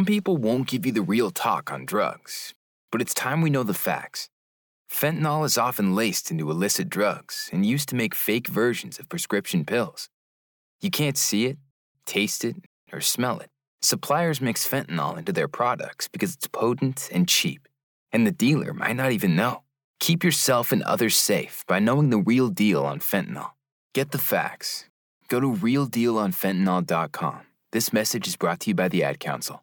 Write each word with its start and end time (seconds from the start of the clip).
Some 0.00 0.06
people 0.06 0.38
won't 0.38 0.66
give 0.66 0.86
you 0.86 0.92
the 0.92 1.02
real 1.02 1.30
talk 1.30 1.70
on 1.70 1.84
drugs, 1.84 2.54
but 2.90 3.02
it's 3.02 3.12
time 3.12 3.42
we 3.42 3.50
know 3.50 3.62
the 3.62 3.74
facts. 3.74 4.30
Fentanyl 4.90 5.44
is 5.44 5.58
often 5.58 5.94
laced 5.94 6.30
into 6.30 6.50
illicit 6.50 6.88
drugs 6.88 7.50
and 7.52 7.66
used 7.66 7.90
to 7.90 7.96
make 7.96 8.14
fake 8.14 8.48
versions 8.48 8.98
of 8.98 9.10
prescription 9.10 9.66
pills. 9.66 10.08
You 10.80 10.88
can't 10.90 11.18
see 11.18 11.44
it, 11.44 11.58
taste 12.06 12.46
it, 12.46 12.56
or 12.90 13.02
smell 13.02 13.40
it. 13.40 13.50
Suppliers 13.82 14.40
mix 14.40 14.66
fentanyl 14.66 15.18
into 15.18 15.34
their 15.34 15.48
products 15.48 16.08
because 16.08 16.34
it's 16.34 16.48
potent 16.48 17.10
and 17.12 17.28
cheap, 17.28 17.68
and 18.10 18.26
the 18.26 18.32
dealer 18.32 18.72
might 18.72 18.96
not 18.96 19.12
even 19.12 19.36
know. 19.36 19.64
Keep 19.98 20.24
yourself 20.24 20.72
and 20.72 20.82
others 20.84 21.14
safe 21.14 21.62
by 21.68 21.78
knowing 21.78 22.08
the 22.08 22.24
real 22.32 22.48
deal 22.48 22.86
on 22.86 23.00
fentanyl. 23.00 23.50
Get 23.92 24.12
the 24.12 24.24
facts. 24.32 24.88
Go 25.28 25.40
to 25.40 25.52
realdealonfentanyl.com. 25.52 27.40
This 27.72 27.92
message 27.92 28.26
is 28.26 28.36
brought 28.36 28.60
to 28.60 28.70
you 28.70 28.74
by 28.74 28.88
the 28.88 29.04
Ad 29.04 29.20
Council. 29.20 29.62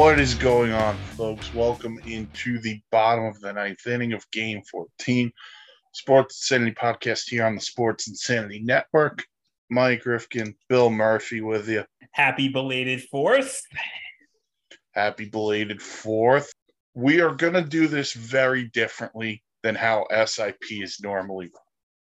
What 0.00 0.18
is 0.18 0.34
going 0.34 0.72
on, 0.72 0.96
folks? 1.18 1.52
Welcome 1.52 2.00
into 2.06 2.58
the 2.60 2.80
bottom 2.90 3.26
of 3.26 3.38
the 3.40 3.52
ninth 3.52 3.86
inning 3.86 4.14
of 4.14 4.24
Game 4.30 4.62
14, 4.62 5.30
Sports 5.92 6.50
Insanity 6.50 6.74
podcast 6.74 7.28
here 7.28 7.44
on 7.44 7.54
the 7.54 7.60
Sports 7.60 8.08
Insanity 8.08 8.60
Network. 8.60 9.22
Mike 9.68 10.06
Rifkin, 10.06 10.54
Bill 10.70 10.88
Murphy 10.88 11.42
with 11.42 11.68
you. 11.68 11.84
Happy 12.12 12.48
belated 12.48 13.02
fourth. 13.10 13.60
Happy 14.92 15.28
belated 15.28 15.82
fourth. 15.82 16.50
We 16.94 17.20
are 17.20 17.34
going 17.34 17.52
to 17.52 17.60
do 17.62 17.86
this 17.86 18.14
very 18.14 18.70
differently 18.70 19.42
than 19.62 19.74
how 19.74 20.06
SIP 20.24 20.62
is 20.70 20.96
normally 21.02 21.50
run. 21.54 21.62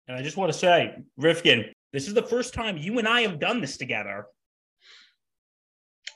And 0.09 0.19
I 0.19 0.23
just 0.23 0.37
want 0.37 0.53
to 0.53 0.59
say, 0.59 0.97
Rifkin, 1.17 1.73
this 1.95 2.09
is 2.09 2.13
the 2.13 2.23
first 2.23 2.53
time 2.53 2.77
you 2.77 2.99
and 2.99 3.09
I 3.09 3.23
have 3.23 3.41
done 3.41 3.63
this 3.63 3.79
together. 3.79 4.27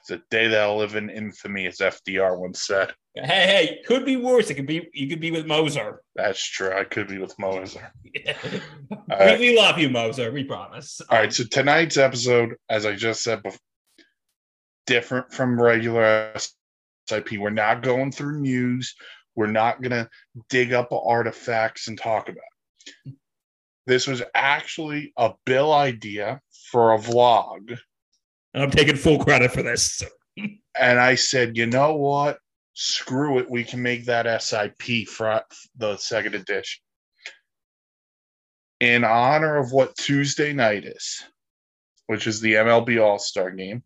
It's 0.04 0.10
a 0.10 0.22
day 0.30 0.48
that'll 0.48 0.76
live 0.76 0.96
in 0.96 1.08
infamy, 1.08 1.66
as 1.66 1.78
FDR 1.78 2.38
once 2.38 2.66
said. 2.66 2.92
Hey, 3.14 3.22
hey, 3.24 3.80
could 3.86 4.04
be 4.04 4.16
worse. 4.16 4.50
It 4.50 4.54
could 4.54 4.66
be 4.66 4.86
you 4.92 5.08
could 5.08 5.20
be 5.20 5.30
with 5.30 5.46
Moser. 5.46 6.02
That's 6.14 6.46
true. 6.46 6.74
I 6.76 6.84
could 6.84 7.08
be 7.08 7.16
with 7.16 7.34
Moser. 7.38 7.90
we, 8.14 8.22
right. 9.08 9.40
we 9.40 9.56
love 9.56 9.78
you, 9.78 9.88
Moser. 9.88 10.30
We 10.30 10.44
promise. 10.44 11.00
All 11.08 11.16
right. 11.16 11.32
So 11.32 11.44
tonight's 11.44 11.96
episode, 11.96 12.56
as 12.68 12.84
I 12.84 12.94
just 12.94 13.22
said 13.22 13.42
before, 13.42 13.58
different 14.86 15.32
from 15.32 15.58
regular 15.58 16.34
SIP. 17.08 17.38
We're 17.38 17.48
not 17.48 17.82
going 17.82 18.12
through 18.12 18.42
news. 18.42 18.94
We're 19.34 19.46
not 19.46 19.80
gonna 19.80 20.10
dig 20.50 20.74
up 20.74 20.92
artifacts 20.92 21.88
and 21.88 21.98
talk 21.98 22.28
about. 22.28 22.44
It. 23.06 23.14
This 23.86 24.06
was 24.06 24.22
actually 24.34 25.14
a 25.16 25.32
Bill 25.46 25.72
idea 25.72 26.42
for 26.70 26.92
a 26.92 26.98
vlog 26.98 27.78
and 28.54 28.62
I'm 28.62 28.70
taking 28.70 28.96
full 28.96 29.18
credit 29.18 29.52
for 29.52 29.62
this. 29.62 30.02
and 30.36 31.00
I 31.00 31.16
said, 31.16 31.56
you 31.56 31.66
know 31.66 31.96
what? 31.96 32.38
Screw 32.74 33.38
it. 33.38 33.50
We 33.50 33.64
can 33.64 33.82
make 33.82 34.06
that 34.06 34.42
SIP 34.42 35.08
for 35.08 35.42
the 35.76 35.96
second 35.96 36.34
edition. 36.34 36.80
In 38.80 39.04
honor 39.04 39.56
of 39.56 39.72
what 39.72 39.96
Tuesday 39.96 40.52
night 40.52 40.84
is, 40.84 41.22
which 42.06 42.26
is 42.26 42.40
the 42.40 42.54
MLB 42.54 43.02
All 43.02 43.18
Star 43.18 43.50
game, 43.50 43.82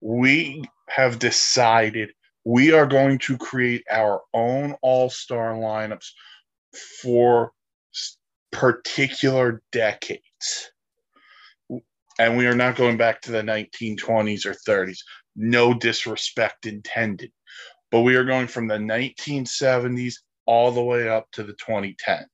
we 0.00 0.64
have 0.88 1.18
decided 1.18 2.10
we 2.44 2.72
are 2.72 2.86
going 2.86 3.18
to 3.18 3.36
create 3.36 3.84
our 3.90 4.22
own 4.32 4.74
All 4.82 5.10
Star 5.10 5.54
lineups 5.54 6.10
for 7.02 7.52
particular 8.50 9.62
decades 9.72 10.72
and 12.18 12.36
we 12.36 12.46
are 12.46 12.54
not 12.54 12.76
going 12.76 12.96
back 12.96 13.20
to 13.22 13.32
the 13.32 13.42
1920s 13.42 14.44
or 14.46 14.54
30s. 14.66 14.98
No 15.36 15.72
disrespect 15.72 16.66
intended. 16.66 17.30
But 17.90 18.00
we 18.00 18.16
are 18.16 18.24
going 18.24 18.48
from 18.48 18.68
the 18.68 18.76
1970s 18.76 20.14
all 20.46 20.70
the 20.72 20.82
way 20.82 21.08
up 21.08 21.30
to 21.32 21.42
the 21.42 21.54
2010s. 21.54 22.24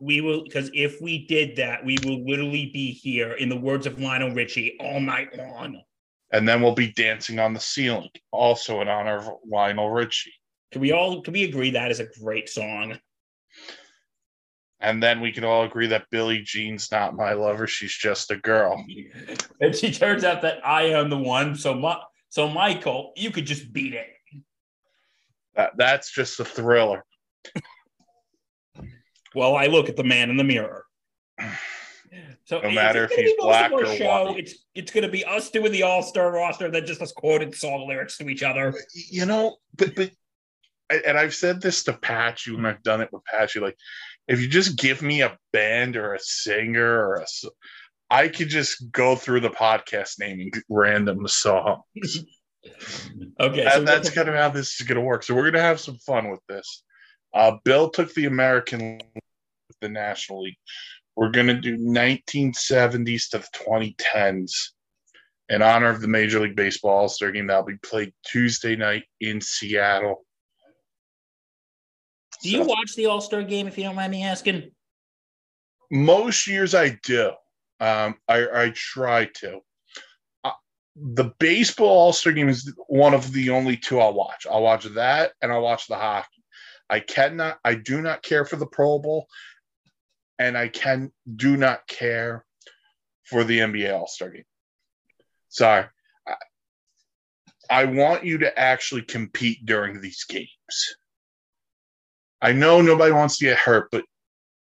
We 0.00 0.20
will, 0.20 0.44
because 0.44 0.70
if 0.74 1.00
we 1.00 1.26
did 1.26 1.56
that, 1.56 1.84
we 1.84 1.98
will 2.04 2.24
literally 2.24 2.70
be 2.72 2.92
here, 2.92 3.32
in 3.32 3.48
the 3.48 3.56
words 3.56 3.86
of 3.86 4.00
Lionel 4.00 4.30
Richie, 4.30 4.76
all 4.80 5.00
night 5.00 5.36
long. 5.36 5.82
And 6.32 6.48
then 6.48 6.62
we'll 6.62 6.74
be 6.74 6.92
dancing 6.92 7.38
on 7.38 7.52
the 7.52 7.60
ceiling, 7.60 8.10
also 8.30 8.80
in 8.80 8.88
honor 8.88 9.16
of 9.16 9.30
Lionel 9.44 9.90
Richie. 9.90 10.34
Can 10.70 10.82
we 10.82 10.92
all 10.92 11.22
can 11.22 11.32
we 11.32 11.44
agree 11.44 11.70
that 11.70 11.90
is 11.90 12.00
a 12.00 12.08
great 12.20 12.48
song? 12.48 12.98
And 14.80 15.02
then 15.02 15.20
we 15.20 15.32
can 15.32 15.44
all 15.44 15.64
agree 15.64 15.88
that 15.88 16.10
Billie 16.10 16.42
Jean's 16.42 16.90
not 16.92 17.16
my 17.16 17.32
lover; 17.32 17.66
she's 17.66 17.94
just 17.94 18.30
a 18.30 18.36
girl. 18.36 18.84
And 19.60 19.74
she 19.74 19.92
turns 19.92 20.22
out 20.22 20.42
that 20.42 20.64
I 20.64 20.82
am 20.84 21.10
the 21.10 21.18
one. 21.18 21.56
So, 21.56 21.74
my, 21.74 22.00
so 22.28 22.48
Michael, 22.48 23.12
you 23.16 23.32
could 23.32 23.44
just 23.44 23.72
beat 23.72 23.92
it. 23.92 24.06
That, 25.56 25.72
that's 25.76 26.12
just 26.12 26.38
a 26.38 26.44
thriller. 26.44 27.04
well, 29.34 29.56
I 29.56 29.66
look 29.66 29.88
at 29.88 29.96
the 29.96 30.04
man 30.04 30.30
in 30.30 30.36
the 30.36 30.44
mirror. 30.44 30.84
So 32.44 32.60
no 32.60 32.70
matter 32.70 33.04
if 33.04 33.10
he's 33.10 33.34
black 33.38 33.72
or 33.72 33.84
show, 33.84 34.24
white, 34.26 34.38
it's 34.38 34.54
it's 34.74 34.90
going 34.90 35.02
to 35.02 35.10
be 35.10 35.22
us 35.22 35.50
doing 35.50 35.70
the 35.70 35.82
All 35.82 36.02
Star 36.02 36.32
roster 36.32 36.70
that 36.70 36.86
just 36.86 37.02
us 37.02 37.12
quoting 37.12 37.52
song 37.52 37.86
lyrics 37.86 38.16
to 38.18 38.28
each 38.30 38.42
other. 38.42 38.74
You 39.10 39.26
know, 39.26 39.56
but 39.76 39.94
but, 39.94 40.12
and 40.90 41.18
I've 41.18 41.34
said 41.34 41.60
this 41.60 41.84
to 41.84 41.92
Patchy 41.92 42.54
when 42.54 42.66
I've 42.66 42.82
done 42.82 43.00
it 43.00 43.10
with 43.12 43.24
Patchy, 43.24 43.60
like 43.60 43.76
if 44.26 44.40
you 44.40 44.48
just 44.48 44.76
give 44.78 45.02
me 45.02 45.22
a 45.22 45.36
band 45.52 45.96
or 45.96 46.14
a 46.14 46.20
singer 46.20 47.06
or 47.06 47.16
a 47.16 47.26
I 48.10 48.28
could 48.28 48.48
just 48.48 48.90
go 48.90 49.16
through 49.16 49.40
the 49.40 49.50
podcast 49.50 50.18
naming 50.18 50.50
random 50.68 51.28
songs. 51.28 52.24
okay, 53.40 53.68
so 53.70 53.82
that's 53.82 54.10
kind 54.10 54.28
of 54.28 54.34
how 54.34 54.48
this 54.48 54.80
is 54.80 54.86
going 54.86 54.96
to 54.96 55.02
work. 55.04 55.22
So 55.22 55.34
we're 55.34 55.42
going 55.42 55.54
to 55.54 55.60
have 55.60 55.80
some 55.80 55.98
fun 55.98 56.30
with 56.30 56.40
this. 56.48 56.84
Uh, 57.34 57.52
Bill 57.64 57.90
took 57.90 58.14
the 58.14 58.24
American, 58.24 59.00
the 59.82 59.88
National 59.90 60.42
League. 60.42 60.56
We're 61.16 61.30
going 61.30 61.48
to 61.48 61.60
do 61.60 61.76
1970s 61.76 63.30
to 63.30 63.38
the 63.38 63.48
2010s 63.52 64.52
in 65.50 65.62
honor 65.62 65.88
of 65.90 66.00
the 66.00 66.08
Major 66.08 66.40
League 66.40 66.56
Baseball 66.56 67.00
All 67.00 67.08
Star 67.08 67.30
game 67.30 67.48
that'll 67.48 67.64
be 67.64 67.76
played 67.76 68.12
Tuesday 68.24 68.76
night 68.76 69.04
in 69.20 69.40
Seattle. 69.40 70.24
Do 72.42 72.50
you 72.50 72.62
watch 72.62 72.94
the 72.94 73.06
All 73.06 73.20
Star 73.20 73.42
game 73.42 73.66
if 73.66 73.76
you 73.76 73.84
don't 73.84 73.96
mind 73.96 74.12
me 74.12 74.24
asking? 74.24 74.70
Most 75.90 76.46
years 76.46 76.74
I 76.74 76.98
do. 77.02 77.32
Um, 77.80 78.16
I, 78.28 78.46
I 78.54 78.72
try 78.74 79.26
to. 79.36 79.60
Uh, 80.44 80.52
the 80.96 81.32
baseball 81.38 81.88
All 81.88 82.12
Star 82.12 82.32
game 82.32 82.48
is 82.48 82.72
one 82.86 83.14
of 83.14 83.32
the 83.32 83.50
only 83.50 83.76
two 83.76 84.00
I'll 84.00 84.14
watch. 84.14 84.46
I'll 84.50 84.62
watch 84.62 84.84
that 84.84 85.32
and 85.42 85.52
I'll 85.52 85.62
watch 85.62 85.86
the 85.86 85.96
hockey. 85.96 86.44
I 86.90 87.00
cannot, 87.00 87.58
I 87.64 87.74
do 87.74 88.00
not 88.00 88.22
care 88.22 88.44
for 88.44 88.56
the 88.56 88.66
Pro 88.66 88.98
Bowl, 88.98 89.26
and 90.38 90.56
I 90.56 90.68
can 90.68 91.12
do 91.36 91.56
not 91.56 91.86
care 91.86 92.44
for 93.24 93.44
the 93.44 93.58
NBA 93.58 93.92
All 93.92 94.06
Star 94.06 94.30
game. 94.30 94.44
Sorry. 95.48 95.86
I, 96.26 96.34
I 97.70 97.84
want 97.84 98.24
you 98.24 98.38
to 98.38 98.58
actually 98.58 99.02
compete 99.02 99.66
during 99.66 100.00
these 100.00 100.24
games. 100.24 100.48
I 102.40 102.52
know 102.52 102.80
nobody 102.80 103.12
wants 103.12 103.38
to 103.38 103.46
get 103.46 103.58
hurt, 103.58 103.88
but 103.90 104.04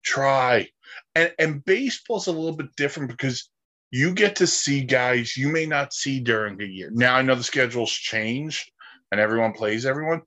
try. 0.04 0.68
and 1.14 1.32
and 1.38 1.64
baseball's 1.64 2.26
a 2.26 2.32
little 2.32 2.56
bit 2.56 2.74
different 2.76 3.10
because 3.10 3.48
you 3.90 4.12
get 4.12 4.36
to 4.36 4.46
see 4.46 4.82
guys 4.82 5.36
you 5.36 5.48
may 5.48 5.66
not 5.66 5.92
see 5.92 6.20
during 6.20 6.56
the 6.56 6.66
year. 6.66 6.90
Now 6.92 7.16
I 7.16 7.22
know 7.22 7.34
the 7.34 7.44
schedule's 7.44 7.92
changed 7.92 8.70
and 9.12 9.20
everyone 9.20 9.52
plays 9.52 9.86
everyone, 9.86 10.22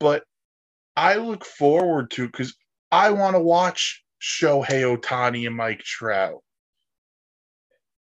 but 0.00 0.24
I 0.96 1.16
look 1.16 1.44
forward 1.44 2.10
to 2.12 2.26
because 2.26 2.54
I 2.90 3.10
want 3.10 3.36
to 3.36 3.40
watch 3.40 4.04
Shohei 4.20 4.96
Ohtani 4.96 5.46
and 5.46 5.56
Mike 5.56 5.80
Trout. 5.80 6.42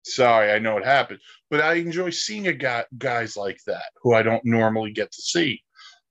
Sorry, 0.03 0.51
I 0.51 0.59
know 0.59 0.79
it 0.79 0.85
happened, 0.85 1.21
but 1.51 1.61
I 1.61 1.75
enjoy 1.75 2.11
seeing 2.11 2.47
a 2.47 2.53
guy 2.53 2.85
guys 2.97 3.37
like 3.37 3.59
that 3.67 3.93
who 4.03 4.15
I 4.15 4.23
don't 4.23 4.45
normally 4.45 4.93
get 4.93 5.13
to 5.13 5.23
see, 5.23 5.63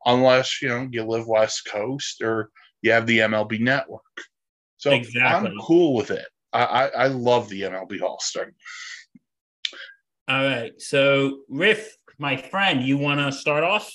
unless 0.05 0.61
you 0.61 0.69
know 0.69 0.87
you 0.91 1.03
live 1.03 1.27
West 1.27 1.65
Coast 1.65 2.21
or 2.21 2.49
you 2.81 2.91
have 2.91 3.05
the 3.05 3.19
MLB 3.19 3.59
Network. 3.59 4.01
So 4.77 4.91
Exactly. 4.91 5.49
I'm 5.49 5.57
cool 5.59 5.95
with 5.95 6.11
it. 6.11 6.25
I 6.53 6.63
I, 6.63 6.85
I 6.87 7.07
love 7.07 7.49
the 7.49 7.61
MLB 7.63 8.01
All 8.01 8.19
Star. 8.19 8.51
All 10.27 10.43
right. 10.43 10.79
So, 10.79 11.39
Riff, 11.49 11.97
my 12.19 12.37
friend, 12.37 12.83
you 12.83 12.97
want 12.97 13.19
to 13.19 13.31
start 13.31 13.63
off? 13.63 13.91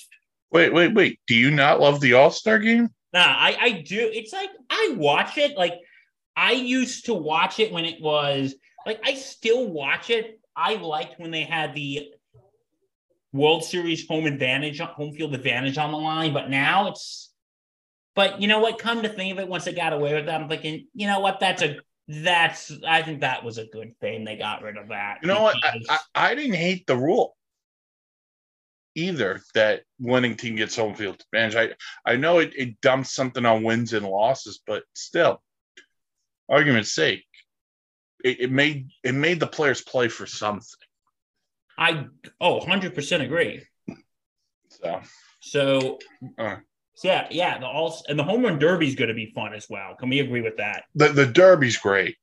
Wait, 0.51 0.73
wait, 0.73 0.93
wait. 0.93 1.19
Do 1.27 1.35
you 1.35 1.49
not 1.49 1.79
love 1.79 2.01
the 2.01 2.13
All 2.13 2.31
Star 2.31 2.59
game? 2.59 2.89
Nah, 3.13 3.21
I, 3.21 3.57
I 3.59 3.71
do. 3.71 4.09
It's 4.13 4.33
like 4.33 4.49
I 4.69 4.95
watch 4.97 5.37
it. 5.37 5.57
Like 5.57 5.75
I 6.35 6.51
used 6.51 7.05
to 7.05 7.13
watch 7.13 7.59
it 7.59 7.71
when 7.71 7.85
it 7.85 8.01
was 8.01 8.55
like 8.85 8.99
I 9.05 9.15
still 9.15 9.67
watch 9.67 10.09
it. 10.09 10.39
I 10.55 10.75
liked 10.75 11.19
when 11.19 11.31
they 11.31 11.43
had 11.43 11.73
the 11.73 12.13
World 13.35 13.63
Series 13.63 14.07
home 14.07 14.25
advantage, 14.25 14.79
home 14.79 15.13
field 15.13 15.35
advantage 15.35 15.77
on 15.77 15.91
the 15.91 15.97
line, 15.97 16.33
but 16.33 16.49
now 16.49 16.87
it's. 16.87 17.31
But 18.15 18.41
you 18.41 18.47
know 18.47 18.59
what? 18.59 18.79
Come 18.79 19.03
to 19.03 19.09
think 19.09 19.33
of 19.33 19.39
it, 19.39 19.47
once 19.49 19.65
they 19.65 19.73
got 19.73 19.91
away 19.91 20.13
with 20.13 20.27
that, 20.27 20.41
I'm 20.41 20.47
thinking, 20.47 20.87
you 20.93 21.05
know 21.05 21.19
what? 21.19 21.41
That's 21.41 21.61
a 21.61 21.77
that's. 22.07 22.71
I 22.87 23.01
think 23.01 23.21
that 23.21 23.43
was 23.43 23.57
a 23.57 23.65
good 23.65 23.99
thing. 23.99 24.23
They 24.23 24.37
got 24.37 24.61
rid 24.63 24.77
of 24.77 24.87
that. 24.87 25.17
You 25.21 25.27
know 25.27 25.41
what? 25.41 25.57
I, 25.63 25.79
I, 25.89 25.99
I 26.15 26.35
didn't 26.35 26.55
hate 26.55 26.87
the 26.87 26.95
rule 26.95 27.35
either 28.95 29.41
that 29.53 29.83
winning 29.99 30.37
team 30.37 30.55
gets 30.55 30.75
home 30.75 30.95
field 30.95 31.21
advantage. 31.33 31.75
I, 32.05 32.09
I 32.09 32.15
know 32.15 32.39
it, 32.39 32.53
it 32.55 32.79
dumps 32.81 33.13
something 33.13 33.45
on 33.45 33.63
wins 33.63 33.91
and 33.91 34.05
losses, 34.05 34.61
but 34.65 34.83
still, 34.93 35.41
argument's 36.49 36.93
sake, 36.93 37.25
it, 38.23 38.39
it 38.39 38.51
made 38.51 38.87
it 39.03 39.13
made 39.13 39.39
the 39.39 39.47
players 39.47 39.81
play 39.81 40.07
for 40.07 40.25
something. 40.25 40.84
I 41.77 42.07
oh 42.41 42.57
100 42.57 42.93
percent 42.95 43.23
agree. 43.23 43.63
So 44.69 45.01
So 45.41 45.99
Uh. 46.37 46.57
yeah, 47.03 47.27
yeah, 47.31 47.57
the 47.59 47.65
all 47.67 48.01
and 48.07 48.17
the 48.17 48.23
home 48.23 48.43
run 48.43 48.59
derby 48.59 48.87
is 48.87 48.95
going 48.95 49.09
to 49.09 49.13
be 49.13 49.31
fun 49.35 49.53
as 49.53 49.67
well. 49.69 49.95
Can 49.99 50.09
we 50.09 50.19
agree 50.19 50.41
with 50.41 50.57
that? 50.57 50.83
the 50.95 51.09
the 51.09 51.25
derby's 51.25 51.77
great. 51.77 52.15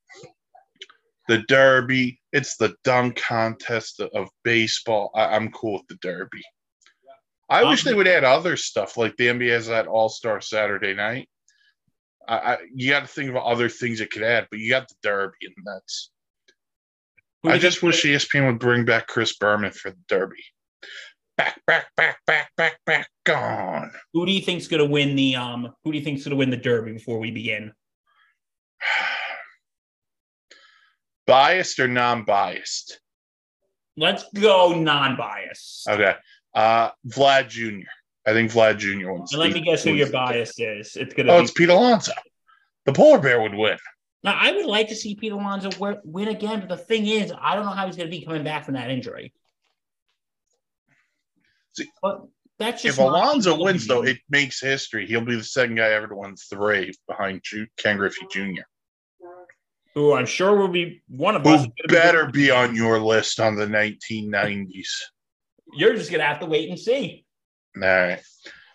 The 1.28 1.38
derby, 1.43 2.20
it's 2.32 2.56
the 2.56 2.75
dunk 2.82 3.16
contest 3.16 4.00
of, 4.00 4.28
baseball. 4.43 5.10
I, 5.14 5.37
I'm 5.37 5.52
cool 5.52 5.75
with 5.75 5.87
the 5.88 5.94
derby. 6.02 6.43
I 7.48 7.62
wish 7.64 7.87
Um, 7.87 7.90
they 7.90 7.96
would 7.96 8.08
add 8.08 8.25
other 8.25 8.56
stuff 8.56 8.96
like 8.96 9.16
the 9.16 9.28
NBA 9.28 9.50
has 9.50 9.66
that 9.69 9.87
All 9.87 10.08
Star 10.08 10.40
Saturday 10.40 10.94
night. 10.94 11.28
I, 12.28 12.37
I 12.37 12.58
you 12.75 12.90
got 12.90 13.00
to 13.00 13.06
think 13.06 13.28
of 13.31 13.37
other 13.37 13.69
things 13.69 14.00
it 14.00 14.10
could 14.10 14.22
add, 14.22 14.48
but 14.50 14.58
you 14.58 14.70
got 14.70 14.88
the 14.88 14.94
derby, 15.02 15.37
and 15.43 15.55
that's. 15.64 16.10
I 17.44 17.58
just 17.58 17.82
wish 17.82 18.04
ESPN 18.04 18.46
would 18.46 18.58
bring 18.60 18.84
back 18.84 19.08
Chris 19.08 19.36
Berman 19.36 19.72
for 19.72 19.90
the 19.90 19.96
derby. 20.08 20.42
Back, 21.36 21.60
back, 21.66 21.86
back, 21.96 22.18
back, 22.26 22.50
back, 22.56 22.78
back, 22.86 23.08
gone. 23.24 23.90
Who 24.12 24.26
do 24.26 24.32
you 24.32 24.42
think's 24.42 24.68
going 24.68 24.82
to 24.82 24.88
win 24.88 25.16
the 25.16 25.36
um? 25.36 25.72
Who 25.84 25.92
do 25.92 25.98
you 25.98 26.04
think's 26.04 26.24
going 26.24 26.30
to 26.30 26.36
win 26.36 26.50
the 26.50 26.56
derby 26.56 26.92
before 26.92 27.18
we 27.18 27.30
begin? 27.30 27.72
Biased 31.26 31.80
or 31.80 31.88
non-biased? 31.88 33.00
Let's 33.96 34.24
go 34.34 34.74
non-biased. 34.78 35.88
Okay. 35.88 36.14
Uh 36.54 36.90
Vlad 37.08 37.48
Jr. 37.48 37.88
I 38.26 38.32
think 38.32 38.50
Vlad 38.52 38.78
Jr. 38.78 39.12
wins. 39.12 39.32
and 39.32 39.40
let 39.40 39.52
me 39.52 39.60
guess 39.60 39.84
who 39.84 39.92
your 39.94 40.10
bias 40.10 40.52
is. 40.58 40.96
It's 40.96 41.14
going 41.14 41.26
to 41.26 41.32
Oh, 41.32 41.38
be. 41.38 41.44
it's 41.44 41.52
Pete 41.52 41.68
Alonso. 41.68 42.12
The 42.86 42.92
polar 42.92 43.18
bear 43.18 43.40
would 43.40 43.54
win. 43.54 43.78
Now, 44.24 44.36
I 44.38 44.52
would 44.52 44.66
like 44.66 44.88
to 44.88 44.94
see 44.94 45.14
Pete 45.16 45.32
Alonso 45.32 45.70
win 46.04 46.28
again, 46.28 46.60
but 46.60 46.69
the 46.69 46.76
thing 46.76 47.06
is, 47.06 47.32
I 47.36 47.56
don't 47.56 47.64
know 47.64 47.72
how 47.72 47.86
he's 47.86 47.96
going 47.96 48.08
to 48.10 48.16
be 48.16 48.24
coming 48.24 48.44
back 48.44 48.64
from 48.64 48.74
that 48.74 48.90
injury. 48.90 49.32
See, 51.72 51.88
but 52.00 52.22
that's 52.58 52.82
just 52.82 52.98
If 52.98 53.04
my 53.04 53.08
Alonso 53.10 53.50
opinion. 53.50 53.64
wins, 53.66 53.86
though, 53.86 54.04
it 54.04 54.19
makes 54.30 54.60
history. 54.60 55.06
He'll 55.06 55.24
be 55.24 55.34
the 55.36 55.42
second 55.42 55.76
guy 55.76 55.90
ever 55.92 56.06
to 56.06 56.14
win 56.14 56.36
three 56.36 56.92
behind 57.08 57.40
Ju- 57.42 57.66
Ken 57.78 57.96
Griffey 57.96 58.26
Jr. 58.30 58.62
who 59.94 60.14
I'm 60.14 60.26
sure 60.26 60.54
will 60.56 60.69
be 60.69 61.02
one 61.08 61.34
of 61.34 61.42
Who 61.42 61.54
us. 61.54 61.66
better 61.88 62.26
be 62.26 62.50
on 62.50 62.76
your 62.76 63.00
list 63.00 63.40
on 63.40 63.56
the 63.56 63.66
1990s. 63.66 64.86
You're 65.74 65.94
just 65.94 66.10
going 66.10 66.20
to 66.20 66.26
have 66.26 66.40
to 66.40 66.46
wait 66.46 66.69
and 66.69 66.78
see. 66.78 67.24
All 67.76 67.82
right. 67.82 68.20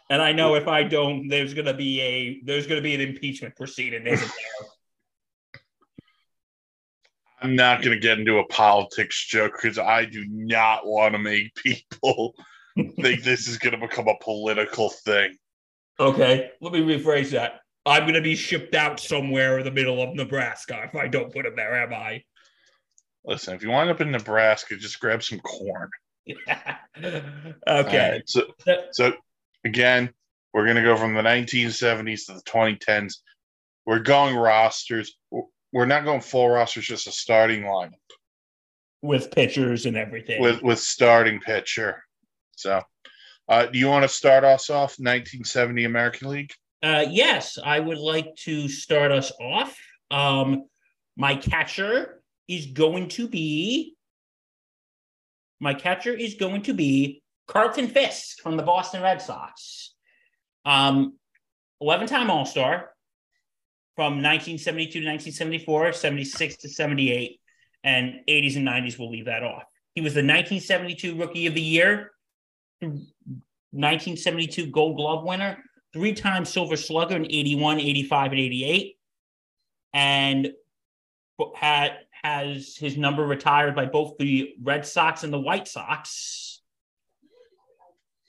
And 0.09 0.21
I 0.21 0.31
know 0.33 0.55
if 0.55 0.67
I 0.67 0.83
don't, 0.83 1.27
there's 1.27 1.53
going 1.53 1.65
to 1.67 1.73
be 1.73 2.01
a 2.01 2.41
there's 2.43 2.65
going 2.65 2.77
to 2.77 2.83
be 2.83 2.95
an 2.95 3.01
impeachment 3.01 3.55
proceeding. 3.55 4.07
Isn't 4.07 4.27
there? 4.27 4.67
I'm 7.41 7.55
not 7.55 7.83
going 7.83 7.95
to 7.95 7.99
get 7.99 8.17
into 8.17 8.39
a 8.39 8.47
politics 8.47 9.25
joke 9.27 9.53
because 9.61 9.77
I 9.77 10.05
do 10.05 10.25
not 10.27 10.87
want 10.87 11.13
to 11.13 11.19
make 11.19 11.53
people 11.55 12.33
think 12.75 13.23
this 13.23 13.47
is 13.47 13.57
going 13.57 13.79
to 13.79 13.87
become 13.87 14.07
a 14.07 14.15
political 14.21 14.89
thing. 14.89 15.35
Okay, 15.99 16.51
let 16.61 16.73
me 16.73 16.81
rephrase 16.81 17.31
that. 17.31 17.61
I'm 17.85 18.03
going 18.03 18.15
to 18.15 18.21
be 18.21 18.35
shipped 18.35 18.75
out 18.75 18.99
somewhere 18.99 19.59
in 19.59 19.65
the 19.65 19.71
middle 19.71 20.01
of 20.01 20.13
Nebraska 20.13 20.83
if 20.83 20.95
I 20.95 21.07
don't 21.07 21.31
put 21.31 21.45
him 21.45 21.55
there, 21.55 21.75
am 21.75 21.93
I? 21.93 22.23
Listen, 23.23 23.55
if 23.55 23.63
you 23.63 23.69
wind 23.69 23.89
up 23.89 24.01
in 24.01 24.11
Nebraska, 24.11 24.75
just 24.75 24.99
grab 24.99 25.23
some 25.23 25.39
corn. 25.39 25.89
okay. 26.97 28.11
Right, 28.11 28.21
so, 28.25 28.43
so 28.91 29.13
again, 29.63 30.09
we're 30.53 30.65
going 30.65 30.75
to 30.77 30.83
go 30.83 30.97
from 30.97 31.13
the 31.13 31.21
1970s 31.21 32.25
to 32.25 32.33
the 32.33 32.41
2010s. 32.41 33.15
We're 33.85 33.99
going 33.99 34.35
rosters. 34.35 35.15
We're 35.73 35.85
not 35.85 36.05
going 36.05 36.21
full 36.21 36.49
rosters, 36.49 36.85
just 36.85 37.07
a 37.07 37.11
starting 37.11 37.63
lineup 37.63 37.91
With 39.01 39.31
pictures 39.31 39.85
and 39.85 39.97
everything. 39.97 40.41
with 40.41 40.61
with 40.61 40.79
starting 40.79 41.39
pitcher. 41.39 42.03
So, 42.55 42.81
uh, 43.49 43.65
do 43.67 43.77
you 43.77 43.87
want 43.87 44.03
to 44.03 44.09
start 44.09 44.43
us 44.43 44.69
off 44.69 44.95
1970 44.97 45.83
American 45.83 46.29
League? 46.29 46.53
Uh, 46.81 47.05
yes, 47.09 47.57
I 47.63 47.79
would 47.79 47.97
like 47.97 48.35
to 48.37 48.67
start 48.67 49.11
us 49.11 49.31
off. 49.41 49.77
Um, 50.11 50.65
my 51.15 51.35
catcher 51.35 52.21
is 52.47 52.67
going 52.67 53.09
to 53.09 53.27
be. 53.27 53.95
My 55.59 55.73
catcher 55.73 56.13
is 56.13 56.35
going 56.35 56.61
to 56.63 56.73
be 56.73 57.23
Carlton 57.47 57.87
Fisk 57.87 58.41
from 58.41 58.57
the 58.57 58.63
Boston 58.63 59.01
Red 59.01 59.21
Sox. 59.21 59.95
Um, 60.65 61.17
11 61.81 62.07
time 62.07 62.29
All 62.29 62.45
Star 62.45 62.91
from 63.97 64.21
1972 64.21 65.01
to 65.01 65.07
1974, 65.07 65.91
76 65.91 66.57
to 66.57 66.69
78, 66.69 67.41
and 67.83 68.19
80s 68.29 68.55
and 68.55 68.67
90s. 68.67 68.99
We'll 68.99 69.09
leave 69.09 69.25
that 69.25 69.41
off. 69.41 69.63
He 69.95 70.01
was 70.01 70.13
the 70.13 70.19
1972 70.19 71.15
Rookie 71.15 71.47
of 71.47 71.55
the 71.55 71.61
Year, 71.61 72.11
1972 72.79 74.67
Gold 74.67 74.97
Glove 74.97 75.23
winner, 75.25 75.57
three 75.93 76.13
time 76.13 76.45
Silver 76.45 76.77
Slugger 76.77 77.15
in 77.15 77.25
81, 77.25 77.79
85, 77.79 78.31
and 78.33 78.39
88, 78.39 78.97
and 79.93 80.51
had 81.55 81.97
has 82.11 82.75
his 82.77 82.97
number 82.97 83.25
retired 83.25 83.75
by 83.75 83.85
both 83.85 84.19
the 84.19 84.53
Red 84.61 84.85
Sox 84.85 85.23
and 85.23 85.33
the 85.33 85.39
White 85.39 85.67
Sox, 85.67 86.56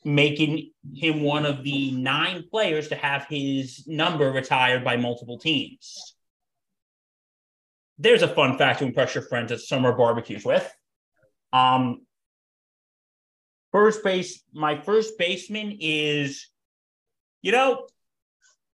making 0.04 0.70
him 0.94 1.22
one 1.22 1.44
of 1.44 1.64
the 1.64 1.90
nine 1.92 2.44
players 2.50 2.88
to 2.88 2.94
have 2.94 3.26
his 3.28 3.86
number 3.86 4.30
retired 4.30 4.84
by 4.84 4.96
multiple 4.96 5.38
teams. 5.38 6.14
There's 7.98 8.22
a 8.22 8.28
fun 8.28 8.56
fact 8.58 8.78
to 8.78 8.86
impress 8.86 9.14
your 9.14 9.24
friends 9.24 9.50
at 9.50 9.60
summer 9.60 9.92
barbecues 9.92 10.44
with. 10.44 10.72
Um, 11.52 12.06
first 13.72 14.04
base, 14.04 14.42
my 14.52 14.80
first 14.80 15.18
baseman 15.18 15.78
is, 15.80 16.48
you 17.42 17.50
know, 17.50 17.86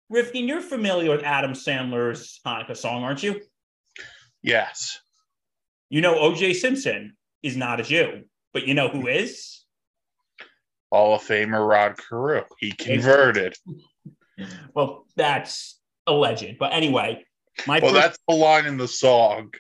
Rifkin, 0.09 0.49
you're 0.49 0.63
familiar 0.63 1.11
with 1.11 1.25
Adam 1.25 1.53
Sandler's 1.53 2.41
Hanukkah 2.47 2.77
song, 2.77 3.03
aren't 3.03 3.23
you? 3.23 3.43
Yes. 4.43 5.01
You 5.91 6.01
know, 6.01 6.15
OJ 6.15 6.55
Simpson 6.55 7.17
is 7.43 7.57
not 7.57 7.81
a 7.81 7.83
Jew, 7.83 8.25
but 8.53 8.67
you 8.67 8.75
know 8.75 8.89
who 8.89 9.07
is? 9.09 9.65
Hall 10.91 11.15
of 11.17 11.23
Famer 11.23 11.67
Rod 11.69 11.97
Carew. 11.99 12.43
He 12.59 12.73
converted. 12.73 13.55
Well, 14.73 15.05
that's 15.17 15.81
a 16.07 16.13
legend. 16.13 16.59
But 16.61 16.73
anyway, 16.73 17.25
my 17.67 17.81
Well, 17.81 17.93
first, 17.93 18.03
that's 18.03 18.19
the 18.29 18.37
line 18.37 18.67
in 18.67 18.77
the 18.77 18.87
song. 18.87 19.53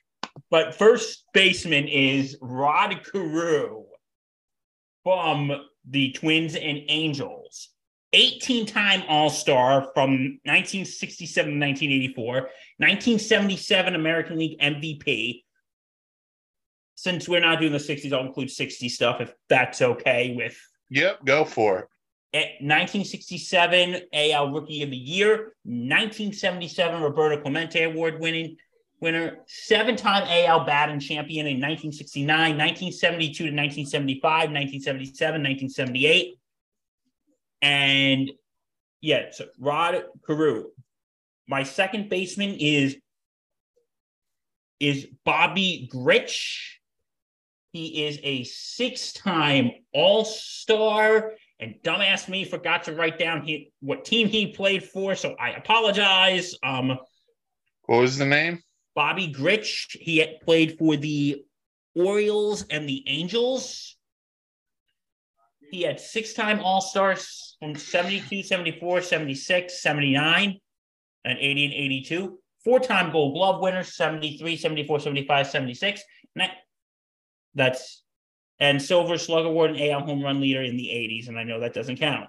but 0.50 0.72
first 0.76 1.24
baseman 1.34 1.88
is 1.88 2.38
Rod 2.40 3.00
Carew 3.10 3.86
from 5.02 5.50
the 5.84 6.12
Twins 6.12 6.54
and 6.54 6.78
Angels. 6.86 7.70
18 8.12 8.66
time 8.66 9.02
All 9.08 9.30
Star 9.30 9.82
from 9.94 10.38
1967 10.44 11.34
to 11.54 11.58
1984, 11.58 12.32
1977 12.34 13.94
American 13.96 14.38
League 14.38 14.60
MVP. 14.60 15.42
Since 16.94 17.28
we're 17.28 17.40
not 17.40 17.58
doing 17.58 17.72
the 17.72 17.78
60s, 17.78 18.12
I'll 18.12 18.26
include 18.26 18.50
60 18.52 18.88
stuff 18.88 19.20
if 19.20 19.34
that's 19.48 19.82
okay 19.82 20.34
with 20.36 20.56
Yep, 20.90 21.24
go 21.24 21.44
for 21.44 21.80
it. 21.80 21.88
Eh, 22.34 22.38
at 22.38 22.44
1967 22.60 24.02
AL 24.12 24.52
Rookie 24.52 24.82
of 24.82 24.90
the 24.90 24.96
Year, 24.96 25.52
1977 25.64 27.02
Roberto 27.02 27.40
Clemente 27.40 27.84
Award 27.84 28.20
winning 28.20 28.56
winner, 29.00 29.38
seven-time 29.46 30.24
AL 30.28 30.64
batting 30.64 31.00
champion 31.00 31.46
in 31.46 31.56
1969, 31.56 32.28
1972 32.28 33.32
to 33.32 33.50
1975, 33.50 34.22
1977, 34.50 35.42
1978. 35.42 36.34
And 37.62 38.30
yeah, 39.00 39.26
so 39.30 39.46
Rod 39.58 40.02
Carew. 40.26 40.66
My 41.46 41.62
second 41.62 42.10
baseman 42.10 42.56
is 42.58 42.96
is 44.80 45.06
Bobby 45.24 45.88
Grich. 45.92 46.77
He 47.78 48.06
is 48.06 48.18
a 48.24 48.42
six-time 48.42 49.70
All-Star 49.94 51.34
and 51.60 51.76
dumbass 51.84 52.28
me 52.28 52.44
forgot 52.44 52.82
to 52.84 52.92
write 52.92 53.20
down 53.20 53.42
he, 53.42 53.70
what 53.78 54.04
team 54.04 54.26
he 54.26 54.48
played 54.48 54.82
for, 54.82 55.14
so 55.14 55.36
I 55.38 55.50
apologize. 55.50 56.56
Um, 56.64 56.98
What 57.86 58.00
was 58.00 58.18
the 58.18 58.26
name? 58.26 58.64
Bobby 58.96 59.28
Grich, 59.28 59.96
he 59.96 60.18
had 60.18 60.40
played 60.40 60.76
for 60.76 60.96
the 60.96 61.44
Orioles 61.94 62.64
and 62.68 62.88
the 62.88 63.04
Angels. 63.06 63.96
He 65.70 65.82
had 65.82 66.00
six-time 66.00 66.58
All-Stars 66.58 67.56
from 67.60 67.76
72, 67.76 68.42
74, 68.42 69.02
76, 69.02 69.80
79, 69.80 70.58
and 71.24 71.38
80 71.38 71.64
and 71.64 71.74
82. 71.74 72.40
Four-time 72.64 73.12
Gold 73.12 73.34
Glove 73.34 73.62
winner, 73.62 73.84
73, 73.84 74.56
74, 74.56 74.98
75, 74.98 75.46
76. 75.46 76.02
And 76.34 76.42
that, 76.42 76.56
that's 77.54 78.02
and 78.60 78.82
Silver 78.82 79.18
Slug 79.18 79.46
Award 79.46 79.70
and 79.70 79.80
AL 79.80 80.00
home 80.00 80.22
run 80.22 80.40
leader 80.40 80.62
in 80.62 80.76
the 80.76 80.88
80s, 80.88 81.28
and 81.28 81.38
I 81.38 81.44
know 81.44 81.60
that 81.60 81.74
doesn't 81.74 81.98
count. 81.98 82.28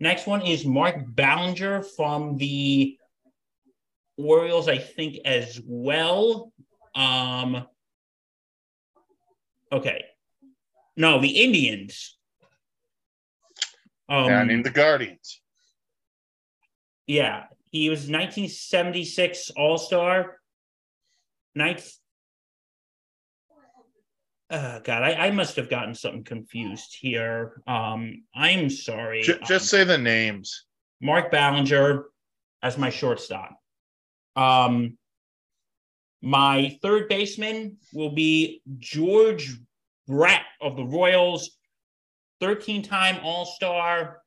Next 0.00 0.26
one 0.26 0.42
is 0.42 0.66
Mark 0.66 0.96
Belanger 1.06 1.82
from 1.82 2.36
the 2.36 2.98
Orioles, 4.18 4.68
I 4.68 4.78
think, 4.78 5.18
as 5.24 5.60
well. 5.64 6.52
Um, 6.94 7.66
okay. 9.70 10.04
No, 10.96 11.20
the 11.20 11.42
Indians. 11.44 12.18
Um, 14.08 14.26
yeah, 14.26 14.40
I 14.40 14.44
mean 14.44 14.62
the 14.62 14.70
Guardians. 14.70 15.40
yeah, 17.06 17.44
he 17.70 17.90
was 17.90 18.00
1976 18.00 19.50
All 19.56 19.78
Star. 19.78 20.38
Ninth. 21.54 21.90
Uh, 24.48 24.78
God, 24.80 25.02
I, 25.02 25.26
I 25.26 25.30
must 25.30 25.56
have 25.56 25.68
gotten 25.68 25.94
something 25.94 26.22
confused 26.22 26.96
here. 27.00 27.62
Um, 27.66 28.22
I'm 28.34 28.70
sorry. 28.70 29.22
J- 29.22 29.40
just 29.44 29.68
say 29.68 29.82
the 29.82 29.98
names. 29.98 30.66
Mark 31.00 31.30
Belanger 31.32 32.06
as 32.62 32.78
my 32.78 32.90
shortstop. 32.90 33.58
Um, 34.36 34.98
my 36.22 36.78
third 36.80 37.08
baseman 37.08 37.78
will 37.92 38.10
be 38.10 38.62
George 38.78 39.58
Brett 40.06 40.42
of 40.60 40.76
the 40.76 40.84
Royals, 40.84 41.58
13 42.40 42.82
time 42.82 43.18
All 43.24 43.46
Star 43.46 44.22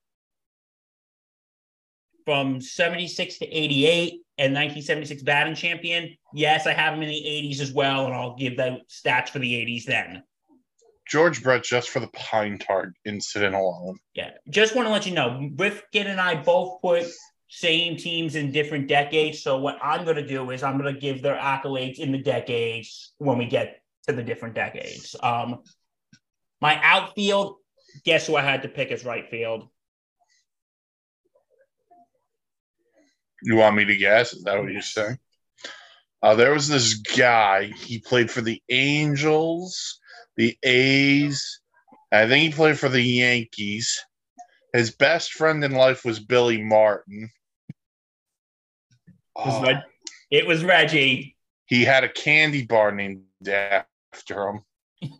from 2.25 2.61
76 2.61 3.39
to 3.39 3.47
88 3.47 4.21
and 4.39 4.53
1976 4.53 5.21
batting 5.23 5.53
champion. 5.53 6.15
Yes, 6.33 6.65
I 6.65 6.71
have 6.71 6.93
him 6.93 7.03
in 7.03 7.09
the 7.09 7.13
80s 7.13 7.59
as 7.59 7.73
well, 7.73 8.05
and 8.05 8.15
I'll 8.15 8.37
give 8.37 8.55
the 8.55 8.79
stats 8.89 9.29
for 9.29 9.39
the 9.39 9.53
80s 9.53 9.83
then. 9.83 10.23
George 11.05 11.43
Brett 11.43 11.63
just 11.63 11.89
for 11.89 11.99
the 11.99 12.07
Pine 12.07 12.57
Tar 12.57 12.93
incident 13.03 13.53
alone. 13.53 13.99
Yeah, 14.13 14.31
just 14.49 14.75
want 14.75 14.87
to 14.87 14.91
let 14.91 15.05
you 15.05 15.13
know, 15.13 15.49
Rifkin 15.57 16.07
and 16.07 16.21
I 16.21 16.35
both 16.35 16.81
put 16.81 17.05
same 17.49 17.97
teams 17.97 18.35
in 18.35 18.51
different 18.51 18.87
decades. 18.87 19.43
So 19.43 19.57
what 19.57 19.77
I'm 19.81 20.05
going 20.05 20.15
to 20.15 20.25
do 20.25 20.51
is 20.51 20.63
I'm 20.63 20.77
going 20.77 20.93
to 20.93 20.99
give 20.99 21.21
their 21.21 21.35
accolades 21.35 21.99
in 21.99 22.11
the 22.11 22.19
decades 22.19 23.13
when 23.17 23.37
we 23.37 23.45
get 23.45 23.81
to 24.07 24.13
the 24.13 24.23
different 24.23 24.55
decades. 24.55 25.15
Um, 25.21 25.63
my 26.61 26.79
outfield, 26.81 27.55
guess 28.05 28.27
who 28.27 28.35
I 28.35 28.41
had 28.41 28.61
to 28.61 28.69
pick 28.69 28.91
as 28.91 29.03
right 29.03 29.27
field? 29.29 29.67
You 33.43 33.55
want 33.55 33.75
me 33.75 33.85
to 33.85 33.95
guess? 33.95 34.33
Is 34.33 34.43
that 34.43 34.59
what 34.61 34.71
you're 34.71 34.81
saying? 34.81 35.17
Uh, 36.21 36.35
there 36.35 36.51
was 36.53 36.67
this 36.67 36.95
guy. 36.95 37.71
He 37.77 37.99
played 37.99 38.29
for 38.29 38.41
the 38.41 38.61
Angels, 38.69 39.99
the 40.35 40.57
A's. 40.63 41.61
I 42.11 42.27
think 42.27 42.43
he 42.51 42.55
played 42.55 42.77
for 42.77 42.89
the 42.89 43.01
Yankees. 43.01 44.03
His 44.73 44.91
best 44.91 45.33
friend 45.33 45.63
in 45.63 45.71
life 45.71 46.03
was 46.03 46.19
Billy 46.19 46.61
Martin. 46.61 47.29
It 49.37 49.45
was, 49.45 49.53
Oh, 49.55 49.63
Reg- 49.63 49.83
it 50.31 50.45
was 50.47 50.63
Reggie. 50.65 51.37
he 51.67 51.85
had 51.85 52.03
a 52.03 52.09
candy 52.09 52.65
bar 52.65 52.91
named 52.91 53.23
after 53.47 54.49
him. 54.49 54.61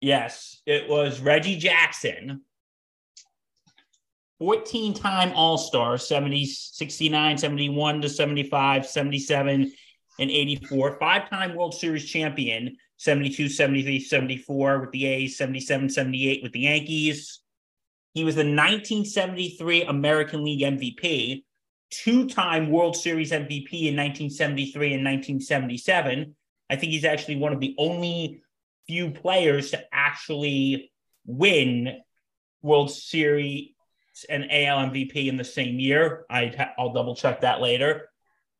Yes, 0.00 0.60
it 0.66 0.86
was 0.86 1.18
Reggie 1.20 1.56
Jackson. 1.56 2.42
14 4.38 4.94
time 4.94 5.32
All 5.34 5.58
Star, 5.58 5.96
70, 5.96 6.44
69, 6.46 7.38
71 7.38 8.02
to 8.02 8.08
75, 8.08 8.86
77, 8.86 9.72
and 10.18 10.30
84. 10.30 10.98
Five 10.98 11.30
time 11.30 11.54
World 11.54 11.74
Series 11.74 12.04
champion, 12.04 12.76
72, 12.96 13.48
73, 13.48 14.00
74 14.00 14.80
with 14.80 14.90
the 14.90 15.06
A's, 15.06 15.38
77, 15.38 15.88
78 15.88 16.42
with 16.42 16.52
the 16.52 16.60
Yankees. 16.60 17.40
He 18.14 18.24
was 18.24 18.34
the 18.34 18.40
1973 18.40 19.84
American 19.84 20.44
League 20.44 20.60
MVP, 20.60 21.44
two 21.90 22.28
time 22.28 22.70
World 22.70 22.96
Series 22.96 23.30
MVP 23.30 23.86
in 23.86 23.96
1973 23.96 24.94
and 24.94 25.04
1977. 25.04 26.34
I 26.70 26.76
think 26.76 26.92
he's 26.92 27.04
actually 27.04 27.36
one 27.36 27.52
of 27.52 27.60
the 27.60 27.74
only 27.78 28.40
few 28.86 29.10
players 29.10 29.70
to 29.70 29.84
actually 29.92 30.92
win 31.26 32.00
World 32.62 32.90
Series 32.90 33.73
and 34.28 34.44
AL 34.50 34.90
MVP 34.90 35.26
in 35.26 35.36
the 35.36 35.44
same 35.44 35.78
year. 35.78 36.24
I'd 36.30 36.54
ha- 36.54 36.72
I'll 36.78 36.92
double 36.92 37.16
check 37.16 37.40
that 37.40 37.60
later, 37.60 38.08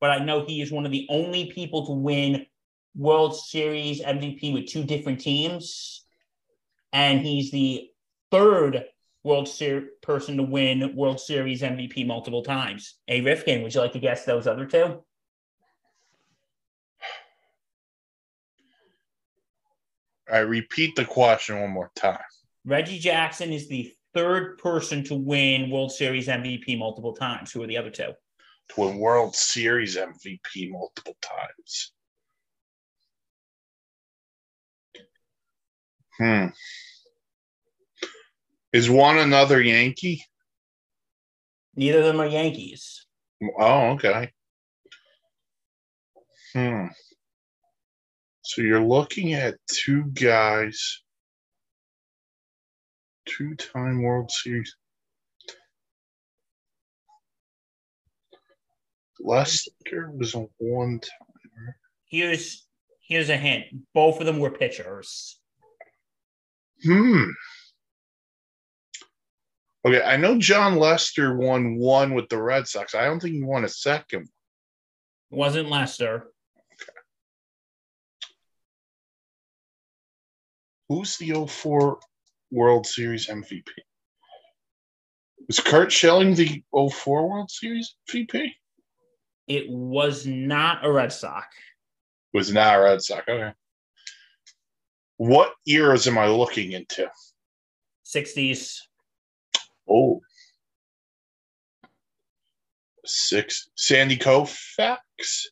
but 0.00 0.10
I 0.10 0.24
know 0.24 0.44
he 0.44 0.60
is 0.60 0.72
one 0.72 0.86
of 0.86 0.92
the 0.92 1.06
only 1.08 1.52
people 1.52 1.86
to 1.86 1.92
win 1.92 2.46
World 2.96 3.36
Series 3.36 4.00
MVP 4.00 4.52
with 4.52 4.66
two 4.66 4.84
different 4.84 5.20
teams, 5.20 6.04
and 6.92 7.20
he's 7.20 7.50
the 7.50 7.88
third 8.30 8.84
World 9.22 9.48
Series 9.48 9.88
person 10.02 10.36
to 10.36 10.42
win 10.42 10.94
World 10.94 11.18
Series 11.18 11.62
MVP 11.62 12.06
multiple 12.06 12.42
times. 12.42 12.96
A 13.08 13.20
Rifkin, 13.22 13.62
would 13.62 13.74
you 13.74 13.80
like 13.80 13.92
to 13.92 13.98
guess 13.98 14.24
those 14.24 14.46
other 14.46 14.66
two? 14.66 15.02
I 20.30 20.38
repeat 20.38 20.96
the 20.96 21.04
question 21.04 21.60
one 21.60 21.70
more 21.70 21.90
time. 21.94 22.18
Reggie 22.64 22.98
Jackson 22.98 23.52
is 23.52 23.68
the 23.68 23.93
third 24.14 24.58
person 24.58 25.04
to 25.04 25.14
win 25.14 25.70
World 25.70 25.92
Series 25.92 26.28
MVP 26.28 26.78
multiple 26.78 27.14
times. 27.14 27.52
Who 27.52 27.62
are 27.62 27.66
the 27.66 27.78
other 27.78 27.90
two? 27.90 28.12
To 28.70 28.80
win 28.80 28.98
World 28.98 29.34
Series 29.34 29.96
MVP 29.96 30.70
multiple 30.70 31.16
times. 31.20 31.92
Hmm. 36.18 36.46
Is 38.72 38.88
one 38.88 39.18
another 39.18 39.60
Yankee? 39.60 40.24
Neither 41.76 41.98
of 41.98 42.04
them 42.04 42.20
are 42.20 42.26
Yankees. 42.26 43.06
Oh, 43.58 43.90
okay. 43.90 44.30
Hmm. 46.52 46.86
So 48.42 48.62
you're 48.62 48.84
looking 48.84 49.34
at 49.34 49.56
two 49.66 50.04
guys, 50.04 51.02
two 53.26 53.54
time 53.56 54.02
World 54.02 54.30
Series. 54.30 54.76
Lester 59.20 60.10
was 60.12 60.34
a 60.34 60.46
one 60.58 61.00
timer. 61.00 61.76
Here's 62.06 62.66
here's 63.08 63.30
a 63.30 63.36
hint. 63.36 63.66
Both 63.94 64.20
of 64.20 64.26
them 64.26 64.38
were 64.38 64.50
pitchers. 64.50 65.40
Hmm. 66.84 67.30
Okay, 69.86 70.02
I 70.02 70.16
know 70.16 70.38
Jon 70.38 70.76
Lester 70.76 71.36
won 71.36 71.76
one 71.76 72.14
with 72.14 72.28
the 72.28 72.40
Red 72.40 72.66
Sox. 72.66 72.94
I 72.94 73.04
don't 73.04 73.20
think 73.20 73.34
he 73.34 73.42
won 73.42 73.64
a 73.64 73.68
second. 73.68 74.22
It 74.22 75.36
wasn't 75.36 75.68
Lester. 75.68 76.30
Who's 80.88 81.16
the 81.18 81.46
04 81.46 81.98
World 82.50 82.86
Series 82.86 83.28
MVP? 83.28 83.64
Was 85.46 85.60
Curt 85.60 85.92
Schilling 85.92 86.34
the 86.34 86.62
04 86.72 87.28
World 87.28 87.50
Series 87.50 87.96
VP? 88.10 88.54
It 89.46 89.68
was 89.68 90.26
not 90.26 90.84
a 90.84 90.90
Red 90.90 91.12
Sox. 91.12 91.46
Was 92.32 92.52
not 92.52 92.78
a 92.78 92.80
Red 92.82 93.02
Sox. 93.02 93.22
Okay. 93.28 93.52
What 95.18 95.52
eras 95.66 96.08
am 96.08 96.18
I 96.18 96.26
looking 96.26 96.72
into? 96.72 97.08
60s. 98.06 98.78
Oh. 99.88 100.20
Six. 103.04 103.70
Sandy 103.74 104.16
Koufax? 104.16 104.96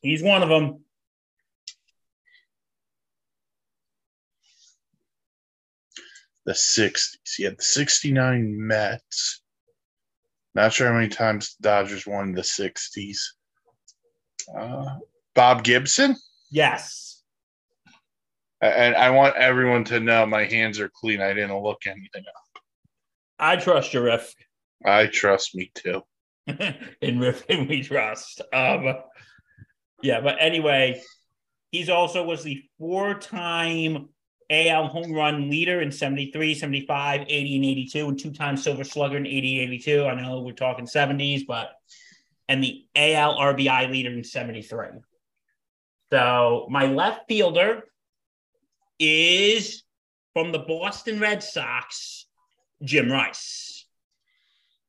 He's 0.01 0.23
one 0.23 0.41
of 0.41 0.49
them. 0.49 0.83
The 6.45 6.53
60s. 6.53 7.17
He 7.35 7.43
had 7.43 7.57
the 7.57 7.63
69 7.63 8.55
Mets. 8.67 9.41
Not 10.55 10.73
sure 10.73 10.87
how 10.87 10.93
many 10.93 11.09
times 11.09 11.55
the 11.59 11.69
Dodgers 11.69 12.05
won 12.05 12.33
the 12.33 12.41
60s. 12.41 13.17
Uh, 14.55 14.97
Bob 15.35 15.63
Gibson? 15.63 16.15
Yes. 16.51 17.23
And 18.61 18.95
I 18.95 19.09
want 19.09 19.35
everyone 19.35 19.83
to 19.85 19.99
know 19.99 20.25
my 20.25 20.45
hands 20.45 20.79
are 20.79 20.89
clean. 20.89 21.21
I 21.21 21.33
didn't 21.33 21.57
look 21.61 21.81
anything 21.85 22.23
up. 22.27 22.61
I 23.39 23.55
trust 23.57 23.93
your 23.93 24.03
riff. 24.03 24.33
I 24.85 25.07
trust 25.07 25.55
me 25.55 25.71
too. 25.73 26.01
in 26.47 27.19
Riffin 27.19 27.67
we 27.67 27.83
trust. 27.83 28.41
Um, 28.53 28.95
yeah, 30.01 30.21
but 30.21 30.37
anyway, 30.39 31.01
he's 31.71 31.89
also 31.89 32.23
was 32.23 32.43
the 32.43 32.63
four-time 32.77 34.09
AL 34.53 34.87
home 34.87 35.11
run 35.11 35.49
leader 35.49 35.81
in 35.81 35.91
73, 35.91 36.55
75, 36.55 37.21
80, 37.27 37.55
and 37.55 37.65
82, 37.65 38.07
and 38.07 38.19
two-time 38.19 38.57
silver 38.57 38.83
slugger 38.83 39.17
in 39.17 39.25
80, 39.25 39.59
82. 39.59 40.05
I 40.05 40.21
know 40.21 40.41
we're 40.41 40.53
talking 40.53 40.85
70s, 40.85 41.45
but 41.47 41.71
and 42.47 42.63
the 42.63 42.85
AL 42.95 43.37
RBI 43.37 43.89
leader 43.89 44.11
in 44.11 44.23
73. 44.23 44.87
So 46.11 46.67
my 46.69 46.85
left 46.85 47.27
fielder 47.27 47.83
is 48.99 49.83
from 50.33 50.51
the 50.51 50.59
Boston 50.59 51.19
Red 51.19 51.41
Sox, 51.41 52.27
Jim 52.83 53.11
Rice, 53.11 53.85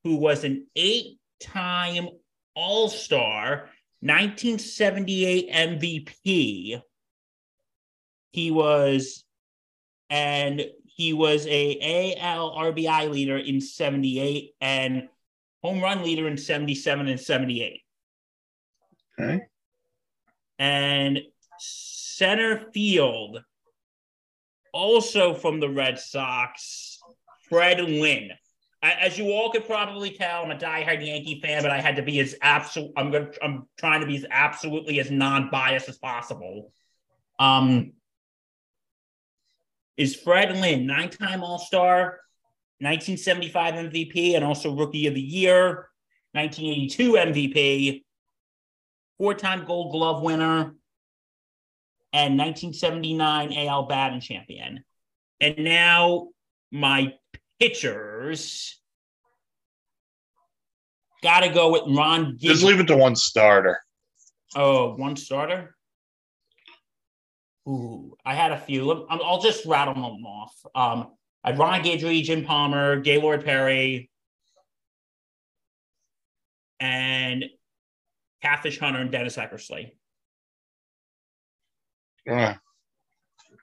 who 0.03 0.17
was 0.17 0.45
an 0.45 0.67
eight 0.77 1.19
time 1.41 2.09
All 2.55 2.89
Star, 2.89 3.71
1978 4.01 5.51
MVP. 5.51 6.83
He 8.33 8.51
was, 8.51 9.24
and 10.11 10.65
he 10.85 11.13
was 11.13 11.47
a 11.49 12.17
AL 12.21 12.57
RBI 12.57 13.11
leader 13.11 13.37
in 13.37 13.61
78 13.61 14.55
and 14.61 15.09
home 15.63 15.83
run 15.83 16.03
leader 16.03 16.29
in 16.29 16.37
77 16.37 17.09
and 17.09 17.19
78. 17.19 17.81
Okay. 19.19 19.41
And 20.59 21.21
center 21.59 22.71
field, 22.73 23.43
also 24.73 25.35
from 25.35 25.61
the 25.61 25.69
Red 25.69 25.99
Sox, 25.99 27.01
Fred 27.49 27.81
Lynn. 27.81 28.31
As 28.83 29.17
you 29.19 29.33
all 29.33 29.51
could 29.51 29.67
probably 29.67 30.11
tell, 30.11 30.45
I'm 30.45 30.51
a 30.51 30.57
diehard 30.57 31.05
Yankee 31.05 31.41
fan, 31.41 31.63
but 31.63 31.71
I 31.71 31.81
had 31.81 31.97
to 31.97 32.03
be 32.03 32.21
as 32.21 32.35
absolute. 32.43 32.93
I'm 32.99 33.11
gonna. 33.11 33.31
I'm 33.43 33.67
trying 33.79 34.03
to 34.03 34.07
be 34.07 34.17
as 34.17 34.27
absolutely 34.31 35.01
as 35.01 35.11
non-biased 35.11 35.89
as 35.89 35.97
possible. 35.97 36.71
Um, 37.39 37.93
is 39.97 40.17
Fred 40.17 40.57
Lynn 40.57 40.87
nine-time 40.87 41.43
All-Star, 41.43 42.21
1975 42.81 43.75
MVP, 43.75 44.35
and 44.35 44.45
also 44.45 44.75
Rookie 44.75 45.07
of 45.07 45.15
the 45.15 45.21
Year, 45.21 45.89
1982 46.33 47.13
MVP, 47.13 48.03
four-time 49.19 49.65
Gold 49.65 49.93
Glove 49.93 50.23
winner, 50.23 50.75
and 52.13 52.39
1979 52.39 53.53
AL 53.53 53.87
batting 53.87 54.21
champion. 54.21 54.85
And 55.41 55.59
now 55.59 56.29
my 56.71 57.15
pitchers. 57.61 58.81
Got 61.23 61.41
to 61.41 61.49
go 61.49 61.73
with 61.73 61.83
Ron. 61.97 62.37
Just 62.39 62.63
leave 62.63 62.81
it 62.81 62.87
to 62.89 62.97
one 62.97 63.17
starter. 63.17 63.81
Oh, 64.55 64.95
one 64.97 65.17
starter. 65.17 65.75
Ooh, 67.67 68.17
I 68.25 68.35
had 68.35 68.53
a 68.53 68.59
few. 68.59 69.07
I'll 69.09 69.41
just 69.41 69.65
rattle 69.65 69.95
them 69.95 70.27
off. 70.27 70.55
Um, 70.75 71.13
I 71.43 71.51
had 71.51 71.59
Ron 71.59 71.83
Guidry, 71.83 72.23
Jim 72.23 72.45
Palmer, 72.45 73.01
Gaylord 73.01 73.45
Perry, 73.45 74.11
and 76.81 77.45
Catfish 78.43 78.79
Hunter 78.79 79.01
and 79.01 79.11
Dennis 79.11 79.37
Eckersley. 79.37 79.93
Yeah. 82.27 82.57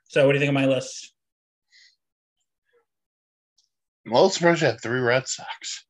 So, 0.05 0.25
what 0.25 0.33
do 0.33 0.37
you 0.37 0.39
think 0.39 0.49
of 0.49 0.55
my 0.55 0.65
list? 0.65 1.13
Well, 4.05 4.25
it's 4.25 4.35
surprised 4.35 4.61
you 4.61 4.67
had 4.67 4.81
three 4.81 4.99
Red 4.99 5.27
Sox. 5.27 5.85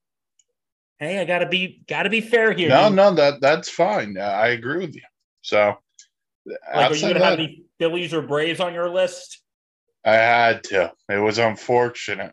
Hey, 1.00 1.19
I 1.19 1.26
gotta 1.26 1.47
be 1.47 1.82
gotta 1.88 2.10
be 2.10 2.21
fair 2.21 2.52
here. 2.52 2.69
No, 2.69 2.88
dude. 2.89 2.95
no, 2.95 3.12
that 3.15 3.41
that's 3.41 3.69
fine. 3.69 4.17
I 4.17 4.50
agree 4.50 4.80
with 4.80 4.95
you. 4.95 5.02
So, 5.41 5.76
Like, 6.45 6.91
are 6.91 6.95
you 6.95 7.02
gonna 7.02 7.15
of 7.15 7.21
have 7.21 7.38
that, 7.38 7.47
the 7.47 7.65
Phillies 7.82 8.13
or 8.13 8.22
Braves 8.22 8.60
on 8.60 8.76
your 8.76 8.89
list? 8.89 9.41
I 10.06 10.13
had 10.13 10.63
to. 10.65 10.94
It 11.10 11.17
was 11.17 11.39
unfortunate. 11.39 12.32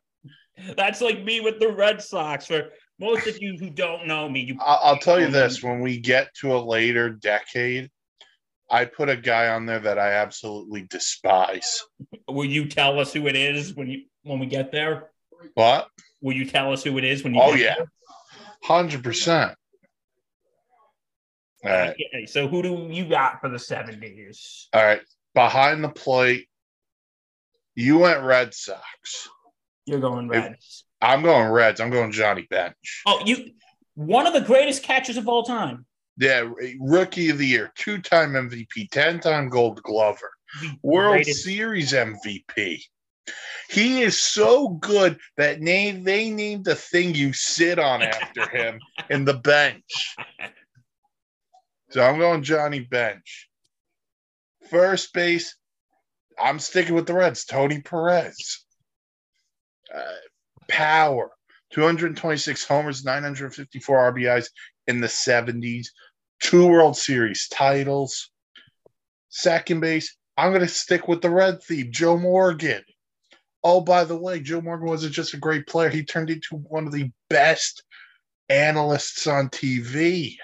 That's 0.76 1.00
like 1.00 1.24
me 1.24 1.40
with 1.40 1.58
the 1.58 1.72
Red 1.72 2.02
Sox. 2.02 2.44
For 2.46 2.68
most 3.00 3.26
of 3.26 3.40
you 3.40 3.56
who 3.58 3.70
don't 3.70 4.06
know 4.06 4.28
me, 4.28 4.40
you 4.40 4.58
I'll, 4.61 4.80
I'll 4.82 4.98
tell 4.98 5.18
you 5.18 5.28
this: 5.28 5.62
when 5.62 5.80
we 5.80 6.00
get 6.00 6.34
to 6.40 6.54
a 6.54 6.58
later 6.58 7.08
decade, 7.08 7.88
I 8.70 8.84
put 8.84 9.08
a 9.08 9.16
guy 9.16 9.48
on 9.48 9.64
there 9.64 9.78
that 9.78 9.98
I 9.98 10.12
absolutely 10.12 10.82
despise. 10.82 11.82
will 12.28 12.44
you 12.44 12.68
tell 12.68 13.00
us 13.00 13.14
who 13.14 13.26
it 13.26 13.34
is 13.34 13.74
when 13.74 13.88
you 13.88 14.02
when 14.24 14.40
we 14.40 14.46
get 14.46 14.70
there? 14.70 15.12
What? 15.54 15.88
Will 16.20 16.37
you 16.37 16.44
tell 16.44 16.74
us 16.74 16.84
who 16.84 16.98
it 16.98 17.04
is 17.04 17.24
when 17.24 17.34
you? 17.34 17.40
Oh 17.42 17.54
yeah, 17.54 17.76
hundred 18.64 19.02
percent. 19.02 19.54
All 21.64 21.70
right, 21.70 21.90
Okay, 21.90 22.26
so 22.26 22.46
who 22.48 22.62
do 22.62 22.88
you 22.90 23.08
got 23.08 23.40
for 23.40 23.48
the 23.48 23.58
seventies? 23.58 24.68
all 24.74 24.84
right. 24.84 25.00
Behind 25.38 25.85
the 25.85 25.88
plate, 25.88 26.48
you 27.77 27.98
went 27.98 28.24
Red 28.24 28.53
Sox. 28.53 29.29
You're 29.87 30.01
going 30.01 30.27
Reds. 30.27 30.83
I'm 31.01 31.22
going 31.22 31.48
Reds. 31.53 31.81
I'm 31.81 31.90
going 31.90 32.11
Johnny 32.11 32.42
Bench. 32.51 33.03
Oh, 33.07 33.22
you 33.24 33.53
one 33.94 34.27
of 34.27 34.33
the 34.33 34.40
greatest 34.40 34.83
catchers 34.83 35.16
of 35.16 35.29
all 35.29 35.44
time. 35.44 35.87
Yeah, 36.16 36.51
rookie 36.81 37.31
of 37.31 37.38
the 37.38 37.46
year, 37.46 37.72
two-time 37.77 38.33
MVP, 38.33 38.90
ten-time 38.90 39.48
Gold 39.48 39.81
Glover, 39.85 40.29
The 40.61 40.77
World 40.83 41.12
greatest- 41.18 41.44
Series 41.44 41.92
MVP. 41.92 42.83
He 43.70 44.03
is 44.03 44.20
so 44.20 44.70
good 44.70 45.20
that 45.37 45.61
name 45.61 46.03
they 46.03 46.31
named 46.31 46.64
the 46.64 46.74
thing 46.74 47.14
you 47.14 47.33
sit 47.33 47.79
on 47.79 48.03
after 48.03 48.48
him 48.48 48.81
in 49.11 49.24
the 49.24 49.35
bench. 49.35 50.16
So 51.90 52.03
I'm 52.03 52.18
going 52.18 52.42
Johnny 52.42 52.81
Bench. 52.81 53.47
First 54.70 55.12
base, 55.12 55.57
I'm 56.38 56.59
sticking 56.59 56.94
with 56.94 57.07
the 57.07 57.14
Reds. 57.14 57.44
Tony 57.44 57.81
Perez. 57.81 58.64
Uh, 59.94 60.02
power, 60.68 61.31
226 61.72 62.64
homers, 62.64 63.04
954 63.04 64.12
RBIs 64.12 64.48
in 64.87 65.00
the 65.00 65.07
70s, 65.07 65.88
two 66.40 66.66
World 66.66 66.96
Series 66.96 67.48
titles. 67.48 68.31
Second 69.31 69.81
base, 69.81 70.16
I'm 70.37 70.50
going 70.50 70.61
to 70.61 70.68
stick 70.68 71.09
with 71.09 71.22
the 71.22 71.31
red 71.31 71.62
theme, 71.62 71.90
Joe 71.90 72.18
Morgan. 72.18 72.83
Oh, 73.64 73.81
by 73.81 74.04
the 74.04 74.16
way, 74.16 74.40
Joe 74.40 74.61
Morgan 74.61 74.88
wasn't 74.88 75.14
just 75.14 75.35
a 75.35 75.38
great 75.38 75.66
player, 75.66 75.88
he 75.88 76.04
turned 76.04 76.31
into 76.31 76.57
one 76.57 76.87
of 76.87 76.92
the 76.92 77.11
best 77.28 77.83
analysts 78.48 79.26
on 79.26 79.48
TV. 79.48 80.37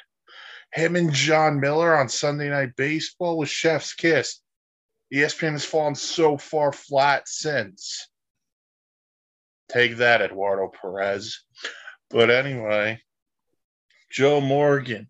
Him 0.74 0.96
and 0.96 1.12
Jon 1.12 1.60
Miller 1.60 1.96
on 1.96 2.08
Sunday 2.08 2.48
Night 2.48 2.74
Baseball 2.76 3.38
was 3.38 3.48
chef's 3.48 3.94
kiss. 3.94 4.40
ESPN 5.12 5.52
has 5.52 5.64
fallen 5.64 5.94
so 5.94 6.36
far 6.36 6.72
flat 6.72 7.28
since. 7.28 8.08
Take 9.70 9.98
that, 9.98 10.20
Eduardo 10.20 10.72
Perez. 10.80 11.44
But 12.10 12.28
anyway, 12.28 13.00
Joe 14.10 14.40
Morgan. 14.40 15.06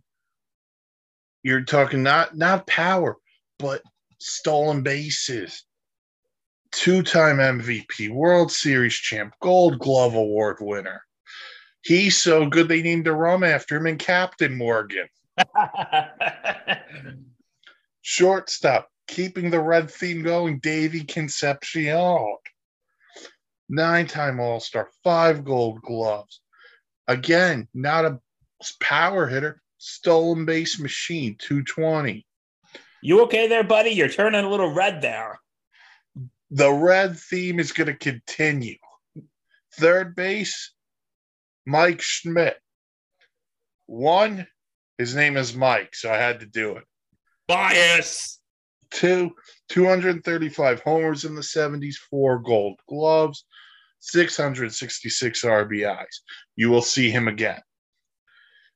You're 1.43 1.65
talking 1.65 2.03
not 2.03 2.37
not 2.37 2.67
power, 2.67 3.17
but 3.59 3.83
stolen 4.19 4.83
bases. 4.83 5.65
Two-time 6.73 7.37
MVP, 7.37 8.11
World 8.11 8.53
Series 8.53 8.95
champ, 8.95 9.35
Gold 9.41 9.79
Glove 9.79 10.15
Award 10.15 10.59
winner. 10.61 11.03
He's 11.83 12.19
so 12.19 12.47
good 12.47 12.69
they 12.69 12.83
named 12.83 13.07
a 13.07 13.13
rum 13.13 13.45
after 13.45 13.77
him 13.77 13.87
and 13.87 13.99
Captain 13.99 14.57
Morgan. 14.57 15.07
Shortstop, 18.03 18.89
keeping 19.09 19.51
the 19.51 19.61
red 19.61 19.91
theme 19.91 20.23
going, 20.23 20.59
Davy 20.61 21.05
Concepcion. 21.05 22.37
Nine 23.69 24.07
time 24.07 24.41
All 24.41 24.61
Star, 24.61 24.91
five 25.03 25.45
gold 25.45 25.81
gloves. 25.83 26.41
Again, 27.09 27.69
not 27.75 28.05
a 28.05 28.21
power 28.81 29.27
hitter, 29.27 29.61
stolen 29.79 30.45
base 30.45 30.79
machine, 30.79 31.37
220. 31.39 32.27
You 33.03 33.23
okay 33.23 33.49
there, 33.49 33.65
buddy? 33.65 33.91
You're 33.91 34.09
turning 34.09 34.45
a 34.45 34.49
little 34.49 34.73
red 34.73 35.03
there. 35.03 35.39
The 36.51 36.73
red 36.73 37.19
theme 37.19 37.59
is 37.59 37.73
going 37.73 37.89
to 37.89 37.95
continue. 37.95 38.77
Third 39.75 40.15
base, 40.15 40.73
Mike 41.67 42.01
Schmidt. 42.01 42.57
One, 43.87 44.47
his 44.99 45.15
name 45.15 45.37
is 45.37 45.57
Mike, 45.57 45.95
so 45.95 46.11
I 46.11 46.17
had 46.17 46.41
to 46.41 46.47
do 46.47 46.77
it. 46.77 46.85
Bias. 47.49 48.41
Two, 48.91 49.35
235 49.71 50.81
homers 50.81 51.25
in 51.25 51.35
the 51.35 51.41
70s, 51.41 51.97
four 51.97 52.39
gold 52.39 52.79
gloves, 52.89 53.45
666 54.01 55.43
RBIs. 55.43 56.21
You 56.55 56.71
will 56.71 56.83
see 56.83 57.11
him 57.11 57.27
again. 57.27 57.61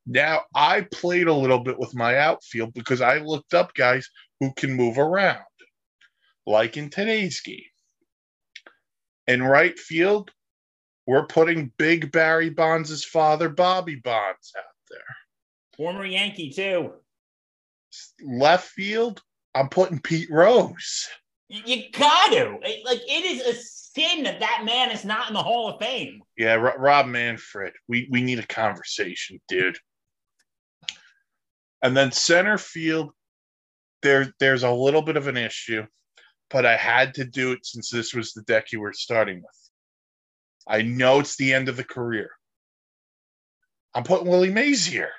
Now, 0.06 0.42
I 0.54 0.86
played 0.92 1.28
a 1.28 1.34
little 1.34 1.60
bit 1.60 1.78
with 1.78 1.94
my 1.94 2.16
outfield 2.16 2.72
because 2.74 3.00
I 3.00 3.18
looked 3.18 3.54
up 3.54 3.74
guys 3.74 4.08
who 4.40 4.52
can 4.54 4.72
move 4.72 4.98
around, 4.98 5.44
like 6.46 6.76
in 6.76 6.90
today's 6.90 7.40
game. 7.40 7.60
In 9.26 9.42
right 9.42 9.78
field, 9.78 10.30
we're 11.06 11.26
putting 11.26 11.72
Big 11.76 12.10
Barry 12.10 12.48
Bonds' 12.48 13.04
father, 13.04 13.50
Bobby 13.50 13.96
Bonds, 13.96 14.52
out 14.56 14.64
there. 14.90 15.16
Former 15.78 16.04
Yankee, 16.04 16.50
too. 16.50 16.92
Left 18.22 18.68
field, 18.68 19.22
I'm 19.54 19.70
putting 19.70 20.00
Pete 20.00 20.30
Rose. 20.30 21.08
You, 21.48 21.90
got 21.92 22.32
to. 22.32 22.58
Like, 22.84 23.00
it 23.08 23.24
is 23.24 23.40
a 23.46 23.54
sin 23.54 24.24
that 24.24 24.40
that 24.40 24.62
man 24.64 24.90
is 24.90 25.04
not 25.04 25.28
in 25.28 25.34
the 25.34 25.42
Hall 25.42 25.68
of 25.68 25.80
Fame. 25.80 26.20
Yeah, 26.36 26.54
Ro- 26.54 26.76
Rob 26.76 27.06
Manfred. 27.06 27.72
We 27.88 28.08
we 28.10 28.20
need 28.20 28.38
a 28.38 28.46
conversation, 28.46 29.40
dude. 29.48 29.78
And 31.80 31.96
then 31.96 32.12
center 32.12 32.58
field, 32.58 33.12
there 34.02 34.34
there's 34.40 34.64
a 34.64 34.70
little 34.70 35.02
bit 35.02 35.16
of 35.16 35.26
an 35.26 35.36
issue, 35.36 35.86
but 36.50 36.66
I 36.66 36.76
had 36.76 37.14
to 37.14 37.24
do 37.24 37.52
it 37.52 37.64
since 37.64 37.90
this 37.90 38.12
was 38.12 38.32
the 38.32 38.42
deck 38.42 38.72
you 38.72 38.80
were 38.80 38.92
starting 38.92 39.36
with. 39.36 39.70
I 40.66 40.82
know 40.82 41.20
it's 41.20 41.36
the 41.36 41.54
end 41.54 41.68
of 41.68 41.76
the 41.76 41.84
career. 41.84 42.30
I'm 43.94 44.04
putting 44.04 44.28
Willie 44.28 44.52
Mays 44.52 44.84
here. 44.84 45.12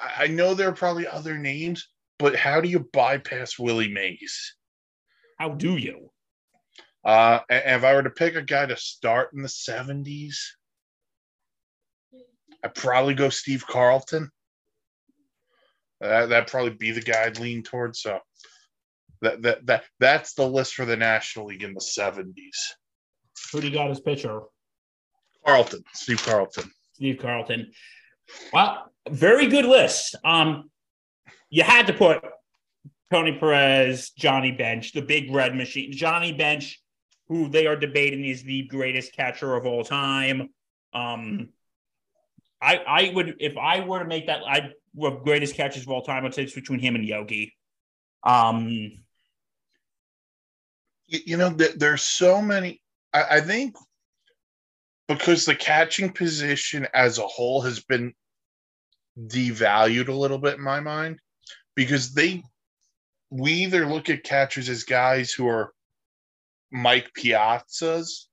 I, 0.00 0.24
I 0.24 0.26
know 0.28 0.54
there 0.54 0.68
are 0.68 0.72
probably 0.72 1.06
other 1.06 1.38
names, 1.38 1.88
but 2.18 2.36
how 2.36 2.60
do 2.60 2.68
you 2.68 2.80
bypass 2.92 3.58
Willie 3.58 3.92
Mays? 3.92 4.54
How 5.38 5.50
do 5.50 5.76
you? 5.76 6.10
Uh, 7.04 7.40
if 7.48 7.84
I 7.84 7.94
were 7.94 8.02
to 8.02 8.10
pick 8.10 8.34
a 8.34 8.42
guy 8.42 8.66
to 8.66 8.76
start 8.76 9.32
in 9.32 9.42
the 9.42 9.48
70s, 9.48 10.34
I'd 12.64 12.74
probably 12.74 13.14
go 13.14 13.28
Steve 13.28 13.64
Carlton. 13.66 14.30
Uh, 16.02 16.26
that'd 16.26 16.48
probably 16.48 16.70
be 16.70 16.90
the 16.90 17.00
guy 17.00 17.24
I'd 17.24 17.38
lean 17.38 17.62
towards. 17.62 18.02
So 18.02 18.18
that, 19.22 19.40
that 19.42 19.66
that 19.66 19.84
that's 20.00 20.34
the 20.34 20.46
list 20.46 20.74
for 20.74 20.84
the 20.84 20.96
National 20.96 21.46
League 21.46 21.62
in 21.62 21.74
the 21.74 21.80
70s. 21.80 22.34
Who 23.52 23.60
do 23.60 23.68
you 23.68 23.72
got 23.72 23.90
as 23.90 24.00
pitcher? 24.00 24.40
Carlton, 25.46 25.84
Steve 25.92 26.22
Carlton. 26.24 26.70
Steve 26.94 27.18
Carlton. 27.20 27.70
Well, 28.52 28.92
very 29.10 29.46
good 29.46 29.64
list. 29.64 30.14
Um, 30.24 30.70
you 31.50 31.62
had 31.62 31.86
to 31.86 31.92
put 31.92 32.22
Tony 33.12 33.38
Perez, 33.38 34.10
Johnny 34.10 34.52
Bench, 34.52 34.92
the 34.92 35.02
big 35.02 35.32
red 35.32 35.54
machine. 35.54 35.92
Johnny 35.92 36.32
Bench, 36.32 36.80
who 37.28 37.48
they 37.48 37.66
are 37.66 37.76
debating 37.76 38.24
is 38.24 38.42
the 38.42 38.62
greatest 38.66 39.14
catcher 39.14 39.54
of 39.54 39.66
all 39.66 39.84
time. 39.84 40.50
Um, 40.92 41.50
I 42.60 42.76
I 42.78 43.12
would 43.14 43.36
if 43.38 43.56
I 43.56 43.80
were 43.80 43.98
to 43.98 44.04
make 44.06 44.26
that 44.26 44.42
I 44.46 44.70
well, 44.94 45.20
greatest 45.22 45.54
catchers 45.54 45.82
of 45.82 45.90
all 45.90 46.02
time. 46.02 46.24
I'd 46.24 46.34
say 46.34 46.44
it's 46.44 46.54
between 46.54 46.80
him 46.80 46.94
and 46.94 47.04
Yogi. 47.04 47.54
Um, 48.24 48.92
You, 51.06 51.36
know, 51.36 51.52
th- 51.52 51.76
there's 51.76 52.02
so 52.02 52.42
many. 52.42 52.80
I 53.12 53.40
think 53.40 53.76
because 55.08 55.44
the 55.44 55.54
catching 55.54 56.12
position 56.12 56.88
as 56.92 57.18
a 57.18 57.26
whole 57.26 57.62
has 57.62 57.80
been 57.80 58.14
devalued 59.18 60.08
a 60.08 60.12
little 60.12 60.38
bit 60.38 60.56
in 60.56 60.62
my 60.62 60.80
mind 60.80 61.18
because 61.74 62.12
they 62.12 62.42
we 63.30 63.52
either 63.52 63.86
look 63.86 64.08
at 64.08 64.22
catchers 64.22 64.68
as 64.68 64.84
guys 64.84 65.32
who 65.32 65.48
are 65.48 65.72
Mike 66.70 67.10
Piazzas 67.18 68.26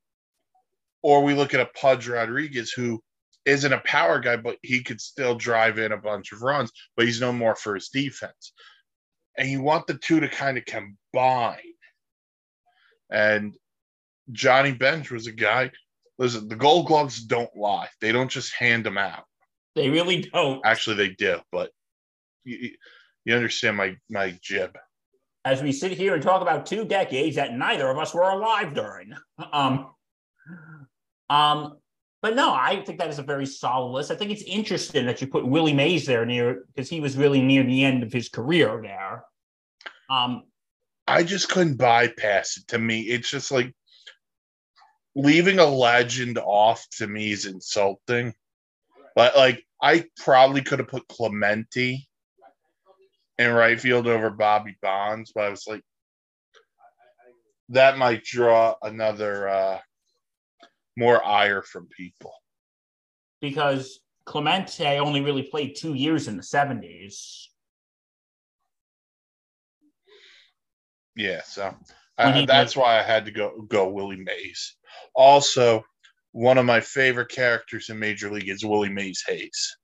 or 1.01 1.23
we 1.23 1.33
look 1.33 1.53
at 1.53 1.59
a 1.59 1.69
Pudge 1.79 2.07
Rodriguez 2.07 2.71
who 2.71 3.01
isn't 3.45 3.73
a 3.73 3.81
power 3.85 4.19
guy, 4.19 4.37
but 4.37 4.57
he 4.61 4.83
could 4.83 5.01
still 5.01 5.35
drive 5.35 5.77
in 5.77 5.91
a 5.91 5.97
bunch 5.97 6.31
of 6.31 6.41
runs, 6.41 6.71
but 6.95 7.05
he's 7.05 7.19
no 7.19 7.33
more 7.33 7.55
for 7.55 7.75
his 7.75 7.89
defense. 7.89 8.53
And 9.37 9.49
you 9.49 9.61
want 9.61 9.87
the 9.87 9.95
two 9.95 10.19
to 10.19 10.29
kind 10.29 10.57
of 10.57 10.65
combine. 10.65 11.57
And 13.11 13.55
Johnny 14.31 14.71
Bench 14.71 15.11
was 15.11 15.27
a 15.27 15.31
guy. 15.31 15.71
Listen, 16.17 16.47
the 16.47 16.55
gold 16.55 16.87
gloves 16.87 17.21
don't 17.21 17.55
lie. 17.55 17.89
They 17.99 18.11
don't 18.11 18.29
just 18.29 18.53
hand 18.53 18.85
them 18.85 18.97
out. 18.97 19.25
They 19.75 19.89
really 19.89 20.21
don't. 20.21 20.62
Actually, 20.65 20.97
they 20.97 21.09
do, 21.09 21.39
but 21.51 21.71
you, 22.43 22.71
you 23.25 23.36
understand 23.36 23.77
my 23.77 23.95
my 24.09 24.38
jib. 24.41 24.77
as 25.45 25.62
we 25.62 25.71
sit 25.71 25.91
here 25.91 26.13
and 26.13 26.23
talk 26.23 26.41
about 26.41 26.65
two 26.65 26.86
decades 26.86 27.36
that 27.36 27.53
neither 27.55 27.89
of 27.89 27.97
us 27.97 28.13
were 28.13 28.29
alive 28.29 28.73
during. 28.73 29.13
Um, 29.51 29.91
um, 31.29 31.77
but 32.21 32.36
no, 32.36 32.53
I 32.53 32.81
think 32.86 32.99
that 32.99 33.09
is 33.09 33.19
a 33.19 33.23
very 33.23 33.45
solid 33.45 33.91
list. 33.91 34.12
I 34.12 34.15
think 34.15 34.31
it's 34.31 34.43
interesting 34.43 35.05
that 35.07 35.19
you 35.19 35.27
put 35.27 35.45
Willie 35.45 35.73
Mays 35.73 36.05
there 36.05 36.25
near 36.25 36.63
because 36.67 36.89
he 36.89 37.01
was 37.01 37.17
really 37.17 37.41
near 37.41 37.63
the 37.63 37.83
end 37.83 38.03
of 38.03 38.13
his 38.13 38.29
career 38.29 38.79
there. 38.81 39.25
Um, 40.09 40.43
I 41.05 41.23
just 41.23 41.49
couldn't 41.49 41.77
bypass 41.77 42.57
it. 42.57 42.67
To 42.69 42.79
me, 42.79 43.01
it's 43.01 43.29
just 43.29 43.51
like 43.51 43.73
leaving 45.15 45.59
a 45.59 45.65
legend 45.65 46.38
off. 46.38 46.88
To 46.97 47.07
me, 47.07 47.31
is 47.31 47.45
insulting. 47.45 48.33
But 49.15 49.36
like, 49.36 49.63
I 49.82 50.06
probably 50.17 50.62
could 50.62 50.80
have 50.80 50.88
put 50.88 51.08
Clemente 51.08 52.08
in 53.38 53.52
right 53.52 53.80
field 53.80 54.08
over 54.08 54.30
Bobby 54.30 54.78
Bonds, 54.82 55.32
but 55.34 55.45
I 55.45 55.49
was 55.49 55.65
like, 55.67 55.82
that 57.69 57.97
might 57.97 58.23
draw 58.23 58.76
another 58.82 59.47
uh 59.47 59.80
more 60.97 61.23
ire 61.26 61.62
from 61.63 61.88
people. 61.88 62.34
because 63.41 63.99
Clemente 64.26 64.99
only 64.99 65.21
really 65.21 65.43
played 65.43 65.76
two 65.76 65.95
years 65.95 66.28
in 66.28 66.38
the 66.38 66.43
70s. 66.43 67.47
Yeah, 71.15 71.41
so 71.43 71.76
uh, 72.17 72.45
that's 72.45 72.76
why 72.76 72.97
I 72.99 73.04
had 73.04 73.26
to 73.26 73.32
go 73.32 73.62
go 73.67 73.89
Willie 73.89 74.23
Mays. 74.23 74.76
Also, 75.13 75.84
one 76.33 76.57
of 76.57 76.65
my 76.65 76.81
favorite 76.81 77.29
characters 77.29 77.89
in 77.89 77.99
Major 77.99 78.29
League 78.29 78.49
is 78.49 78.65
Willie 78.65 78.89
Mays 78.89 79.23
Hayes. 79.27 79.77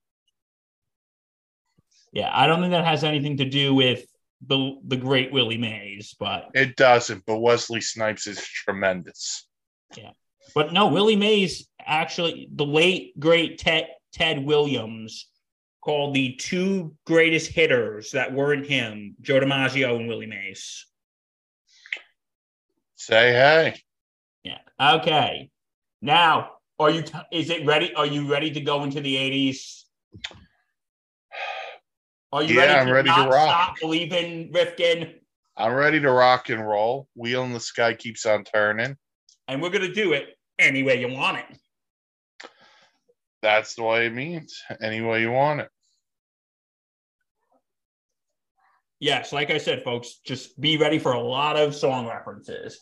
Yeah, 2.11 2.29
I 2.33 2.47
don't 2.47 2.59
think 2.59 2.71
that 2.71 2.85
has 2.85 3.03
anything 3.03 3.37
to 3.37 3.45
do 3.45 3.73
with 3.73 4.05
the 4.45 4.79
the 4.83 4.97
great 4.97 5.31
Willie 5.31 5.57
Mays, 5.57 6.15
but 6.19 6.49
It 6.53 6.75
doesn't, 6.75 7.23
but 7.25 7.37
Wesley 7.37 7.81
Snipes 7.81 8.25
is 8.25 8.41
tremendous. 8.41 9.47
Yeah, 9.95 10.11
but 10.55 10.73
no, 10.73 10.87
Willie 10.87 11.15
Mays 11.15 11.67
actually 11.79 12.49
the 12.51 12.65
late 12.65 13.17
great 13.19 13.59
Ted 13.59 13.87
Ted 14.11 14.43
Williams 14.43 15.29
called 15.81 16.15
the 16.15 16.35
two 16.35 16.95
greatest 17.05 17.51
hitters 17.51 18.11
that 18.11 18.33
weren't 18.33 18.65
him, 18.65 19.15
Joe 19.21 19.39
DiMaggio 19.39 19.95
and 19.97 20.07
Willie 20.07 20.25
Mays. 20.25 20.85
Say 22.95 23.31
hey. 23.31 23.81
Yeah. 24.43 24.95
Okay. 24.97 25.51
Now, 26.01 26.51
are 26.79 26.89
you? 26.89 27.03
Is 27.31 27.49
it 27.49 27.65
ready? 27.65 27.93
Are 27.93 28.05
you 28.05 28.29
ready 28.31 28.51
to 28.51 28.61
go 28.61 28.83
into 28.83 29.01
the 29.01 29.17
eighties? 29.17 29.85
Are 32.31 32.43
you 32.43 32.55
Yeah, 32.55 32.61
ready? 32.61 32.73
I'm 32.73 32.87
to 32.87 32.93
ready 32.93 33.09
to 33.09 33.27
rock. 33.27 33.49
Stop 33.49 33.79
believing 33.81 34.51
Rifkin, 34.53 35.15
I'm 35.57 35.73
ready 35.73 35.99
to 35.99 36.11
rock 36.11 36.49
and 36.49 36.65
roll. 36.65 37.07
Wheel 37.15 37.43
in 37.43 37.53
the 37.53 37.59
sky 37.59 37.93
keeps 37.93 38.25
on 38.25 38.43
turning. 38.43 38.95
and 39.47 39.61
we're 39.61 39.71
gonna 39.71 39.91
do 39.93 40.13
it 40.13 40.37
any 40.59 40.83
way 40.83 40.99
you 41.01 41.09
want 41.09 41.37
it. 41.37 42.49
That's 43.41 43.73
the 43.75 43.83
way 43.83 44.05
it 44.05 44.13
means. 44.13 44.61
Any 44.81 45.01
way 45.01 45.21
you 45.21 45.31
want 45.31 45.61
it. 45.61 45.69
Yes, 48.99 49.31
like 49.31 49.49
I 49.49 49.57
said, 49.57 49.83
folks, 49.83 50.19
just 50.25 50.59
be 50.59 50.77
ready 50.77 50.99
for 50.99 51.13
a 51.13 51.21
lot 51.21 51.55
of 51.57 51.73
song 51.73 52.05
references. 52.05 52.79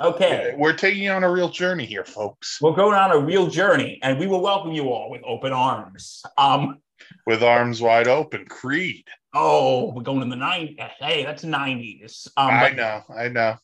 Okay. 0.00 0.54
We're 0.56 0.72
taking 0.72 1.02
you 1.02 1.10
on 1.12 1.24
a 1.24 1.30
real 1.30 1.48
journey 1.48 1.86
here, 1.86 2.04
folks. 2.04 2.60
We're 2.60 2.72
going 2.74 2.94
on 2.94 3.10
a 3.12 3.18
real 3.18 3.46
journey, 3.46 3.98
and 4.02 4.18
we 4.18 4.26
will 4.26 4.40
welcome 4.40 4.72
you 4.72 4.90
all 4.90 5.10
with 5.10 5.22
open 5.24 5.52
arms. 5.52 6.22
Um, 6.38 6.78
With 7.26 7.42
arms 7.42 7.80
wide 7.82 8.08
open. 8.08 8.46
Creed. 8.46 9.06
oh, 9.34 9.92
we're 9.92 10.02
going 10.02 10.22
in 10.22 10.28
the 10.28 10.36
90s. 10.36 10.78
Hey, 10.98 11.24
that's 11.24 11.44
nineties. 11.44 12.28
Um, 12.36 12.50
I 12.50 12.70
know. 12.70 13.02
I 13.14 13.28
know. 13.28 13.56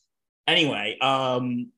anyway, 0.47 0.97
um, 1.01 1.71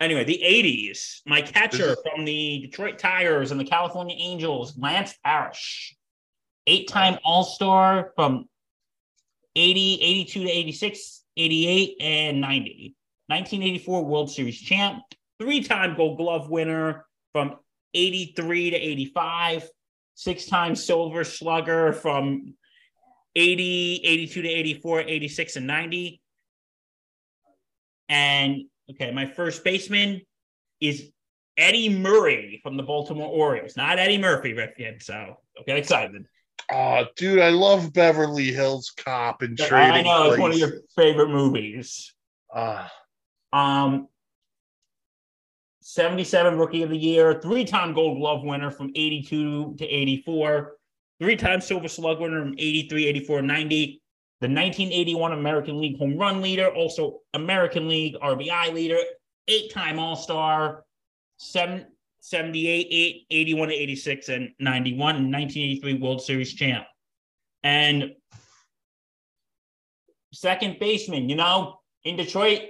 Anyway, 0.00 0.24
the 0.24 0.40
80s. 0.42 1.20
My 1.26 1.42
catcher 1.42 1.94
from 2.10 2.24
the 2.24 2.60
Detroit 2.62 2.98
Tigers 2.98 3.50
and 3.50 3.60
the 3.60 3.64
California 3.66 4.16
Angels, 4.18 4.72
Lance 4.78 5.14
Parrish. 5.22 5.94
Eight 6.66 6.88
time 6.88 7.18
All 7.22 7.44
Star 7.44 8.12
from 8.16 8.48
80, 9.56 9.98
82 10.00 10.44
to 10.44 10.50
86, 10.50 11.19
88, 11.40 11.96
and 12.00 12.40
90. 12.40 12.96
1984 13.28 14.04
World 14.04 14.30
Series 14.30 14.60
champ. 14.60 15.02
Three 15.40 15.62
time 15.62 15.96
Gold 15.96 16.18
Glove 16.18 16.50
winner 16.50 17.06
from 17.32 17.56
83 17.94 18.70
to 18.70 18.76
85. 18.76 19.68
Six 20.14 20.46
time 20.46 20.76
Silver 20.76 21.24
Slugger 21.24 21.92
from 21.92 22.54
80, 23.36 24.00
82 24.04 24.42
to 24.42 24.48
84, 24.48 25.00
86, 25.00 25.56
and 25.56 25.66
90. 25.66 26.20
And 28.08 28.64
okay, 28.90 29.12
my 29.12 29.26
first 29.26 29.64
baseman 29.64 30.20
is 30.80 31.10
Eddie 31.56 31.88
Murray 31.88 32.60
from 32.62 32.76
the 32.76 32.82
Baltimore 32.82 33.28
Orioles, 33.28 33.76
not 33.76 33.98
Eddie 33.98 34.18
Murphy, 34.18 34.52
Rifkin. 34.52 35.00
So 35.00 35.36
don't 35.54 35.66
get 35.66 35.78
excited. 35.78 36.26
Oh, 36.72 37.04
dude, 37.16 37.40
I 37.40 37.50
love 37.50 37.92
Beverly 37.92 38.52
Hills 38.52 38.92
Cop 38.96 39.42
and 39.42 39.56
Trading 39.58 39.92
I 39.92 40.02
know 40.02 40.30
it's 40.30 40.38
one 40.38 40.52
of 40.52 40.58
your 40.58 40.80
favorite 40.96 41.28
movies. 41.28 42.14
Ah, 42.54 42.92
Um, 43.52 44.08
77 45.82 46.58
Rookie 46.58 46.82
of 46.82 46.90
the 46.90 46.96
Year, 46.96 47.40
three 47.40 47.64
time 47.64 47.92
Gold 47.94 48.18
Glove 48.18 48.44
winner 48.44 48.70
from 48.70 48.90
82 48.94 49.74
to 49.78 49.84
84, 49.86 50.76
three 51.18 51.36
time 51.36 51.60
Silver 51.60 51.88
Slug 51.88 52.20
winner 52.20 52.40
from 52.40 52.54
83, 52.58 53.06
84, 53.06 53.42
90, 53.42 54.02
the 54.40 54.46
1981 54.46 55.32
American 55.32 55.80
League 55.80 55.98
home 55.98 56.16
run 56.16 56.40
leader, 56.40 56.68
also 56.68 57.20
American 57.34 57.88
League 57.88 58.14
RBI 58.22 58.72
leader, 58.72 58.98
eight 59.48 59.72
time 59.72 59.98
All 59.98 60.16
Star, 60.16 60.84
seven, 61.38 61.86
78, 62.20 62.86
eight, 62.90 63.26
81 63.30 63.68
to 63.68 63.74
86, 63.74 64.28
and 64.28 64.50
91, 64.58 65.16
and 65.16 65.32
1983 65.32 65.94
World 65.94 66.22
Series 66.22 66.52
champ. 66.54 66.84
And 67.62 68.12
second 70.32 70.78
baseman, 70.78 71.28
you 71.28 71.36
know, 71.36 71.80
in 72.04 72.16
Detroit, 72.16 72.60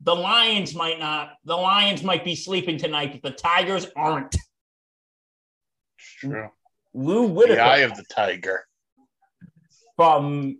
the 0.00 0.14
Lions 0.14 0.74
might 0.74 0.98
not. 0.98 1.32
The 1.44 1.56
Lions 1.56 2.02
might 2.02 2.24
be 2.24 2.34
sleeping 2.34 2.78
tonight, 2.78 3.12
but 3.12 3.22
the 3.22 3.36
Tigers 3.36 3.86
aren't. 3.96 4.34
it's 4.34 6.14
true. 6.18 6.48
Lou 6.94 7.26
Whitaker 7.26 7.56
The 7.56 7.62
eye 7.62 7.78
of 7.78 7.94
the 7.96 8.04
tiger. 8.04 8.66
from 9.96 10.58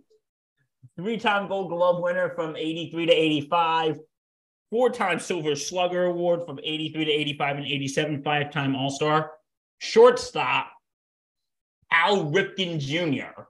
three-time 0.95 1.47
Gold 1.47 1.69
Glove 1.69 2.01
winner 2.01 2.29
from 2.35 2.55
83 2.55 3.05
to 3.07 3.13
85, 3.13 3.99
four-time 4.69 5.19
Silver 5.19 5.55
Slugger 5.55 6.05
Award 6.05 6.45
from 6.45 6.59
83 6.63 7.05
to 7.05 7.11
85 7.11 7.57
and 7.57 7.65
87, 7.65 8.23
five-time 8.23 8.75
All-Star, 8.75 9.31
shortstop 9.79 10.71
Cal 11.91 12.25
Ripken 12.25 12.79
Jr., 12.79 13.43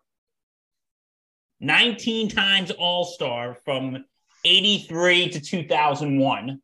19 1.60 2.30
times 2.30 2.72
All-Star 2.72 3.58
from 3.66 4.06
83 4.46 5.30
to 5.30 5.42
2001, 5.42 6.62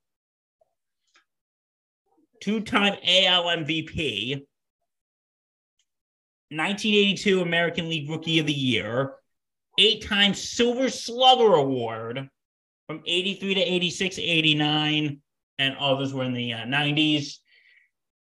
two-time 2.42 2.94
AL 2.94 3.44
MVP, 3.44 4.46
1982 6.50 7.42
American 7.42 7.90
League 7.90 8.10
Rookie 8.10 8.40
of 8.40 8.46
the 8.46 8.54
Year, 8.54 9.16
eight 9.78 10.06
time 10.06 10.34
Silver 10.34 10.90
Slugger 10.90 11.56
Award 11.56 12.30
from 12.88 13.02
83 13.06 13.56
to 13.56 13.62
86, 13.62 14.20
89, 14.20 15.20
and 15.60 15.78
others 15.78 16.14
were 16.14 16.24
in 16.24 16.34
the 16.34 16.54
uh, 16.54 16.60
90s. 16.60 17.38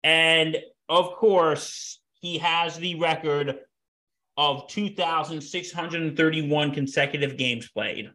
And 0.03 0.57
of 0.89 1.13
course, 1.15 1.99
he 2.13 2.37
has 2.37 2.77
the 2.77 2.95
record 2.95 3.59
of 4.37 4.67
2,631 4.67 6.71
consecutive 6.71 7.37
games 7.37 7.69
played. 7.69 8.11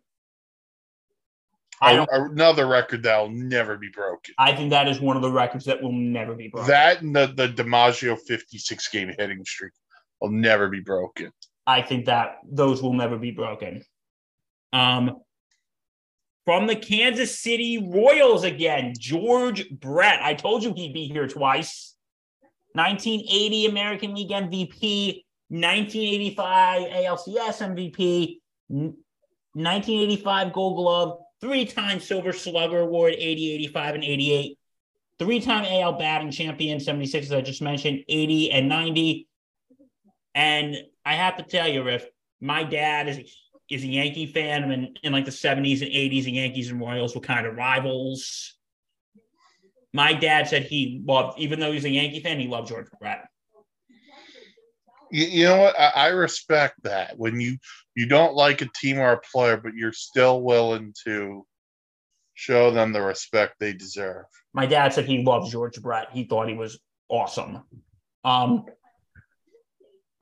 I, 1.81 2.05
Another 2.11 2.67
record 2.67 3.05
that 3.05 3.21
will 3.21 3.31
never 3.31 3.77
be 3.77 3.89
broken. 3.95 4.35
I 4.37 4.53
think 4.53 4.71
that 4.71 4.89
is 4.89 5.01
one 5.01 5.17
of 5.17 5.23
the 5.23 5.31
records 5.31 5.65
that 5.67 5.81
will 5.81 5.93
never 5.93 6.35
be 6.35 6.49
broken. 6.49 6.69
That 6.69 7.03
and 7.03 7.15
the, 7.15 7.33
the 7.37 7.49
DiMaggio 7.49 8.19
56 8.19 8.89
game 8.89 9.15
hitting 9.17 9.45
streak 9.45 9.73
will 10.21 10.31
never 10.31 10.69
be 10.69 10.81
broken. 10.81 11.31
I 11.69 11.83
think 11.83 12.07
that 12.07 12.39
those 12.51 12.83
will 12.83 12.95
never 12.95 13.17
be 13.17 13.31
broken. 13.31 13.85
Um, 14.73 15.21
from 16.49 16.67
the 16.67 16.75
Kansas 16.75 17.39
City 17.39 17.77
Royals 17.77 18.43
again, 18.43 18.95
George 18.99 19.69
Brett. 19.69 20.21
I 20.23 20.33
told 20.33 20.65
you 20.65 20.73
he'd 20.73 20.95
be 20.95 21.07
here 21.07 21.29
twice. 21.29 21.95
1980 22.73 23.67
American 23.67 24.15
League 24.15 24.31
MVP, 24.31 25.25
1985 25.49 26.83
ALCS 26.85 27.77
MVP, 27.77 28.39
1985 28.69 30.53
Gold 30.55 30.77
Glove, 30.77 31.19
three-time 31.43 32.01
Silver 32.01 32.33
Slugger 32.33 32.79
Award, 32.79 33.13
80, 33.19 33.53
85, 33.53 33.95
and 33.97 34.05
88. 34.05 34.59
Three-time 35.19 35.67
AL 35.67 35.99
batting 35.99 36.31
champion, 36.31 36.81
76, 36.81 37.27
as 37.27 37.33
I 37.35 37.43
just 37.43 37.61
mentioned, 37.61 38.05
80 38.09 38.53
and 38.53 38.71
90. 38.71 39.29
And 40.35 40.79
I 41.05 41.13
have 41.13 41.37
to 41.37 41.43
tell 41.43 41.69
you, 41.69 41.83
Riff, 41.83 42.07
my 42.41 42.65
dad 42.65 43.07
is 43.07 43.19
is 43.71 43.85
a 43.85 43.87
Yankee 43.87 44.27
fan. 44.27 44.65
and 44.65 44.73
in, 44.73 44.95
in 45.03 45.13
like 45.13 45.25
the 45.25 45.31
70s 45.31 45.83
and 45.83 45.91
80s, 45.91 46.25
the 46.25 46.33
Yankees 46.33 46.71
and 46.71 46.81
Royals 46.81 47.15
were 47.15 47.21
kind 47.21 47.47
of 47.47 47.57
rivals. 47.57 48.57
My 49.93 50.13
dad 50.13 50.49
said 50.49 50.65
he 50.65 51.03
loved, 51.05 51.39
even 51.39 51.61
though 51.61 51.73
he's 51.73 51.85
a 51.85 51.91
Yankee 51.91 52.21
fan, 52.21 52.39
he 52.39 52.47
loved 52.47 52.69
George 52.69 52.89
Brett. 53.01 53.27
You, 55.11 55.25
you 55.25 55.45
know 55.45 55.59
what? 55.59 55.79
I, 55.79 55.93
I 55.95 56.07
respect 56.09 56.83
that 56.83 57.19
when 57.19 57.41
you 57.41 57.57
you 57.95 58.07
don't 58.07 58.35
like 58.35 58.61
a 58.61 58.69
team 58.77 58.99
or 58.99 59.13
a 59.13 59.21
player, 59.21 59.57
but 59.57 59.75
you're 59.75 59.93
still 59.93 60.43
willing 60.43 60.95
to 61.05 61.47
show 62.35 62.71
them 62.71 62.93
the 62.93 63.03
respect 63.03 63.55
they 63.59 63.73
deserve. 63.73 64.27
My 64.53 64.67
dad 64.67 64.93
said 64.93 65.07
he 65.07 65.25
loved 65.25 65.51
George 65.51 65.81
Brett. 65.83 66.09
He 66.13 66.25
thought 66.25 66.49
he 66.49 66.55
was 66.55 66.79
awesome. 67.09 67.63
Um, 68.25 68.67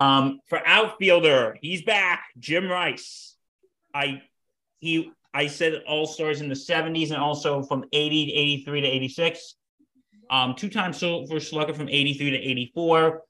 um, 0.00 0.40
for 0.48 0.66
outfielder, 0.66 1.58
he's 1.60 1.82
back. 1.82 2.24
Jim 2.38 2.68
Rice. 2.68 3.35
I 3.96 4.22
he 4.78 5.10
I 5.32 5.46
said 5.46 5.82
all 5.86 6.06
stars 6.06 6.40
in 6.40 6.48
the 6.48 6.54
70s 6.54 7.10
and 7.10 7.18
also 7.18 7.62
from 7.62 7.84
80 7.92 8.26
to 8.26 8.32
83 8.32 8.80
to 8.82 8.86
86. 8.86 9.54
Um, 10.30 10.54
two-time 10.54 10.92
silver 10.92 11.40
slugger 11.40 11.74
from 11.74 11.88
83 11.88 12.30
to 12.30 12.36
84. 12.36 13.22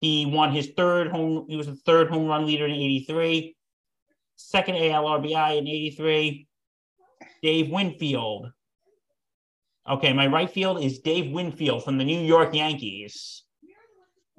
He 0.00 0.26
won 0.26 0.52
his 0.52 0.72
third 0.76 1.08
home, 1.08 1.46
he 1.48 1.56
was 1.56 1.66
the 1.66 1.76
third 1.76 2.10
home 2.10 2.26
run 2.26 2.46
leader 2.46 2.66
in 2.66 2.72
83, 2.72 3.56
second 4.36 4.76
AL 4.76 5.04
RBI 5.04 5.58
in 5.58 5.66
83. 5.66 6.46
Dave 7.42 7.70
Winfield. 7.70 8.50
Okay, 9.88 10.12
my 10.12 10.26
right 10.26 10.50
field 10.50 10.82
is 10.82 11.00
Dave 11.00 11.32
Winfield 11.32 11.84
from 11.84 11.98
the 11.98 12.04
New 12.04 12.20
York 12.20 12.54
Yankees. 12.54 13.42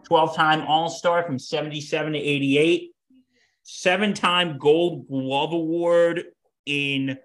12 0.06 0.36
time 0.36 0.62
All 0.68 0.90
Star 0.90 1.24
from 1.24 1.40
77 1.40 2.14
to 2.14 2.20
88. 2.20 2.93
Seven 3.64 4.14
time 4.14 4.58
Gold 4.58 5.08
Glove 5.08 5.54
Award 5.54 6.24
in 6.66 7.18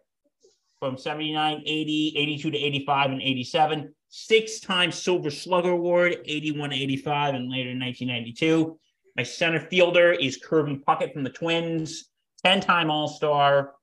from 0.81 0.97
79, 0.97 1.63
80, 1.67 2.15
82 2.17 2.51
to 2.51 2.59
85, 2.59 3.11
and 3.11 3.23
87. 3.23 3.95
Six 4.11 4.61
time 4.61 4.91
Silver 4.91 5.31
Slugger 5.31 5.71
Award, 5.71 6.19
81, 6.25 6.73
85, 6.73 7.35
and 7.35 7.51
later 7.51 7.71
in 7.71 7.81
1992. 7.81 8.79
My 9.17 9.23
center 9.23 9.61
fielder 9.61 10.13
is 10.13 10.37
Kirby 10.37 10.81
Puckett 10.87 11.13
from 11.13 11.25
the 11.25 11.31
Twins. 11.31 12.11
10 12.45 12.61
time 12.61 12.91
All 12.91 13.09
Star 13.09 13.75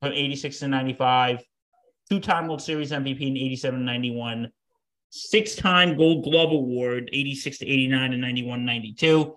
from 0.00 0.12
86 0.12 0.58
to 0.58 0.68
95 0.68 1.42
two-time 2.08 2.46
World 2.46 2.62
Series 2.62 2.92
MVP 2.92 3.20
in 3.20 3.36
87 3.36 3.84
91, 3.84 4.52
six-time 5.10 5.96
Gold 5.96 6.24
Glove 6.24 6.52
Award, 6.52 7.10
86 7.12 7.58
to 7.58 7.66
89 7.66 8.12
and 8.12 8.22
91 8.22 8.64
92, 8.64 9.36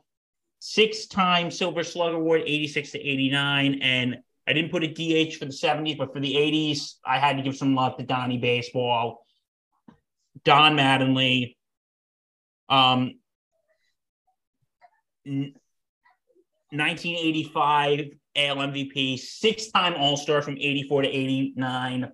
six-time 0.60 1.52
Silver 1.52 1.84
Slug 1.84 2.13
Award, 2.13 2.43
86 2.45 2.91
to 2.91 3.00
89, 3.00 3.80
and 3.82 4.17
I 4.48 4.54
didn't 4.54 4.72
put 4.72 4.84
a 4.84 4.88
DH 4.88 5.36
for 5.36 5.45
the 5.45 5.52
70s, 5.52 5.98
but 5.98 6.13
for 6.13 6.19
the 6.19 6.34
80s, 6.34 6.95
I 7.06 7.19
had 7.19 7.38
to 7.38 7.43
give 7.43 7.56
some 7.56 7.76
love 7.76 7.98
to 7.98 8.04
Donnie 8.04 8.38
Baseball, 8.38 9.26
Don 10.43 10.76
Mattingly, 10.76 11.56
um, 12.67 13.13
1985 15.26 18.08
AL 18.36 18.58
MVP, 18.58 19.19
six-time 19.19 19.93
All-Star 19.95 20.41
from 20.41 20.58
84 20.58 21.04
to 21.04 21.08
89, 21.08 22.12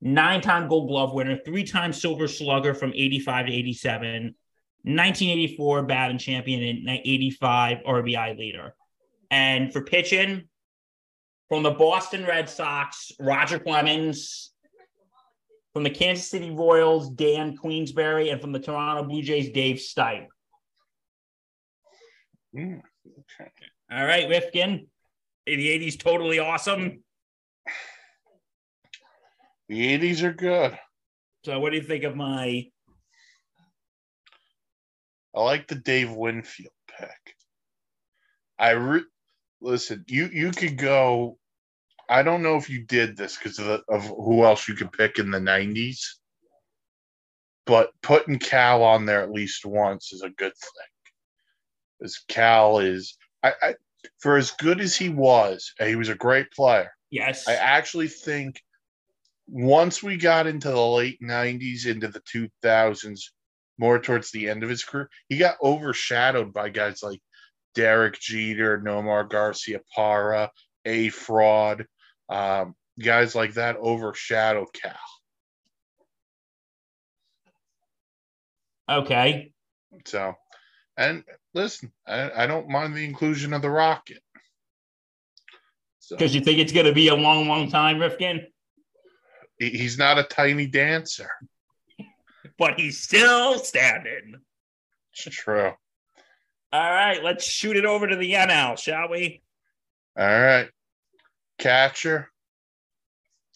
nine-time 0.00 0.68
Gold 0.68 0.88
Glove 0.88 1.14
winner, 1.14 1.38
three-time 1.44 1.92
Silver 1.92 2.28
Slugger 2.28 2.74
from 2.74 2.92
85 2.94 3.46
to 3.46 3.52
87, 3.52 4.34
1984 4.84 5.82
batting 5.84 6.18
champion, 6.18 6.62
and 6.62 7.00
85 7.04 7.78
RBI 7.86 8.38
leader. 8.38 8.74
And 9.30 9.72
for 9.72 9.82
pitching, 9.82 10.48
from 11.48 11.62
the 11.62 11.70
Boston 11.70 12.24
Red 12.24 12.48
Sox, 12.48 13.12
Roger 13.18 13.58
Clemens, 13.58 14.52
From 15.72 15.82
the 15.82 15.90
Kansas 15.90 16.28
City 16.28 16.50
Royals, 16.50 17.10
Dan 17.10 17.56
Quisenberry, 17.56 18.32
and 18.32 18.40
from 18.40 18.52
the 18.52 18.58
Toronto 18.58 19.04
Blue 19.04 19.22
Jays, 19.22 19.50
Dave 19.50 19.76
Stieb. 19.76 20.26
Mm, 22.56 22.80
okay. 23.06 23.50
All 23.90 24.04
right, 24.04 24.28
Rifkin. 24.28 24.86
The 25.46 25.68
80s 25.78 25.98
totally 25.98 26.38
awesome. 26.38 27.02
The 29.68 29.98
80s 29.98 30.22
are 30.22 30.32
good. 30.32 30.78
So, 31.44 31.60
what 31.60 31.70
do 31.70 31.76
you 31.76 31.82
think 31.82 32.04
of 32.04 32.16
my? 32.16 32.66
I 35.34 35.42
like 35.42 35.68
the 35.68 35.74
Dave 35.74 36.10
Winfield 36.10 36.72
pick. 36.98 37.36
I 38.58 38.70
re- 38.70 39.04
listen. 39.60 40.04
You 40.08 40.28
you 40.32 40.50
could 40.50 40.78
go. 40.78 41.38
I 42.08 42.22
don't 42.22 42.42
know 42.42 42.56
if 42.56 42.70
you 42.70 42.84
did 42.84 43.16
this 43.16 43.36
because 43.36 43.58
of, 43.58 43.82
of 43.88 44.04
who 44.06 44.44
else 44.44 44.66
you 44.66 44.74
could 44.74 44.92
pick 44.92 45.18
in 45.18 45.30
the 45.30 45.38
'90s, 45.38 46.00
but 47.66 47.90
putting 48.02 48.38
Cal 48.38 48.82
on 48.82 49.04
there 49.04 49.22
at 49.22 49.30
least 49.30 49.66
once 49.66 50.12
is 50.12 50.22
a 50.22 50.30
good 50.30 50.54
thing. 50.56 51.12
Because 51.98 52.24
Cal 52.28 52.78
is, 52.78 53.16
I, 53.42 53.52
I 53.62 53.74
for 54.18 54.36
as 54.36 54.52
good 54.52 54.80
as 54.80 54.96
he 54.96 55.08
was, 55.08 55.72
he 55.78 55.96
was 55.96 56.08
a 56.08 56.14
great 56.14 56.50
player. 56.50 56.90
Yes. 57.10 57.46
I 57.46 57.54
actually 57.54 58.08
think 58.08 58.60
once 59.46 60.02
we 60.02 60.16
got 60.16 60.46
into 60.46 60.68
the 60.68 60.86
late 60.86 61.20
90s, 61.22 61.86
into 61.86 62.08
the 62.08 62.20
2000s, 62.20 63.20
more 63.78 63.98
towards 64.00 64.30
the 64.30 64.48
end 64.48 64.62
of 64.62 64.68
his 64.70 64.84
career, 64.84 65.08
he 65.28 65.38
got 65.38 65.56
overshadowed 65.62 66.52
by 66.52 66.68
guys 66.68 67.02
like 67.02 67.20
Derek 67.74 68.18
Jeter, 68.18 68.80
Nomar 68.80 69.28
Garcia 69.28 69.80
Parra, 69.94 70.50
A 70.84 71.08
Fraud. 71.10 71.86
Um, 72.28 72.74
guys 72.98 73.34
like 73.34 73.54
that 73.54 73.76
overshadowed 73.76 74.72
Cal. 74.72 74.94
okay. 78.88 79.52
So, 80.06 80.34
and 80.96 81.24
listen, 81.54 81.92
I, 82.06 82.44
I 82.44 82.46
don't 82.46 82.68
mind 82.68 82.94
the 82.94 83.04
inclusion 83.04 83.52
of 83.52 83.62
the 83.62 83.70
Rocket. 83.70 84.22
So, 86.00 86.16
Because 86.16 86.34
you 86.34 86.40
think 86.40 86.58
it's 86.58 86.72
going 86.72 86.86
to 86.86 86.92
be 86.92 87.08
a 87.08 87.14
long, 87.14 87.48
long 87.48 87.70
time, 87.70 87.98
Rifkin, 87.98 88.46
he's 89.58 89.98
not 89.98 90.18
a 90.18 90.22
tiny 90.22 90.66
dancer. 90.66 91.30
But 92.58 92.78
he's 92.78 93.00
still 93.00 93.58
standing. 93.58 94.36
It's 95.12 95.34
true. 95.34 95.72
All 96.72 96.90
right, 96.92 97.22
let's 97.24 97.44
shoot 97.44 97.76
it 97.76 97.86
over 97.86 98.06
to 98.06 98.16
the 98.16 98.32
NL, 98.32 98.78
shall 98.78 99.08
we? 99.08 99.42
All 100.18 100.26
right. 100.26 100.68
Catcher. 101.58 102.30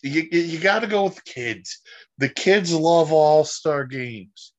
You, 0.03 0.27
you, 0.33 0.41
you 0.41 0.59
got 0.59 0.81
to 0.81 0.87
go 0.87 1.05
with 1.05 1.25
kids. 1.25 1.81
The 2.19 2.29
kids 2.29 2.73
love 2.73 3.13
all 3.13 3.45
star 3.45 3.85
games. 3.85 4.53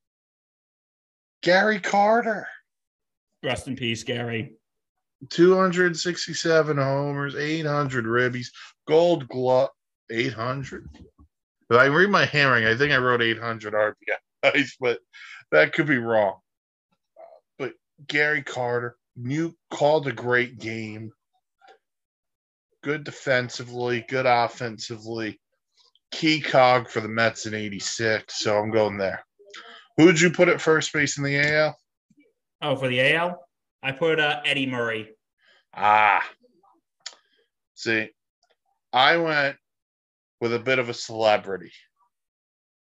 Gary 1.42 1.80
Carter, 1.80 2.48
Rest 3.44 3.68
in 3.68 3.76
peace, 3.76 4.04
Gary. 4.04 4.54
267 5.30 6.78
homers, 6.78 7.36
800 7.36 8.06
ribbies, 8.06 8.48
gold 8.88 9.28
glove, 9.28 9.70
800. 10.10 10.88
If 11.70 11.78
I 11.78 11.86
read 11.86 12.10
my 12.10 12.26
handwriting, 12.26 12.68
I 12.68 12.78
think 12.78 12.94
I 12.94 12.98
wrote 12.98 13.22
800 13.22 13.74
RBIs, 14.44 14.72
but 14.80 15.00
that 15.52 15.74
could 15.74 15.88
be 15.88 15.98
wrong. 15.98 16.40
Uh, 17.18 17.22
But 17.58 17.74
Gary 18.08 18.44
Carter, 18.44 18.98
you 19.16 19.56
called 19.72 20.08
a 20.08 20.12
great 20.12 20.60
game. 20.60 21.12
Good 22.84 23.04
defensively, 23.04 24.06
good 24.08 24.26
offensively. 24.26 25.40
Key 26.12 26.42
cog 26.42 26.90
for 26.90 27.02
the 27.02 27.08
Mets 27.08 27.46
in 27.46 27.54
86, 27.54 28.38
so 28.38 28.58
I'm 28.58 28.72
going 28.72 28.98
there. 28.98 29.26
Who'd 29.98 30.20
you 30.20 30.32
put 30.32 30.50
at 30.50 30.62
first 30.62 30.92
base 30.92 31.18
in 31.18 31.24
the 31.24 31.38
AL? 31.40 31.78
Oh, 32.62 32.76
for 32.76 32.88
the 32.88 33.14
AL, 33.14 33.40
I 33.82 33.92
put 33.92 34.20
uh, 34.20 34.42
Eddie 34.46 34.66
Murray. 34.66 35.10
Ah. 35.74 36.24
See, 37.76 38.10
I 38.92 39.18
went 39.18 39.58
with 40.40 40.54
a 40.54 40.60
bit 40.60 40.80
of 40.80 40.90
a 40.90 40.94
celebrity 40.94 41.72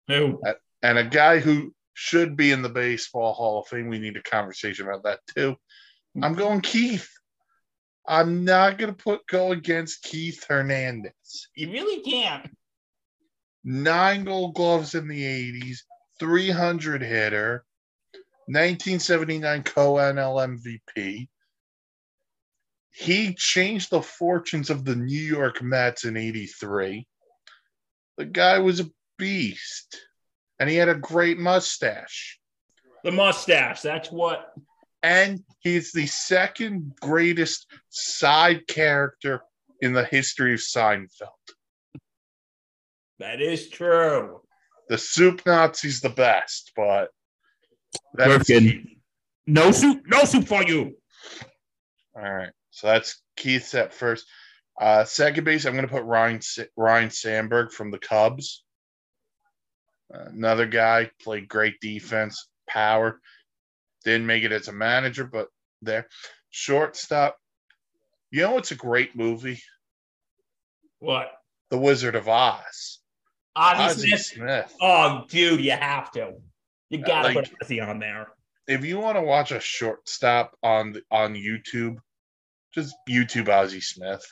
Who? 0.08 0.40
And 0.82 0.98
a 0.98 1.04
guy 1.04 1.38
who 1.38 1.74
should 1.94 2.36
be 2.36 2.50
in 2.50 2.62
the 2.62 2.68
Baseball 2.68 3.32
Hall 3.32 3.60
of 3.60 3.68
Fame. 3.68 3.88
We 3.88 3.98
need 3.98 4.16
a 4.16 4.22
conversation 4.22 4.86
about 4.86 5.04
that 5.04 5.20
too. 5.34 5.56
Hmm. 6.14 6.24
I'm 6.24 6.34
going 6.34 6.60
Keith. 6.60 7.08
I'm 8.06 8.44
not 8.44 8.78
going 8.78 8.92
to 8.92 8.96
put 8.96 9.26
go 9.28 9.52
against 9.52 10.02
Keith 10.02 10.44
Hernandez. 10.48 11.48
You 11.54 11.70
really 11.70 12.02
can't. 12.02 12.50
Nine 13.64 14.24
gold 14.24 14.54
gloves 14.54 14.96
in 14.96 15.06
the 15.06 15.22
80s, 15.22 15.78
300 16.18 17.00
hitter, 17.00 17.64
1979 18.46 19.62
co 19.62 19.94
NL 19.94 20.58
MVP. 20.96 21.28
He 22.90 23.34
changed 23.34 23.90
the 23.90 24.02
fortunes 24.02 24.68
of 24.68 24.84
the 24.84 24.96
New 24.96 25.22
York 25.22 25.62
Mets 25.62 26.04
in 26.04 26.16
83. 26.16 27.06
The 28.18 28.24
guy 28.24 28.58
was 28.58 28.80
a 28.80 28.90
beast, 29.16 29.96
and 30.62 30.70
he 30.70 30.76
had 30.76 30.88
a 30.88 30.94
great 30.94 31.38
mustache. 31.38 32.38
The 33.02 33.10
mustache. 33.10 33.80
That's 33.80 34.12
what. 34.12 34.52
And 35.02 35.42
he's 35.58 35.90
the 35.90 36.06
second 36.06 36.92
greatest 37.00 37.66
side 37.88 38.68
character 38.68 39.42
in 39.80 39.92
the 39.92 40.04
history 40.04 40.54
of 40.54 40.60
Seinfeld. 40.60 41.08
That 43.18 43.40
is 43.40 43.70
true. 43.70 44.42
The 44.88 44.98
soup 44.98 45.44
Nazi's 45.44 46.00
the 46.00 46.10
best, 46.10 46.70
but 46.76 47.08
that's 48.14 48.48
Working. 48.48 49.00
No 49.48 49.72
soup. 49.72 50.02
No 50.06 50.22
soup 50.22 50.46
for 50.46 50.62
you. 50.62 50.96
All 52.14 52.22
right. 52.22 52.52
So 52.70 52.86
that's 52.86 53.20
Keith's 53.36 53.74
at 53.74 53.92
first. 53.92 54.26
Uh, 54.80 55.02
second 55.02 55.42
base, 55.42 55.64
I'm 55.64 55.72
going 55.72 55.88
to 55.88 55.92
put 55.92 56.04
Ryne 56.04 56.38
Ryne 56.76 57.10
Sandberg 57.10 57.72
from 57.72 57.90
the 57.90 57.98
Cubs. 57.98 58.62
Uh, 60.12 60.26
another 60.26 60.66
guy 60.66 61.10
played 61.22 61.48
great 61.48 61.80
defense, 61.80 62.48
power. 62.68 63.20
Didn't 64.04 64.26
make 64.26 64.44
it 64.44 64.52
as 64.52 64.68
a 64.68 64.72
manager, 64.72 65.24
but 65.24 65.48
there. 65.80 66.08
Shortstop. 66.50 67.36
You 68.30 68.42
know 68.42 68.52
what's 68.52 68.72
a 68.72 68.76
great 68.76 69.14
movie? 69.16 69.60
What? 70.98 71.30
The 71.70 71.78
Wizard 71.78 72.14
of 72.14 72.28
Oz. 72.28 73.00
Ozzy 73.56 73.86
Ozzie 73.86 74.08
Smith. 74.08 74.22
Smith. 74.24 74.74
Oh, 74.80 75.24
dude, 75.28 75.60
you 75.60 75.72
have 75.72 76.10
to. 76.12 76.34
You 76.90 76.98
gotta 76.98 77.28
like- 77.28 77.50
put 77.50 77.62
Ozzie 77.62 77.80
on 77.80 77.98
there. 77.98 78.28
If 78.68 78.84
you 78.84 78.98
want 79.00 79.16
to 79.16 79.22
watch 79.22 79.50
a 79.50 79.60
shortstop 79.60 80.56
on 80.62 80.94
on 81.10 81.34
YouTube, 81.34 81.96
just 82.72 82.94
YouTube 83.08 83.48
Ozzie 83.48 83.80
Smith. 83.80 84.24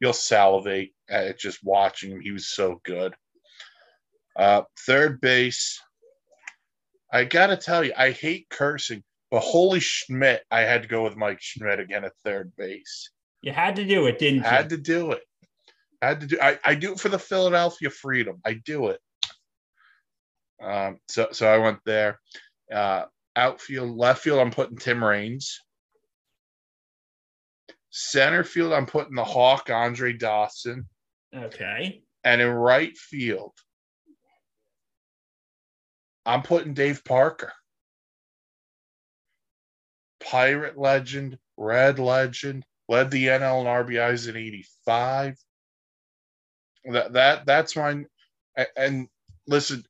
You'll 0.00 0.12
salivate 0.12 0.92
at 1.08 1.38
just 1.38 1.62
watching 1.62 2.10
him. 2.10 2.20
He 2.20 2.32
was 2.32 2.48
so 2.48 2.80
good. 2.84 3.14
Uh, 4.36 4.62
third 4.86 5.20
base. 5.20 5.80
I 7.12 7.24
gotta 7.24 7.56
tell 7.56 7.84
you, 7.84 7.92
I 7.96 8.10
hate 8.10 8.46
cursing, 8.48 9.02
but 9.30 9.40
holy 9.40 9.80
Schmidt, 9.80 10.44
I 10.50 10.60
had 10.60 10.82
to 10.82 10.88
go 10.88 11.04
with 11.04 11.16
Mike 11.16 11.40
Schmidt 11.40 11.78
again 11.80 12.04
at 12.04 12.12
third 12.24 12.52
base. 12.56 13.10
You 13.42 13.52
had 13.52 13.76
to 13.76 13.84
do 13.84 14.06
it, 14.06 14.18
didn't 14.18 14.36
you? 14.36 14.42
Had 14.42 14.70
to 14.70 14.78
do 14.78 15.12
it. 15.12 15.22
Had 16.00 16.20
to 16.20 16.26
do. 16.26 16.38
I, 16.40 16.58
I 16.64 16.74
do 16.74 16.92
it 16.92 17.00
for 17.00 17.08
the 17.10 17.18
Philadelphia 17.18 17.90
Freedom. 17.90 18.40
I 18.44 18.54
do 18.54 18.88
it. 18.88 19.00
Um, 20.62 20.98
so 21.08 21.28
so 21.32 21.46
I 21.52 21.58
went 21.58 21.80
there. 21.84 22.18
Uh, 22.72 23.04
outfield, 23.36 23.96
left 23.96 24.22
field. 24.22 24.38
I'm 24.40 24.50
putting 24.50 24.78
Tim 24.78 25.02
Raines. 25.04 25.60
Center 27.90 28.42
field. 28.44 28.72
I'm 28.72 28.86
putting 28.86 29.14
the 29.14 29.24
Hawk 29.24 29.68
Andre 29.70 30.12
Dawson, 30.14 30.88
Okay. 31.34 32.02
and 32.24 32.40
in 32.40 32.48
right 32.48 32.96
field, 32.96 33.52
I'm 36.24 36.42
putting 36.42 36.74
Dave 36.74 37.04
Parker. 37.04 37.52
Pirate 40.20 40.78
legend, 40.78 41.38
Red 41.56 41.98
legend, 41.98 42.64
led 42.88 43.10
the 43.10 43.26
NL 43.26 43.60
and 43.60 43.88
RBIs 43.88 44.28
in 44.28 44.36
'85. 44.36 45.36
That 46.84 47.12
that 47.14 47.46
that's 47.46 47.76
mine. 47.76 48.06
And 48.76 49.08
listen, 49.46 49.84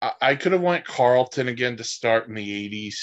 I, 0.00 0.12
I 0.20 0.34
could 0.36 0.52
have 0.52 0.60
went 0.60 0.84
Carlton 0.84 1.48
again 1.48 1.76
to 1.78 1.84
start 1.84 2.28
in 2.28 2.34
the 2.34 2.68
'80s, 2.70 2.96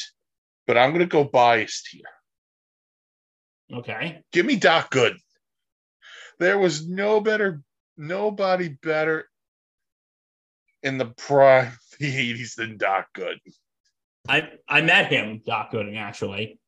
but 0.65 0.77
I'm 0.77 0.91
going 0.91 0.99
to 0.99 1.05
go 1.05 1.23
biased 1.23 1.89
here. 1.91 3.77
Okay. 3.79 4.21
Give 4.31 4.45
me 4.45 4.55
Doc 4.55 4.91
Good. 4.91 5.17
There 6.39 6.57
was 6.57 6.87
no 6.87 7.19
better, 7.19 7.61
nobody 7.97 8.69
better 8.69 9.27
in 10.87 10.97
the 10.97 11.05
prime 11.05 11.71
the 11.99 12.33
'80s 12.33 12.55
than 12.55 12.77
Doc 12.77 13.07
Good. 13.13 13.39
I 14.27 14.49
I 14.67 14.81
met 14.81 15.11
him, 15.11 15.41
Doc 15.45 15.71
Gooden, 15.71 15.97
actually. 15.97 16.59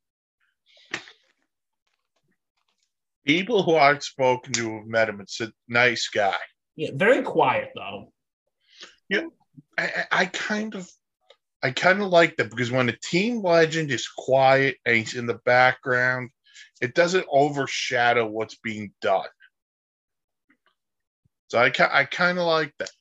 People 3.25 3.63
who 3.63 3.75
I've 3.75 4.03
spoken 4.03 4.53
to 4.53 4.77
have 4.77 4.87
met 4.87 5.09
him 5.09 5.21
It's 5.21 5.41
a 5.41 5.51
"Nice 5.67 6.07
guy." 6.09 6.35
Yeah, 6.75 6.91
very 6.93 7.21
quiet 7.23 7.69
though. 7.75 8.13
Yeah, 9.09 9.25
I- 9.77 10.05
I 10.11 10.25
kind 10.27 10.75
of, 10.75 10.89
I 11.61 11.71
kind 11.71 12.01
of 12.01 12.09
like 12.09 12.37
that 12.37 12.49
because 12.49 12.71
when 12.71 12.89
a 12.89 12.97
team 13.03 13.41
legend 13.41 13.91
is 13.91 14.07
quiet 14.07 14.77
and 14.85 14.95
he's 14.97 15.15
in 15.15 15.25
the 15.25 15.39
background, 15.45 16.29
it 16.81 16.93
doesn't 16.93 17.25
overshadow 17.29 18.25
what's 18.27 18.55
being 18.55 18.93
done. 19.01 19.27
So 21.49 21.59
I, 21.59 21.71
I 21.91 22.05
kind 22.05 22.37
of 22.37 22.45
like 22.45 22.73
that. 22.79 22.91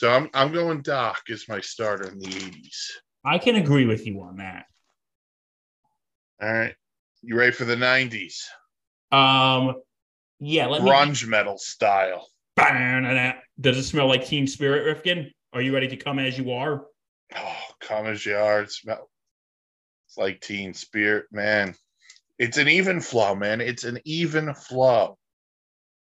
So 0.00 0.10
I'm, 0.10 0.30
I'm 0.32 0.50
going 0.50 0.80
Doc 0.80 1.24
as 1.28 1.46
my 1.46 1.60
starter 1.60 2.10
in 2.10 2.18
the 2.18 2.28
'80s. 2.28 2.86
I 3.22 3.36
can 3.36 3.56
agree 3.56 3.84
with 3.84 4.06
you 4.06 4.22
on 4.22 4.38
that. 4.38 4.64
All 6.40 6.50
right, 6.50 6.74
you 7.20 7.36
ready 7.36 7.52
for 7.52 7.66
the 7.66 7.76
'90s? 7.76 8.44
Um, 9.12 9.74
yeah, 10.38 10.68
let 10.68 10.82
me. 10.82 10.88
Grunge 10.88 11.26
metal 11.26 11.58
style. 11.58 12.26
Does 12.56 13.76
it 13.76 13.82
smell 13.82 14.08
like 14.08 14.24
Team 14.24 14.46
Spirit, 14.46 14.86
Rifkin? 14.86 15.32
Are 15.52 15.60
you 15.60 15.74
ready 15.74 15.88
to 15.88 15.98
come 15.98 16.18
as 16.18 16.38
you 16.38 16.52
are? 16.52 16.86
Oh, 17.36 17.56
come 17.80 18.06
as 18.06 18.24
you 18.24 18.36
are. 18.36 18.62
It 18.62 18.72
smell. 18.72 19.10
It's 20.08 20.16
like 20.16 20.40
Teen 20.40 20.72
Spirit, 20.72 21.26
man. 21.30 21.74
It's 22.38 22.56
an 22.56 22.68
even 22.68 23.02
flow, 23.02 23.34
man. 23.34 23.60
It's 23.60 23.84
an 23.84 23.98
even 24.06 24.54
flow. 24.54 25.18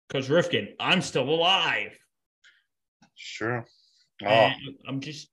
Because 0.07 0.31
Rifkin, 0.31 0.69
I'm 0.79 1.03
still 1.03 1.29
alive. 1.29 1.95
Sure. 3.13 3.67
Oh, 4.27 4.49
I'm 4.87 4.99
just 5.01 5.29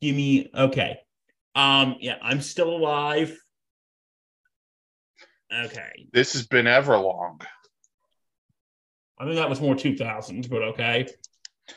give 0.00 0.14
me 0.16 0.50
okay. 0.54 0.98
Um, 1.54 1.96
yeah, 2.00 2.16
I'm 2.22 2.40
still 2.40 2.70
alive. 2.70 3.36
Okay. 5.52 6.06
this 6.12 6.34
has 6.34 6.46
been 6.46 6.66
Everlong. 6.66 7.42
I 9.18 9.24
think 9.24 9.36
that 9.36 9.50
was 9.50 9.60
more 9.60 9.74
2000s, 9.74 10.48
but 10.48 10.62
okay. 10.62 11.08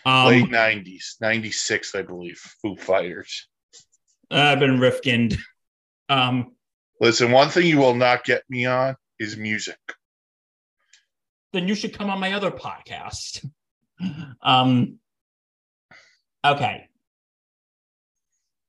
Um, 0.06 0.28
Late 0.28 0.50
90s, 0.50 1.16
96, 1.22 1.96
I 1.96 2.02
believe. 2.04 2.38
Foo 2.62 2.76
Fighters. 2.76 3.48
I've 4.32 4.60
been 4.60 4.80
Rifkin. 4.80 5.32
Um, 6.10 6.54
Listen, 7.02 7.32
one 7.32 7.50
thing 7.50 7.66
you 7.68 7.80
will 7.80 7.96
not 7.96 8.24
get 8.24 8.44
me 8.50 8.66
on 8.66 8.96
is 9.20 9.36
music. 9.38 9.78
then 11.52 11.68
you 11.68 11.76
should 11.76 11.98
come 11.98 12.10
on 12.10 12.20
my 12.20 12.34
other 12.34 12.52
podcast. 12.52 13.46
Um, 14.42 15.00
okay. 16.46 16.88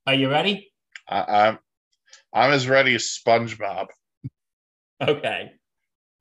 Are 0.07 0.15
you 0.15 0.31
ready? 0.31 0.73
I, 1.09 1.47
I'm 1.47 1.59
I'm 2.33 2.51
as 2.51 2.69
ready 2.69 2.95
as 2.95 3.05
SpongeBob. 3.05 3.87
Okay. 5.01 5.53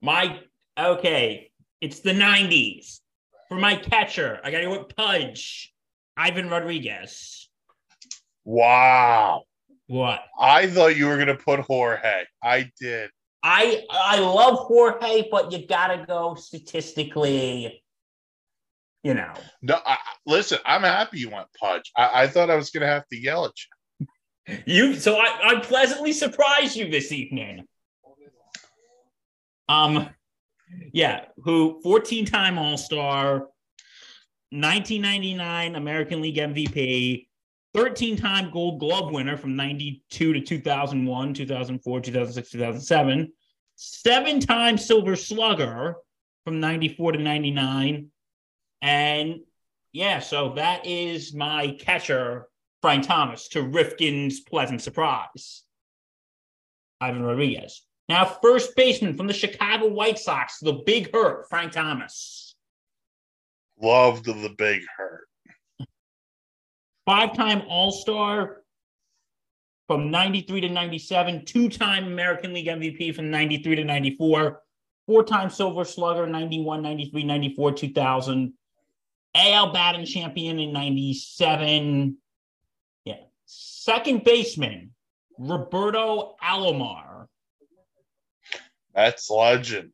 My 0.02 0.40
okay. 0.78 1.52
It's 1.82 2.00
the 2.00 2.14
90s. 2.14 3.00
For 3.50 3.56
my 3.56 3.76
catcher, 3.76 4.40
I 4.44 4.52
gotta 4.52 4.66
go 4.66 4.80
with 4.80 4.96
Pudge. 4.96 5.74
Ivan 6.16 6.50
Rodriguez. 6.50 7.50
Wow. 8.46 9.44
What? 9.88 10.22
I 10.40 10.68
thought 10.68 10.96
you 10.96 11.08
were 11.08 11.18
gonna 11.18 11.36
put 11.36 11.60
Jorge. 11.60 12.24
I 12.42 12.72
did. 12.80 13.10
I 13.44 13.84
I 13.92 14.20
love 14.20 14.60
Jorge, 14.60 15.28
but 15.30 15.52
you 15.52 15.68
gotta 15.68 16.06
go 16.06 16.36
statistically. 16.36 17.83
You 19.04 19.14
know. 19.14 19.34
No, 19.62 19.80
I, 19.86 19.98
listen, 20.26 20.60
I'm 20.66 20.82
happy 20.82 21.20
you 21.20 21.30
went 21.30 21.48
Pudge. 21.60 21.92
I, 21.98 22.24
I 22.24 22.28
thought 22.28 22.50
I 22.50 22.56
was 22.56 22.70
gonna 22.70 22.88
have 22.88 23.08
to 23.10 23.18
yell 23.18 23.46
at 23.46 23.52
you. 23.52 24.08
You 24.66 24.96
so 24.96 25.16
I, 25.16 25.40
I 25.42 25.60
pleasantly 25.62 26.12
surprised 26.12 26.76
you 26.76 26.90
this 26.90 27.14
evening. 27.14 27.66
Um 29.70 30.10
yeah, 30.92 31.26
who 31.38 31.80
14-time 31.86 32.58
All-Star, 32.58 33.48
1999 34.50 35.76
American 35.76 36.22
League 36.22 36.36
MVP, 36.36 37.28
13-time 37.76 38.52
Gold 38.52 38.80
Glove 38.80 39.12
winner 39.12 39.38
from 39.38 39.56
92 39.56 40.34
to 40.34 40.42
2001, 40.42 41.34
2004, 41.34 42.02
2006, 42.02 42.50
2007, 42.52 43.34
seven-time 43.76 44.78
Silver 44.78 45.16
Slugger 45.16 45.96
from 46.44 46.60
94 46.60 47.14
to 47.14 47.20
99. 47.20 48.12
And 48.84 49.40
yeah, 49.94 50.20
so 50.20 50.54
that 50.56 50.86
is 50.86 51.34
my 51.34 51.78
catcher 51.80 52.48
Frank 52.82 53.08
Thomas 53.08 53.48
to 53.50 53.64
Rifkin's 53.64 54.42
pleasant 54.42 54.82
surprise. 54.82 55.64
Ivan 57.00 57.24
Rodriguez. 57.24 57.84
Now, 58.10 58.26
first 58.26 58.76
baseman 58.76 59.16
from 59.16 59.28
the 59.28 59.34
Chicago 59.34 59.88
White 59.88 60.20
Sox, 60.20 60.60
the 60.60 60.84
big 60.86 61.14
hurt, 61.14 61.48
Frank 61.50 61.72
Thomas. 61.72 62.56
Loved 63.82 64.26
the 64.26 64.54
big 64.58 64.82
hurt. 64.98 65.28
Five 67.06 67.36
time 67.36 67.64
All 67.70 67.92
Star 67.94 68.64
from 69.88 70.12
93 70.12 70.62
to 70.62 70.70
97, 70.70 71.46
two 71.46 71.70
time 71.70 72.06
American 72.06 72.54
League 72.54 72.68
MVP 72.68 73.16
from 73.16 73.32
93 73.32 73.78
to 73.78 73.84
94, 73.86 74.62
four 75.08 75.24
time 75.24 75.50
Silver 75.50 75.86
Slugger, 75.86 76.28
91, 76.28 76.82
93, 76.82 77.24
94, 77.24 77.72
2000, 77.72 78.54
AL 79.36 79.74
batting 79.74 80.06
champion 80.06 80.60
in 80.60 80.72
97. 80.74 82.18
Yeah. 83.06 83.16
Second 83.46 84.24
baseman, 84.24 84.92
Roberto 85.38 86.36
Alomar. 86.44 87.28
That's 88.94 89.30
legend. 89.30 89.94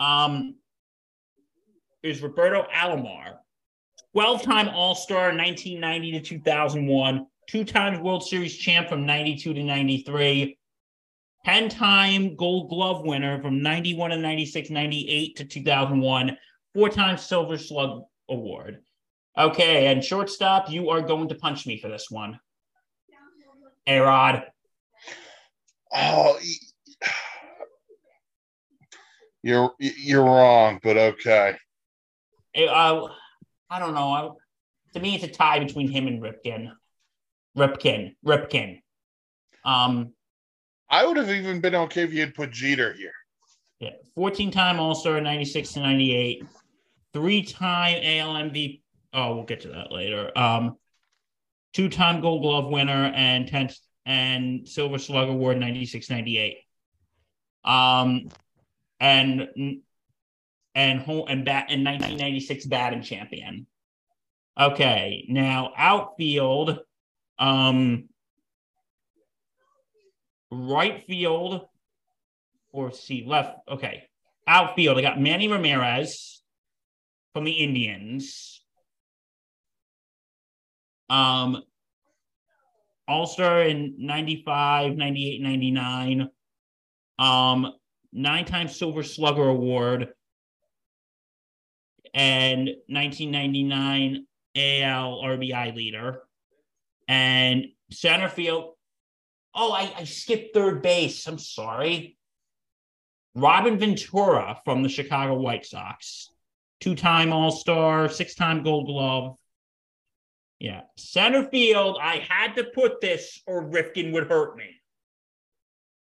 um, 0.00 0.56
is 2.02 2.22
Roberto 2.22 2.66
Alomar, 2.74 3.36
12 4.12 4.42
time 4.42 4.68
All 4.68 4.94
Star 4.94 5.34
1990 5.34 6.12
to 6.12 6.20
2001, 6.20 7.26
two 7.48 7.64
times 7.64 7.98
World 7.98 8.26
Series 8.26 8.56
champ 8.56 8.88
from 8.88 9.06
92 9.06 9.54
to 9.54 9.62
93, 9.62 10.58
10 11.44 11.68
time 11.68 12.36
Gold 12.36 12.68
Glove 12.68 13.04
winner 13.04 13.40
from 13.40 13.62
91 13.62 14.10
to 14.10 14.16
96, 14.16 14.70
98 14.70 15.36
to 15.36 15.44
2001, 15.44 16.36
four 16.76 16.90
times 16.90 17.22
Silver 17.22 17.56
Slug 17.56 18.02
Award. 18.28 18.82
Okay, 19.36 19.86
and 19.86 20.04
shortstop, 20.04 20.70
you 20.70 20.90
are 20.90 21.00
going 21.00 21.28
to 21.28 21.34
punch 21.34 21.66
me 21.66 21.80
for 21.80 21.88
this 21.88 22.10
one. 22.10 22.38
A 23.86 23.98
Rod. 23.98 24.44
Oh, 25.92 26.38
you're 29.42 29.72
you're 29.78 30.24
wrong, 30.24 30.78
but 30.82 30.96
okay. 30.96 31.56
Uh, 32.56 33.08
I 33.70 33.78
don't 33.78 33.94
know. 33.94 34.10
I, 34.12 34.28
to 34.94 35.00
me, 35.00 35.14
it's 35.14 35.24
a 35.24 35.28
tie 35.28 35.58
between 35.58 35.88
him 35.88 36.06
and 36.08 36.22
Ripken. 36.22 36.72
Ripken. 37.56 38.16
Ripken. 38.24 38.80
Um, 39.64 40.12
I 40.90 41.06
would 41.06 41.16
have 41.16 41.30
even 41.30 41.60
been 41.60 41.74
okay 41.74 42.02
if 42.02 42.12
you 42.12 42.20
had 42.20 42.34
put 42.34 42.50
Jeter 42.50 42.92
here. 42.92 43.12
yeah, 43.78 43.90
14 44.14 44.50
time 44.50 44.80
All 44.80 44.94
Star, 44.94 45.20
96 45.20 45.72
to 45.74 45.80
98, 45.80 46.44
three 47.12 47.42
time 47.42 47.98
AL 48.02 48.34
MVP. 48.34 48.82
Oh, 49.12 49.36
we'll 49.36 49.44
get 49.44 49.62
to 49.62 49.68
that 49.68 49.90
later. 49.90 50.30
Um, 50.36 50.76
two 51.72 51.88
time 51.88 52.20
Gold 52.20 52.42
Glove 52.42 52.70
winner 52.70 53.12
and 53.14 53.48
10 53.48 53.70
and 54.04 54.68
Silver 54.68 54.98
Slug 54.98 55.28
Award, 55.28 55.58
96 55.58 56.08
98. 56.10 56.58
Um, 57.64 58.28
and 59.00 59.48
and 60.74 61.00
home 61.00 61.24
and 61.28 61.44
bat 61.44 61.70
in 61.70 61.82
1996 61.82 62.66
batting 62.66 63.02
champion. 63.02 63.66
Okay, 64.58 65.26
now 65.28 65.72
outfield, 65.76 66.78
um, 67.38 68.08
right 70.50 71.04
field, 71.06 71.66
or 72.72 72.92
see 72.92 73.24
left. 73.26 73.58
Okay, 73.68 74.04
outfield. 74.46 74.98
I 74.98 75.02
got 75.02 75.20
Manny 75.20 75.48
Ramirez 75.48 76.35
from 77.36 77.44
the 77.44 77.52
Indians. 77.52 78.62
Um, 81.10 81.62
All 83.06 83.26
Star 83.26 83.60
in 83.60 83.96
95, 83.98 84.96
98, 84.96 85.42
99. 85.42 86.30
Um, 87.18 87.74
nine 88.10 88.46
time 88.46 88.68
Silver 88.68 89.02
Slugger 89.02 89.46
Award 89.46 90.14
and 92.14 92.68
1999 92.88 94.26
AL 94.56 95.22
RBI 95.22 95.76
leader. 95.76 96.22
And 97.06 97.66
center 97.90 98.30
field. 98.30 98.76
Oh, 99.54 99.72
I, 99.72 99.92
I 99.94 100.04
skipped 100.04 100.54
third 100.54 100.80
base. 100.80 101.26
I'm 101.26 101.38
sorry. 101.38 102.16
Robin 103.34 103.78
Ventura 103.78 104.58
from 104.64 104.82
the 104.82 104.88
Chicago 104.88 105.34
White 105.34 105.66
Sox. 105.66 106.30
Two 106.80 106.94
time 106.94 107.32
All 107.32 107.50
Star, 107.50 108.08
six 108.08 108.34
time 108.34 108.62
Gold 108.62 108.86
Glove. 108.86 109.36
Yeah. 110.58 110.82
Center 110.96 111.48
field, 111.48 111.98
I 112.00 112.16
had 112.28 112.56
to 112.56 112.64
put 112.64 113.00
this 113.00 113.42
or 113.46 113.66
Rifkin 113.66 114.12
would 114.12 114.28
hurt 114.28 114.56
me. 114.56 114.70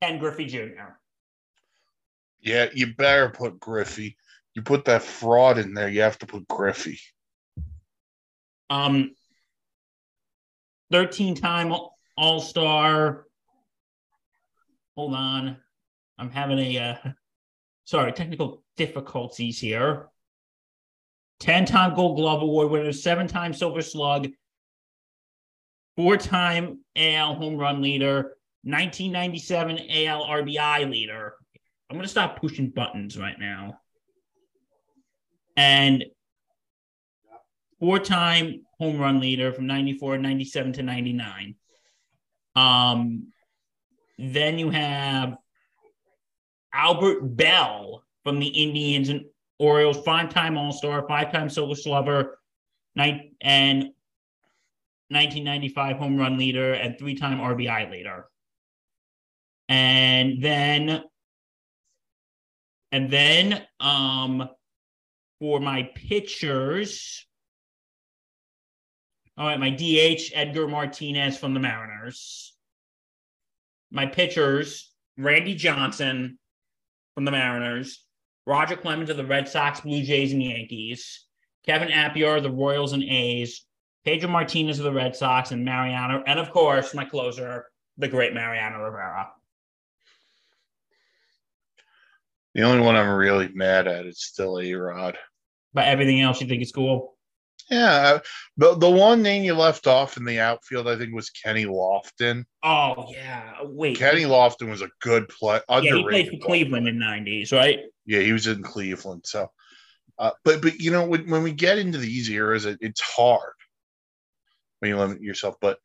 And 0.01 0.21
Griffey 0.21 0.47
Jr. 0.47 0.95
Yeah, 2.41 2.69
you 2.73 2.95
better 2.95 3.31
put 3.31 3.59
Griffey. 3.59 4.16
You 4.55 4.62
put 4.62 4.85
that 4.87 5.03
fraud 5.03 5.59
in 5.59 5.75
there, 5.75 5.89
you 5.89 6.01
have 6.01 6.19
to 6.19 6.27
put 6.27 6.49
Griffey. 6.49 6.99
Um, 8.71 9.14
13 10.91 11.35
time 11.35 11.73
All 12.16 12.41
Star. 12.41 13.27
Hold 14.97 15.14
on. 15.14 15.57
I'm 16.19 16.31
having 16.31 16.59
a, 16.59 16.79
uh, 16.79 17.11
sorry, 17.85 18.12
technical 18.12 18.64
difficulties 18.77 19.61
here. 19.61 20.09
10 21.41 21.66
time 21.66 21.95
Gold 21.95 22.16
Glove 22.16 22.43
Award 22.43 22.70
winner, 22.70 22.93
seven 22.93 23.26
time 23.26 23.53
Silver 23.53 23.82
Slug, 23.82 24.28
four 25.97 26.16
time 26.16 26.80
AL 26.97 27.34
home 27.34 27.57
run 27.57 27.80
leader, 27.80 28.36
1997 28.64 29.78
AL 29.78 30.24
RBI 30.24 30.91
leader. 30.91 31.34
I'm 31.89 31.97
going 31.97 32.05
to 32.05 32.09
stop 32.09 32.41
pushing 32.41 32.70
buttons 32.70 33.16
right 33.16 33.39
now. 33.39 33.80
And 35.57 36.05
four 37.80 37.99
time 37.99 38.62
home 38.78 38.99
run 38.99 39.20
leader 39.20 39.53
from 39.53 39.66
94, 39.66 40.18
97 40.18 40.72
to 40.74 40.82
99. 40.82 41.55
Um, 42.57 43.32
then 44.18 44.59
you 44.59 44.70
have 44.70 45.36
Albert 46.72 47.20
Belle 47.22 48.03
from 48.24 48.41
the 48.41 48.49
Indians 48.49 49.09
and 49.09 49.22
Orioles, 49.59 49.99
five 50.05 50.33
time 50.33 50.57
All 50.57 50.73
Star, 50.73 51.07
five 51.09 51.33
time 51.33 51.51
Silver 51.51 51.75
Slugger, 51.75 52.39
nine, 52.95 53.33
and 53.41 53.91
1995 55.11 55.97
home 55.97 56.17
run 56.17 56.37
leader, 56.37 56.75
and 56.75 56.99
three 56.99 57.15
time 57.15 57.39
RBI 57.39 57.91
leader. 57.91 58.27
And 59.69 60.43
then, 60.43 61.03
and 62.93 63.11
then, 63.11 63.63
um, 63.81 64.49
for 65.41 65.61
my 65.61 65.91
pitchers, 65.95 67.27
all 69.37 69.47
right, 69.47 69.61
my 69.61 69.71
DH, 69.71 70.33
Edgar 70.35 70.67
Martinez 70.67 71.39
from 71.39 71.55
the 71.55 71.61
Mariners. 71.61 72.55
My 73.91 74.07
pitchers, 74.07 74.93
Randy 75.17 75.55
Johnson 75.55 76.39
from 77.15 77.25
the 77.25 77.31
Mariners, 77.31 78.05
Roger 78.49 78.76
Clemens 78.76 79.11
of 79.11 79.18
the 79.18 79.26
Red 79.26 79.46
Sox, 79.46 79.80
Blue 79.80 80.03
Jays, 80.03 80.32
and 80.32 80.42
Yankees, 80.42 81.26
Kevin 81.66 81.88
Appier 81.88 82.38
of 82.38 82.42
the 82.42 82.51
Royals 82.51 82.94
and 82.94 83.05
A's, 83.05 83.66
Pedro 84.07 84.30
Martinez 84.30 84.78
of 84.78 84.84
the 84.84 84.92
Red 84.92 85.14
Sox, 85.14 85.51
and 85.51 85.66
Mariano, 85.66 86.24
and 86.26 86.38
of 86.38 86.51
course, 86.51 86.94
my 86.94 87.05
closer, 87.05 87.66
the 87.99 88.09
great 88.09 88.32
Mariano 88.32 88.78
Rivera. 88.78 89.28
The 92.55 92.62
only 92.62 92.80
one 92.80 92.96
I'm 92.96 93.11
really 93.11 93.51
mad 93.53 93.86
at 93.86 94.07
is 94.07 94.22
still 94.22 94.59
A 94.59 94.72
Rod. 94.72 95.18
But 95.74 95.86
everything 95.86 96.22
else 96.22 96.40
you 96.40 96.46
think 96.46 96.62
is 96.62 96.72
cool? 96.72 97.18
Yeah, 97.71 98.21
the 98.57 98.75
the 98.77 98.91
one 98.91 99.23
name 99.23 99.45
you 99.45 99.55
left 99.55 99.87
off 99.87 100.16
in 100.16 100.25
the 100.25 100.41
outfield, 100.41 100.89
I 100.89 100.97
think, 100.97 101.14
was 101.14 101.31
Kenny 101.31 101.66
Lofton. 101.66 102.45
Oh 102.62 103.07
yeah, 103.11 103.55
wait. 103.62 103.99
Kenny 103.99 104.23
Lofton 104.23 104.71
was 104.71 104.81
a 104.81 104.89
good 105.01 105.29
play. 105.29 105.61
yeah, 105.69 105.97
he 105.97 106.03
played 106.03 106.29
for 106.29 106.39
Cleveland 106.39 106.89
in 106.89 106.99
'90s, 106.99 107.53
right? 107.53 107.81
Yeah, 108.07 108.21
he 108.21 108.33
was 108.33 108.47
in 108.47 108.62
Cleveland. 108.62 109.25
So, 109.27 109.49
uh, 110.19 110.31
but 110.45 110.62
but 110.62 110.81
you 110.81 110.91
know 110.91 111.07
when, 111.07 111.29
when 111.29 111.43
we 111.43 111.53
get 111.53 111.79
into 111.79 111.99
these 111.99 112.31
eras, 112.31 112.64
it, 112.64 112.79
it's 112.81 113.03
hard 113.03 113.53
when 114.81 114.91
you 114.91 114.97
limit 114.97 115.21
yourself. 115.21 115.57
But 115.61 115.79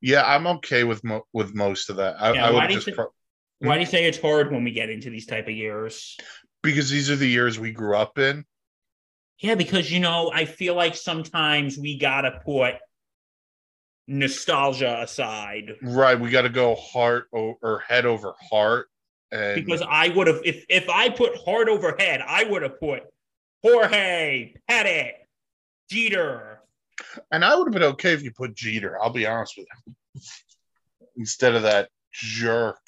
yeah, 0.00 0.22
I'm 0.24 0.46
okay 0.46 0.84
with 0.84 1.02
mo- 1.02 1.26
with 1.32 1.52
most 1.54 1.90
of 1.90 1.96
that. 1.96 2.16
I, 2.20 2.32
Yeah, 2.32 2.46
I 2.46 2.50
why 2.50 2.60
would 2.60 2.68
do 2.68 2.74
you 2.74 2.80
just 2.80 2.94
pro- 2.94 3.12
Why 3.58 3.74
do 3.74 3.80
you 3.80 3.86
say 3.86 4.04
it's 4.04 4.20
hard 4.20 4.52
when 4.52 4.62
we 4.62 4.70
get 4.70 4.90
into 4.90 5.10
these 5.10 5.26
type 5.26 5.48
of 5.48 5.54
years? 5.54 6.16
because 6.62 6.88
these 6.90 7.10
are 7.10 7.16
the 7.16 7.28
years 7.28 7.58
we 7.58 7.72
grew 7.72 7.96
up 7.96 8.18
in. 8.18 8.44
Yeah, 9.40 9.54
because 9.56 9.90
you 9.90 10.00
know, 10.00 10.30
I 10.32 10.44
feel 10.44 10.74
like 10.74 10.94
sometimes 10.94 11.76
we 11.78 11.98
gotta 11.98 12.40
put 12.44 12.74
nostalgia 14.06 15.00
aside 15.00 15.70
Right, 15.82 16.18
we 16.18 16.30
got 16.30 16.42
to 16.42 16.50
go 16.50 16.74
heart 16.74 17.26
o- 17.34 17.56
or 17.62 17.80
head 17.80 18.04
over 18.06 18.34
heart, 18.50 18.88
and 19.32 19.54
because 19.64 19.82
I 19.86 20.08
would 20.08 20.26
have 20.26 20.40
if 20.44 20.64
if 20.68 20.88
I 20.88 21.08
put 21.08 21.36
heart 21.36 21.68
over 21.68 21.96
head, 21.98 22.20
I 22.26 22.44
would 22.44 22.62
have 22.62 22.78
put 22.78 23.02
Jorge, 23.62 24.52
Pettitte, 24.70 25.12
Jeter. 25.90 26.60
and 27.32 27.44
I 27.44 27.56
would 27.56 27.66
have 27.66 27.72
been 27.72 27.90
okay 27.94 28.12
if 28.12 28.22
you 28.22 28.30
put 28.30 28.54
Jeter. 28.54 29.00
I'll 29.02 29.10
be 29.10 29.26
honest 29.26 29.54
with 29.56 29.66
you, 29.86 30.20
instead 31.16 31.54
of 31.54 31.62
that 31.62 31.88
jerk, 32.12 32.78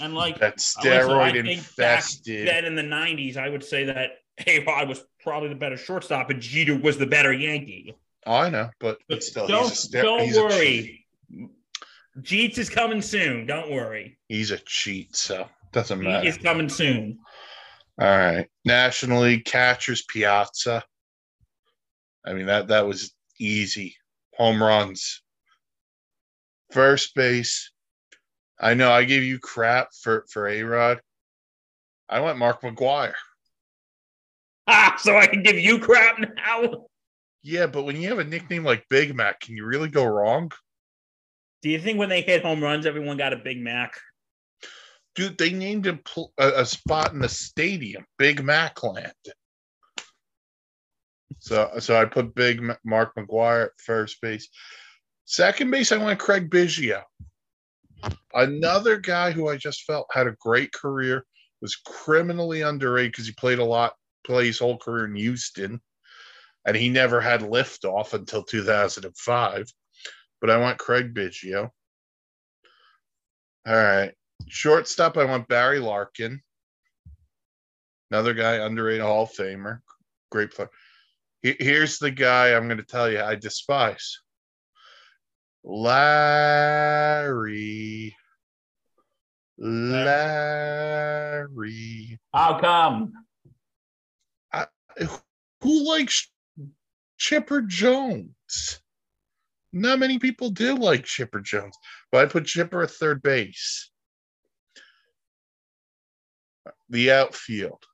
And 0.00 0.14
like 0.14 0.38
that 0.40 0.54
I 0.54 0.56
steroid 0.58 1.32
think 1.32 1.46
infested. 1.46 2.46
Back 2.46 2.54
then 2.54 2.64
in 2.66 2.74
the 2.74 2.82
'90s, 2.82 3.36
I 3.38 3.48
would 3.48 3.64
say 3.64 3.84
that 3.84 4.10
A 4.46 4.62
Rod 4.64 4.88
was 4.88 5.02
probably 5.28 5.50
the 5.50 5.54
better 5.54 5.76
shortstop, 5.76 6.30
and 6.30 6.40
Jeter 6.40 6.76
was 6.76 6.96
the 6.96 7.06
better 7.06 7.32
Yankee. 7.32 7.94
Oh, 8.26 8.34
I 8.34 8.48
know, 8.48 8.70
but 8.80 8.98
but 9.08 9.22
still, 9.22 9.46
don't 9.46 9.68
he's 9.68 9.94
a 9.94 10.02
don't 10.02 10.20
he's 10.22 10.36
worry. 10.36 11.06
Jeets 12.20 12.58
is 12.58 12.70
coming 12.70 13.02
soon. 13.02 13.46
Don't 13.46 13.70
worry. 13.70 14.18
He's 14.28 14.50
a 14.50 14.58
cheat, 14.58 15.14
so 15.14 15.48
doesn't 15.72 16.02
matter. 16.02 16.26
is 16.26 16.38
coming 16.38 16.68
soon. 16.68 17.18
All 18.00 18.06
right, 18.06 18.46
National 18.64 19.22
League 19.22 19.44
catchers 19.44 20.02
Piazza. 20.08 20.82
I 22.24 22.32
mean 22.32 22.46
that 22.46 22.68
that 22.68 22.86
was 22.86 23.14
easy. 23.38 23.96
Home 24.36 24.62
runs. 24.62 25.22
First 26.72 27.14
base. 27.14 27.70
I 28.60 28.74
know 28.74 28.90
I 28.90 29.04
gave 29.04 29.22
you 29.22 29.38
crap 29.38 29.88
for 30.02 30.24
for 30.30 30.48
A 30.48 30.62
Rod. 30.62 31.00
I 32.08 32.20
went 32.20 32.38
Mark 32.38 32.62
McGwire. 32.62 33.14
So 34.98 35.16
I 35.16 35.26
can 35.26 35.42
give 35.42 35.58
you 35.58 35.78
crap 35.78 36.18
now. 36.18 36.86
Yeah, 37.42 37.66
but 37.66 37.84
when 37.84 37.96
you 37.96 38.08
have 38.08 38.18
a 38.18 38.24
nickname 38.24 38.64
like 38.64 38.84
Big 38.90 39.14
Mac, 39.14 39.40
can 39.40 39.56
you 39.56 39.64
really 39.64 39.88
go 39.88 40.04
wrong? 40.04 40.50
Do 41.62 41.70
you 41.70 41.80
think 41.80 41.98
when 41.98 42.08
they 42.08 42.20
hit 42.20 42.42
home 42.42 42.62
runs, 42.62 42.84
everyone 42.84 43.16
got 43.16 43.32
a 43.32 43.36
Big 43.36 43.58
Mac? 43.58 43.94
Dude, 45.14 45.38
they 45.38 45.50
named 45.50 45.86
a, 45.86 45.98
a 46.38 46.66
spot 46.66 47.12
in 47.12 47.20
the 47.20 47.28
stadium, 47.28 48.04
Big 48.18 48.42
Mac 48.42 48.82
Land. 48.82 49.12
So, 51.40 51.70
so 51.78 51.96
I 51.96 52.04
put 52.04 52.34
Big 52.34 52.62
Mark 52.84 53.14
McGwire 53.16 53.66
at 53.66 53.80
first 53.84 54.20
base. 54.20 54.48
Second 55.24 55.70
base, 55.70 55.92
I 55.92 55.96
went 55.96 56.18
Craig 56.18 56.50
Biggio. 56.50 57.02
Another 58.34 58.98
guy 58.98 59.30
who 59.30 59.48
I 59.48 59.56
just 59.56 59.84
felt 59.84 60.06
had 60.12 60.26
a 60.26 60.36
great 60.40 60.72
career, 60.72 61.24
was 61.60 61.76
criminally 61.76 62.62
underrated 62.62 63.12
because 63.12 63.26
he 63.26 63.32
played 63.32 63.58
a 63.58 63.64
lot, 63.64 63.94
played 64.28 64.46
his 64.46 64.60
whole 64.60 64.78
career 64.78 65.06
in 65.06 65.16
Houston, 65.16 65.80
and 66.66 66.76
he 66.76 66.90
never 66.90 67.20
had 67.20 67.40
liftoff 67.40 68.12
until 68.12 68.44
2005. 68.44 69.72
But 70.40 70.50
I 70.50 70.58
went 70.58 70.78
Craig 70.78 71.12
Biggio. 71.14 71.70
All 73.66 73.74
right. 73.74 74.12
Shortstop, 74.46 75.16
I 75.16 75.24
went 75.24 75.48
Barry 75.48 75.80
Larkin. 75.80 76.40
Another 78.10 78.34
guy, 78.34 78.56
underrated 78.56 79.00
Hall 79.02 79.24
of 79.24 79.32
Famer. 79.32 79.80
Great 80.30 80.52
player. 80.52 80.70
Here's 81.42 81.98
the 81.98 82.10
guy 82.10 82.54
I'm 82.54 82.68
going 82.68 82.78
to 82.78 82.84
tell 82.84 83.10
you 83.10 83.20
I 83.20 83.34
despise 83.34 84.20
Larry. 85.64 86.94
Larry. 89.56 90.58
How 92.32 92.60
come? 92.60 93.12
Who 95.62 95.88
likes 95.88 96.30
Chipper 97.18 97.62
Jones? 97.62 98.80
Not 99.72 99.98
many 99.98 100.18
people 100.18 100.50
do 100.50 100.74
like 100.76 101.04
Chipper 101.04 101.40
Jones, 101.40 101.76
but 102.10 102.22
I 102.22 102.26
put 102.26 102.46
Chipper 102.46 102.82
at 102.82 102.90
third 102.90 103.22
base. 103.22 103.90
The 106.88 107.12
outfield. 107.12 107.84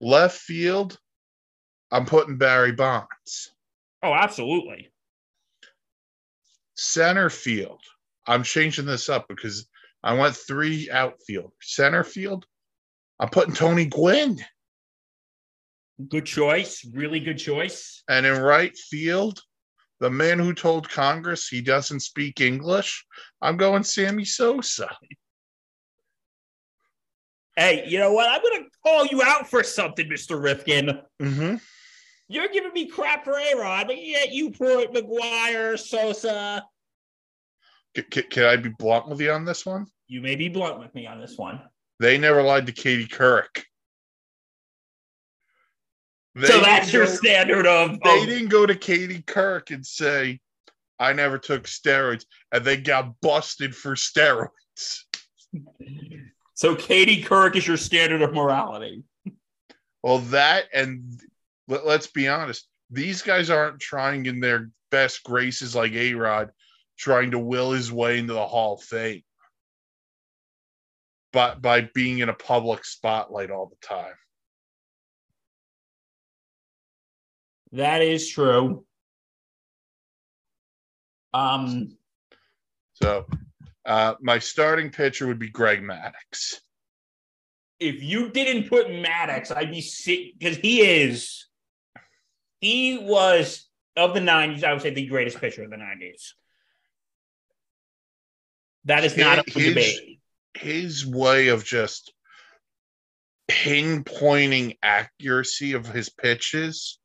Left 0.00 0.38
field, 0.38 0.98
I'm 1.90 2.06
putting 2.06 2.38
Barry 2.38 2.72
Bonds. 2.72 3.54
Oh, 4.02 4.14
absolutely. 4.14 4.90
Center 6.74 7.30
field, 7.30 7.80
I'm 8.26 8.42
changing 8.42 8.86
this 8.86 9.08
up 9.08 9.28
because 9.28 9.68
I 10.02 10.14
want 10.14 10.36
three 10.36 10.90
outfield. 10.90 11.52
Center 11.60 12.04
field, 12.04 12.46
I'm 13.18 13.30
putting 13.30 13.54
Tony 13.54 13.86
Gwynn. 13.86 14.38
Good 16.08 16.26
choice. 16.26 16.84
Really 16.92 17.20
good 17.20 17.38
choice. 17.38 18.02
And 18.08 18.26
in 18.26 18.40
right 18.40 18.76
field, 18.76 19.40
the 20.00 20.10
man 20.10 20.38
who 20.38 20.52
told 20.52 20.88
Congress 20.88 21.48
he 21.48 21.62
doesn't 21.62 22.00
speak 22.00 22.40
English, 22.40 23.04
I'm 23.40 23.56
going 23.56 23.82
Sammy 23.82 24.24
Sosa. 24.24 24.94
Hey, 27.56 27.84
you 27.86 27.98
know 27.98 28.12
what? 28.12 28.28
I'm 28.28 28.42
going 28.42 28.64
to 28.64 28.70
call 28.84 29.06
you 29.06 29.22
out 29.22 29.48
for 29.48 29.62
something, 29.62 30.06
Mr. 30.10 30.40
Rifkin. 30.42 31.00
Mm-hmm. 31.22 31.56
You're 32.28 32.48
giving 32.48 32.72
me 32.74 32.86
crap 32.86 33.24
for 33.24 33.38
A 33.38 33.54
Rod, 33.56 33.86
but 33.86 34.04
yet 34.04 34.32
you 34.32 34.50
put 34.50 34.92
McGwire, 34.92 35.78
Sosa. 35.78 36.62
C- 37.96 38.04
c- 38.12 38.22
can 38.24 38.44
I 38.44 38.56
be 38.56 38.68
blunt 38.68 39.08
with 39.08 39.20
you 39.20 39.32
on 39.32 39.46
this 39.46 39.64
one? 39.64 39.86
You 40.08 40.20
may 40.20 40.36
be 40.36 40.48
blunt 40.48 40.78
with 40.78 40.94
me 40.94 41.06
on 41.06 41.18
this 41.20 41.38
one. 41.38 41.62
They 41.98 42.18
never 42.18 42.42
lied 42.42 42.66
to 42.66 42.72
Katie 42.72 43.06
Couric. 43.06 43.64
They 46.36 46.48
so 46.48 46.60
that's 46.60 46.92
your 46.92 47.06
go- 47.06 47.12
standard 47.14 47.66
of, 47.66 47.98
They 48.04 48.20
of- 48.22 48.26
didn't 48.26 48.48
go 48.48 48.66
to 48.66 48.74
Katie 48.76 49.22
Couric 49.22 49.70
and 49.74 49.84
say, 49.86 50.38
"I 50.98 51.14
never 51.14 51.38
took 51.38 51.64
steroids," 51.64 52.26
and 52.52 52.62
they 52.62 52.76
got 52.76 53.18
busted 53.22 53.74
for 53.74 53.94
steroids. 53.94 54.50
so 56.52 56.76
Katie 56.76 57.22
Couric 57.24 57.56
is 57.56 57.66
your 57.66 57.78
standard 57.78 58.20
of 58.20 58.34
morality. 58.34 59.02
Well, 60.02 60.18
that 60.18 60.66
and 60.74 61.18
let, 61.68 61.86
let's 61.86 62.06
be 62.08 62.28
honest, 62.28 62.68
these 62.90 63.22
guys 63.22 63.48
aren't 63.48 63.80
trying 63.80 64.26
in 64.26 64.38
their 64.38 64.68
best 64.90 65.24
graces 65.24 65.74
like 65.74 65.92
A 65.92 66.12
Rod, 66.12 66.52
trying 66.98 67.30
to 67.30 67.38
will 67.38 67.72
his 67.72 67.90
way 67.90 68.18
into 68.18 68.34
the 68.34 68.46
Hall 68.46 68.74
of 68.74 68.82
Fame. 68.82 69.22
But 71.32 71.62
by 71.62 71.80
being 71.94 72.18
in 72.18 72.28
a 72.28 72.34
public 72.34 72.84
spotlight 72.84 73.50
all 73.50 73.66
the 73.66 73.86
time. 73.86 74.14
That 77.72 78.02
is 78.02 78.28
true. 78.28 78.84
Um, 81.34 81.96
So 82.94 83.26
uh, 83.84 84.14
my 84.20 84.38
starting 84.38 84.90
pitcher 84.90 85.26
would 85.26 85.38
be 85.38 85.50
Greg 85.50 85.82
Maddux. 85.82 86.54
if 87.78 88.02
you 88.02 88.30
didn't 88.30 88.68
put 88.68 88.90
Maddox, 88.90 89.50
I'd 89.50 89.70
be 89.70 89.82
sick 89.82 90.38
because 90.38 90.56
he 90.56 90.80
is. 90.80 91.46
He 92.60 92.96
was 92.98 93.68
of 93.96 94.14
the 94.14 94.20
'90s. 94.20 94.64
I 94.64 94.72
would 94.72 94.80
say 94.82 94.90
the 94.94 95.06
greatest 95.06 95.38
pitcher 95.38 95.62
of 95.64 95.70
the 95.70 95.76
'90s. 95.76 96.32
That 98.86 99.04
is 99.04 99.16
not 99.16 99.40
up 99.40 99.50
for 99.50 99.58
His- 99.60 99.68
debate. 99.68 100.20
His 100.54 101.04
way 101.06 101.48
of 101.48 101.64
just 101.64 102.14
pinpointing 103.46 104.78
accuracy 104.82 105.74
of 105.74 105.86
his 105.86 106.08
pitches, 106.08 106.98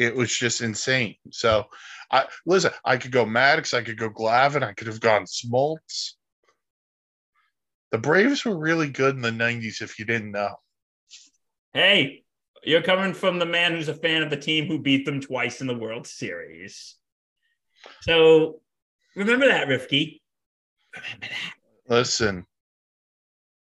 it 0.00 0.14
was 0.14 0.36
just 0.36 0.60
insane. 0.60 1.16
So, 1.30 1.64
I 2.10 2.26
listen. 2.46 2.72
I 2.84 2.96
could 2.96 3.12
go 3.12 3.24
Maddux. 3.24 3.74
I 3.74 3.82
could 3.82 3.98
go 3.98 4.10
Glavine. 4.10 4.62
I 4.62 4.72
could 4.72 4.86
have 4.86 5.00
gone 5.00 5.24
Smoltz. 5.24 6.14
The 7.92 7.98
Braves 7.98 8.44
were 8.44 8.58
really 8.58 8.88
good 8.88 9.14
in 9.14 9.22
the 9.22 9.30
'90s. 9.30 9.82
If 9.82 9.98
you 9.98 10.04
didn't 10.04 10.32
know, 10.32 10.56
Hey, 11.72 12.24
you're 12.64 12.82
coming 12.82 13.14
from 13.14 13.38
the 13.38 13.46
man 13.46 13.72
who's 13.72 13.88
a 13.88 13.94
fan 13.94 14.22
of 14.22 14.30
the 14.30 14.36
team 14.36 14.66
who 14.66 14.78
beat 14.78 15.06
them 15.06 15.20
twice 15.20 15.60
in 15.60 15.66
the 15.66 15.76
World 15.76 16.06
Series. 16.06 16.96
So 18.02 18.60
remember 19.14 19.46
that, 19.46 19.68
Rifki. 19.68 20.20
Remember 20.94 21.26
that. 21.28 21.54
listen. 21.88 22.46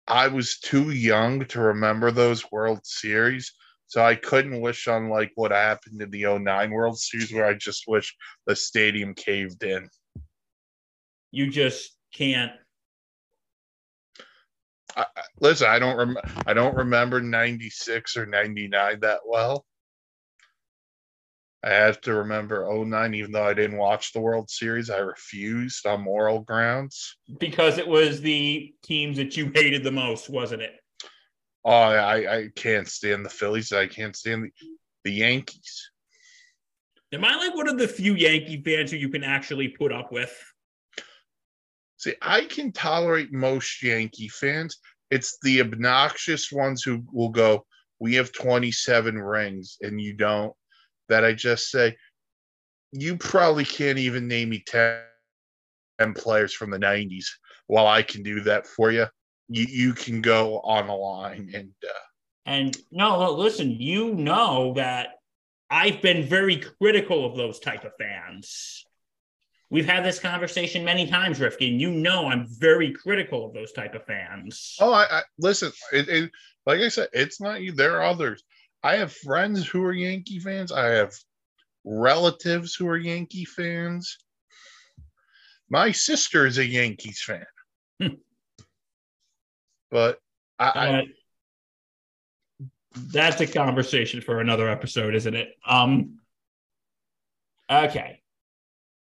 I 0.06 0.28
was 0.28 0.58
too 0.58 0.90
young 0.90 1.46
to 1.46 1.60
remember 1.60 2.10
those 2.10 2.52
World 2.52 2.80
Series, 2.84 3.54
so 3.86 4.04
I 4.04 4.14
couldn't 4.14 4.60
wish 4.60 4.88
on 4.88 5.08
like 5.08 5.32
what 5.34 5.50
happened 5.50 6.00
in 6.00 6.10
the 6.10 6.38
09 6.38 6.70
World 6.70 6.98
Series, 6.98 7.32
where 7.32 7.46
I 7.46 7.54
just 7.54 7.84
wish 7.86 8.14
the 8.46 8.56
stadium 8.56 9.14
caved 9.14 9.62
in. 9.62 9.88
You 11.30 11.50
just 11.50 11.96
can't. 12.12 12.52
I, 14.96 15.06
listen, 15.40 15.68
I 15.68 15.78
don't 15.78 15.96
rem- 15.96 16.44
I 16.46 16.54
don't 16.54 16.76
remember 16.76 17.20
96 17.20 18.16
or 18.16 18.26
99 18.26 19.00
that 19.00 19.20
well. 19.26 19.64
I 21.64 21.70
have 21.70 22.00
to 22.02 22.14
remember 22.14 22.68
09, 22.70 23.14
even 23.14 23.32
though 23.32 23.46
I 23.46 23.54
didn't 23.54 23.78
watch 23.78 24.12
the 24.12 24.20
World 24.20 24.50
Series. 24.50 24.90
I 24.90 24.98
refused 24.98 25.86
on 25.86 26.02
moral 26.02 26.40
grounds. 26.40 27.16
Because 27.38 27.78
it 27.78 27.88
was 27.88 28.20
the 28.20 28.74
teams 28.82 29.16
that 29.16 29.36
you 29.36 29.50
hated 29.54 29.82
the 29.82 29.90
most, 29.90 30.28
wasn't 30.28 30.60
it? 30.60 30.74
Oh, 31.64 31.72
I, 31.72 32.36
I 32.36 32.48
can't 32.54 32.86
stand 32.86 33.24
the 33.24 33.30
Phillies. 33.30 33.72
I 33.72 33.86
can't 33.86 34.14
stand 34.14 34.44
the, 34.44 34.50
the 35.04 35.12
Yankees. 35.12 35.90
Am 37.12 37.24
I 37.24 37.36
like 37.36 37.54
one 37.54 37.68
of 37.68 37.78
the 37.78 37.88
few 37.88 38.14
Yankee 38.14 38.60
fans 38.62 38.90
who 38.90 38.96
you 38.96 39.08
can 39.08 39.24
actually 39.24 39.68
put 39.68 39.92
up 39.92 40.12
with? 40.12 40.34
See, 41.96 42.14
I 42.20 42.44
can 42.44 42.72
tolerate 42.72 43.32
most 43.32 43.82
Yankee 43.82 44.28
fans. 44.28 44.78
It's 45.10 45.38
the 45.42 45.60
obnoxious 45.60 46.52
ones 46.52 46.82
who 46.82 47.02
will 47.12 47.30
go, 47.30 47.64
We 48.00 48.14
have 48.16 48.32
27 48.32 49.16
rings 49.16 49.78
and 49.80 50.00
you 50.00 50.12
don't. 50.14 50.52
That 51.08 51.24
I 51.24 51.32
just 51.32 51.70
say, 51.70 51.96
You 52.92 53.16
probably 53.16 53.64
can't 53.64 53.98
even 53.98 54.28
name 54.28 54.50
me 54.50 54.62
10, 54.66 55.00
10 55.98 56.14
players 56.14 56.52
from 56.52 56.70
the 56.70 56.78
90s 56.78 57.26
while 57.68 57.86
I 57.86 58.02
can 58.02 58.22
do 58.22 58.40
that 58.40 58.66
for 58.66 58.90
you. 58.90 59.06
You, 59.48 59.66
you 59.68 59.92
can 59.92 60.22
go 60.22 60.60
on 60.60 60.88
a 60.88 60.96
line 60.96 61.50
and 61.54 61.72
uh, 61.82 61.92
And 62.46 62.76
no, 62.90 63.30
listen, 63.32 63.70
you 63.70 64.14
know 64.14 64.72
that 64.74 65.18
I've 65.70 66.00
been 66.00 66.24
very 66.24 66.56
critical 66.56 67.24
of 67.24 67.36
those 67.36 67.58
type 67.58 67.84
of 67.84 67.92
fans. 67.98 68.84
We've 69.70 69.86
had 69.86 70.04
this 70.04 70.20
conversation 70.20 70.84
many 70.84 71.06
times, 71.06 71.40
Rifkin. 71.40 71.80
you 71.80 71.90
know 71.90 72.28
I'm 72.28 72.46
very 72.48 72.92
critical 72.92 73.46
of 73.46 73.54
those 73.54 73.72
type 73.72 73.94
of 73.94 74.04
fans. 74.04 74.76
Oh, 74.80 74.92
I, 74.92 75.04
I 75.10 75.22
listen. 75.38 75.72
It, 75.92 76.08
it, 76.08 76.30
like 76.64 76.80
I 76.80 76.88
said, 76.88 77.08
it's 77.12 77.40
not 77.40 77.60
you. 77.60 77.72
There 77.72 77.96
are 77.96 78.04
others. 78.04 78.44
I 78.82 78.96
have 78.96 79.12
friends 79.12 79.66
who 79.66 79.82
are 79.82 79.92
Yankee 79.92 80.38
fans. 80.38 80.70
I 80.70 80.86
have 80.88 81.12
relatives 81.84 82.74
who 82.74 82.86
are 82.88 82.96
Yankee 82.96 83.46
fans. 83.46 84.18
My 85.70 85.90
sister 85.90 86.46
is 86.46 86.58
a 86.58 86.66
Yankees 86.66 87.22
fan. 87.22 87.46
but 89.94 90.18
I, 90.58 90.72
I 90.74 90.88
Uh, 90.88 91.02
that's 93.12 93.40
a 93.40 93.46
conversation 93.46 94.20
for 94.20 94.40
another 94.40 94.68
episode, 94.68 95.14
isn't 95.14 95.34
it? 95.34 95.54
Um. 95.64 96.18
Okay. 97.70 98.20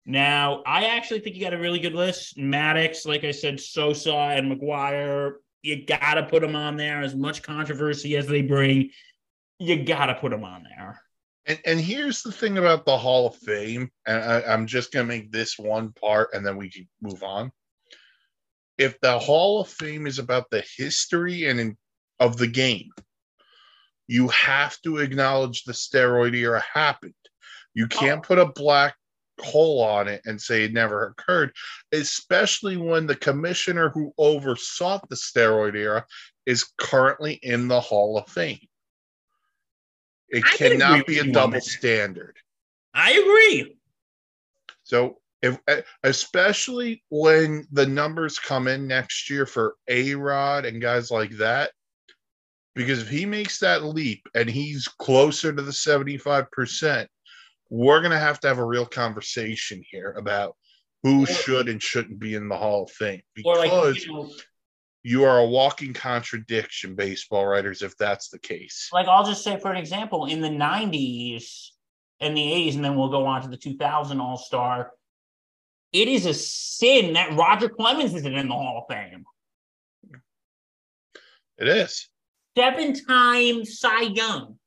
Now, 0.07 0.63
I 0.65 0.97
actually 0.97 1.21
think 1.21 1.35
you 1.35 1.43
got 1.43 1.53
a 1.53 1.59
really 1.59 1.81
good 1.81 1.95
list. 1.95 2.39
Maddux, 2.39 3.05
like 3.07 3.25
I 3.25 3.33
said, 3.33 3.59
Sosa 3.61 4.15
and 4.15 4.51
McGwire. 4.51 5.33
You 5.63 5.85
got 5.85 6.15
to 6.15 6.23
put 6.23 6.43
them 6.43 6.55
on 6.55 6.77
there. 6.77 7.03
As 7.03 7.17
much 7.17 7.43
controversy 7.43 8.17
as 8.17 8.29
they 8.29 8.41
bring, 8.43 8.91
you 9.59 9.85
got 9.85 10.07
to 10.07 10.15
put 10.15 10.31
them 10.31 10.45
on 10.45 10.63
there. 10.63 11.03
and, 11.47 11.59
and 11.65 11.81
here's 11.81 12.23
the 12.23 12.31
thing 12.31 12.59
about 12.59 12.87
the 12.87 12.97
Hall 12.97 13.27
of 13.27 13.35
Fame, 13.37 13.91
and 14.07 14.23
I, 14.23 14.43
I'm 14.43 14.67
just 14.67 14.93
gonna 14.93 15.07
make 15.07 15.33
this 15.33 15.59
one 15.59 15.93
part, 15.93 16.29
and 16.35 16.47
then 16.47 16.57
we 16.57 16.71
can 16.71 16.87
move 17.03 17.23
on. 17.25 17.51
If 18.79 19.01
the 19.01 19.19
Hall 19.19 19.61
of 19.61 19.69
Fame 19.69 20.07
is 20.07 20.19
about 20.19 20.51
the 20.51 20.65
history 20.77 21.45
and 21.49 21.61
in, 21.61 21.77
of 22.21 22.37
the 22.37 22.47
game, 22.47 22.91
you 24.07 24.29
have 24.29 24.81
to 24.83 24.99
acknowledge 24.99 25.65
the 25.65 25.73
steroid 25.73 26.35
era 26.35 26.65
happened. 26.73 27.15
You 27.75 27.87
can't 27.87 28.23
put 28.23 28.39
a 28.39 28.47
black 28.47 28.97
hole 29.41 29.83
on 29.83 30.09
it 30.09 30.23
and 30.25 30.41
say 30.41 30.65
it 30.65 30.73
never 30.73 31.07
occurred, 31.07 31.53
especially 31.93 32.77
when 32.77 33.07
the 33.07 33.15
commissioner 33.15 33.91
who 33.91 34.13
oversaw 34.19 35.01
the 35.09 35.17
steroid 35.17 35.77
era 35.77 36.05
is 36.47 36.65
currently 36.79 37.35
in 37.35 37.69
the 37.69 37.81
Hall 37.81 38.19
of 38.19 38.29
Fame. 38.29 38.59
It 40.29 40.45
I 40.45 40.57
cannot 40.57 41.07
be 41.07 41.19
a 41.19 41.31
double 41.31 41.61
standard. 41.61 42.37
I 42.95 43.13
agree. 43.13 43.77
So 44.83 45.21
if 45.43 45.59
especially 46.03 47.03
when 47.11 47.67
the 47.73 47.87
numbers 47.87 48.39
come 48.39 48.67
in 48.67 48.87
next 48.87 49.31
year 49.31 49.47
for 49.47 49.77
A 49.89 50.15
Rod 50.15 50.65
and 50.65 50.81
guys 50.83 51.11
like 51.11 51.31
that, 51.39 51.71
because 52.75 53.03
if 53.03 53.09
he 53.09 53.25
makes 53.27 53.59
that 53.61 53.85
leap 53.85 54.27
and 54.35 54.49
he's 54.49 54.89
closer 54.89 55.53
to 55.53 55.63
the 55.63 55.73
75%, 55.73 57.07
we're 57.71 58.01
gonna 58.03 58.19
have 58.19 58.41
to 58.41 58.49
have 58.49 58.59
a 58.59 58.65
real 58.65 58.87
conversation 58.87 59.83
here 59.91 60.13
about 60.13 60.57
who 61.03 61.23
Or- 61.23 61.27
should 61.27 61.69
and 61.69 61.83
shouldn't 61.83 62.19
be 62.19 62.35
in 62.35 62.49
the 62.49 62.57
Hall 62.57 62.85
of 62.85 62.91
Fame. 62.91 63.23
Because 63.35 63.59
like 63.59 64.05
you 64.07 64.13
know, 64.13 64.33
you 65.05 65.25
are 65.25 65.39
a 65.39 65.47
walking 65.47 65.93
contradiction, 65.93 66.95
baseball 66.97 67.47
writers, 67.47 67.83
if 67.83 67.97
that's 67.97 68.29
the 68.29 68.39
case. 68.39 68.89
like 68.93 69.07
I'll 69.07 69.25
just 69.25 69.45
say 69.45 69.59
for 69.61 69.71
an 69.71 69.77
example, 69.77 70.27
in 70.27 70.41
the 70.41 70.49
'90s 70.49 71.69
and 72.21 72.37
the 72.37 72.43
'80s, 72.43 72.75
and 72.75 72.85
then 72.85 72.97
we'll 72.97 73.11
go 73.11 73.25
on 73.27 73.43
to 73.43 73.49
the 73.49 73.57
2000 73.57 74.21
All 74.21 74.37
Star. 74.37 74.93
It 75.93 76.09
is 76.09 76.27
a 76.27 76.35
sin 76.35 77.15
that 77.15 77.33
Roger 77.35 77.69
Clemens 77.69 78.15
isn't 78.15 78.35
in 78.35 78.49
the 78.49 78.55
Hall 78.55 78.87
of 78.89 78.95
Fame. 78.95 79.25
It 81.57 81.69
is. 81.69 82.09
Seven-time 82.57 83.65
Cy 83.65 84.03
Young. 84.03 84.59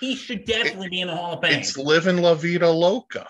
He 0.00 0.16
should 0.16 0.44
definitely 0.44 0.88
be 0.88 1.00
in 1.00 1.08
the 1.08 1.16
Hall 1.16 1.34
of 1.34 1.42
Fame. 1.42 1.60
It's 1.60 1.76
living 1.78 2.18
La 2.18 2.34
Vida 2.34 2.68
Loca. 2.70 3.28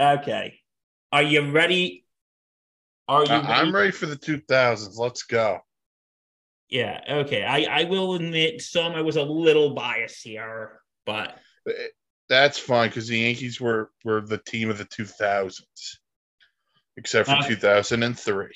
Okay. 0.00 0.58
Are 1.12 1.22
you 1.22 1.50
ready? 1.52 2.04
Are 3.06 3.24
you? 3.24 3.30
I- 3.32 3.60
I'm 3.60 3.74
ready 3.74 3.90
for 3.90 4.06
the 4.06 4.16
2000s. 4.16 4.96
Let's 4.96 5.22
go. 5.24 5.60
Yeah. 6.68 7.00
Okay. 7.08 7.44
I 7.44 7.82
I 7.82 7.84
will 7.84 8.14
admit 8.14 8.62
some 8.62 8.92
I 8.94 9.02
was 9.02 9.16
a 9.16 9.22
little 9.22 9.74
biased 9.74 10.24
here, 10.24 10.80
but 11.06 11.38
That's 12.28 12.58
fine 12.58 12.88
because 12.88 13.08
the 13.08 13.18
Yankees 13.18 13.60
were 13.60 13.90
were 14.04 14.20
the 14.22 14.38
team 14.38 14.70
of 14.70 14.78
the 14.78 14.86
2000s, 14.86 15.98
except 16.96 17.28
for 17.28 17.34
Uh, 17.36 17.42
2003. 17.46 18.48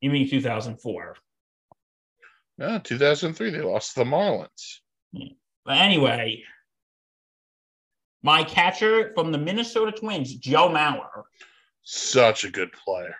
You 0.00 0.10
mean 0.10 0.28
2004? 0.28 1.16
No, 2.58 2.78
2003, 2.78 3.50
they 3.50 3.60
lost 3.60 3.94
to 3.94 4.00
the 4.00 4.04
Marlins. 4.04 4.80
But 5.64 5.76
anyway, 5.78 6.42
my 8.22 8.44
catcher 8.44 9.12
from 9.14 9.32
the 9.32 9.38
Minnesota 9.38 9.92
Twins, 9.92 10.34
Joe 10.36 10.68
Mauer, 10.68 11.24
Such 11.82 12.44
a 12.44 12.50
good 12.50 12.72
player. 12.72 13.16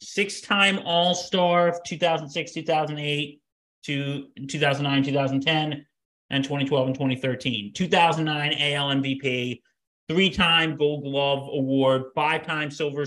six 0.00 0.40
time 0.40 0.80
All 0.84 1.14
Star 1.14 1.76
2006, 1.86 2.52
2008, 2.52 3.40
to 3.84 4.28
2009, 4.48 5.02
2010, 5.04 5.86
and 6.32 6.42
2012 6.42 6.86
and 6.88 6.94
2013. 6.96 7.72
2009 7.74 8.52
AL 8.58 8.88
MVP, 8.88 9.60
three 10.08 10.30
time 10.30 10.76
Gold 10.76 11.04
Glove 11.04 11.48
Award, 11.52 12.04
five 12.14 12.44
time 12.44 12.70
Silver 12.70 13.04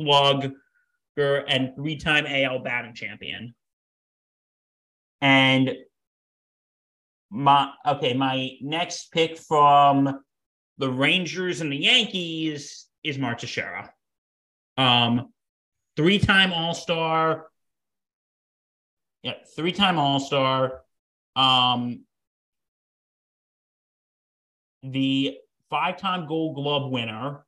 Slugger, 0.00 0.52
and 1.16 1.76
three 1.76 1.96
time 1.96 2.26
AL 2.26 2.60
batting 2.60 2.94
champion. 2.94 3.54
And 5.20 5.72
my 7.30 7.72
okay, 7.86 8.14
my 8.14 8.52
next 8.62 9.12
pick 9.12 9.38
from 9.38 10.20
the 10.78 10.90
Rangers 10.90 11.60
and 11.60 11.70
the 11.70 11.76
Yankees 11.76 12.86
is 13.04 13.18
Mark 13.18 13.38
Teixeira. 13.38 13.92
Um, 14.76 15.32
three-time 15.96 16.52
All-Star. 16.52 17.46
Yeah, 19.22 19.34
three-time 19.56 19.98
All-Star. 19.98 20.82
Um, 21.34 22.05
the 24.92 25.38
five-time 25.70 26.26
Gold 26.26 26.56
Glove 26.56 26.90
winner, 26.90 27.44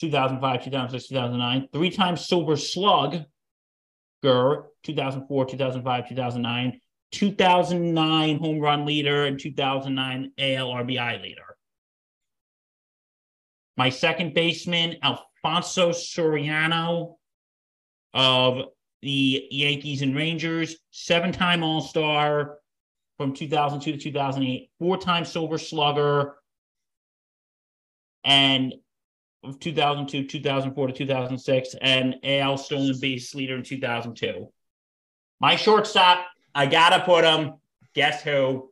2005, 0.00 0.64
2006, 0.64 1.08
2009. 1.08 1.68
Three-time 1.72 2.16
Silver 2.16 2.56
Slug. 2.56 3.24
2004, 4.22 5.46
2005, 5.46 6.08
2009, 6.08 6.80
2009 7.12 8.38
home 8.38 8.58
run 8.58 8.84
leader, 8.84 9.24
and 9.24 9.38
2009 9.38 10.32
AL 10.38 10.68
RBI 10.68 11.22
leader. 11.22 11.56
My 13.76 13.90
second 13.90 14.34
baseman, 14.34 14.96
Alfonso 15.02 15.90
Soriano 15.90 17.16
of 18.14 18.62
the 19.02 19.46
Yankees 19.50 20.02
and 20.02 20.16
Rangers, 20.16 20.76
seven 20.90 21.30
time 21.30 21.62
All 21.62 21.82
Star 21.82 22.58
from 23.18 23.32
2002 23.32 23.92
to 23.92 23.98
2008, 23.98 24.70
four 24.78 24.96
time 24.96 25.24
Silver 25.24 25.58
Slugger, 25.58 26.36
and 28.26 28.74
of 29.44 29.60
2002, 29.60 30.26
2004 30.26 30.86
to 30.88 30.92
2006, 30.92 31.76
and 31.80 32.16
AL 32.24 32.58
stolen 32.58 32.98
base 33.00 33.34
leader 33.34 33.56
in 33.56 33.62
2002. 33.62 34.52
My 35.40 35.54
shortstop, 35.56 36.26
I 36.54 36.66
gotta 36.66 37.04
put 37.04 37.24
him. 37.24 37.54
Guess 37.94 38.22
who? 38.22 38.70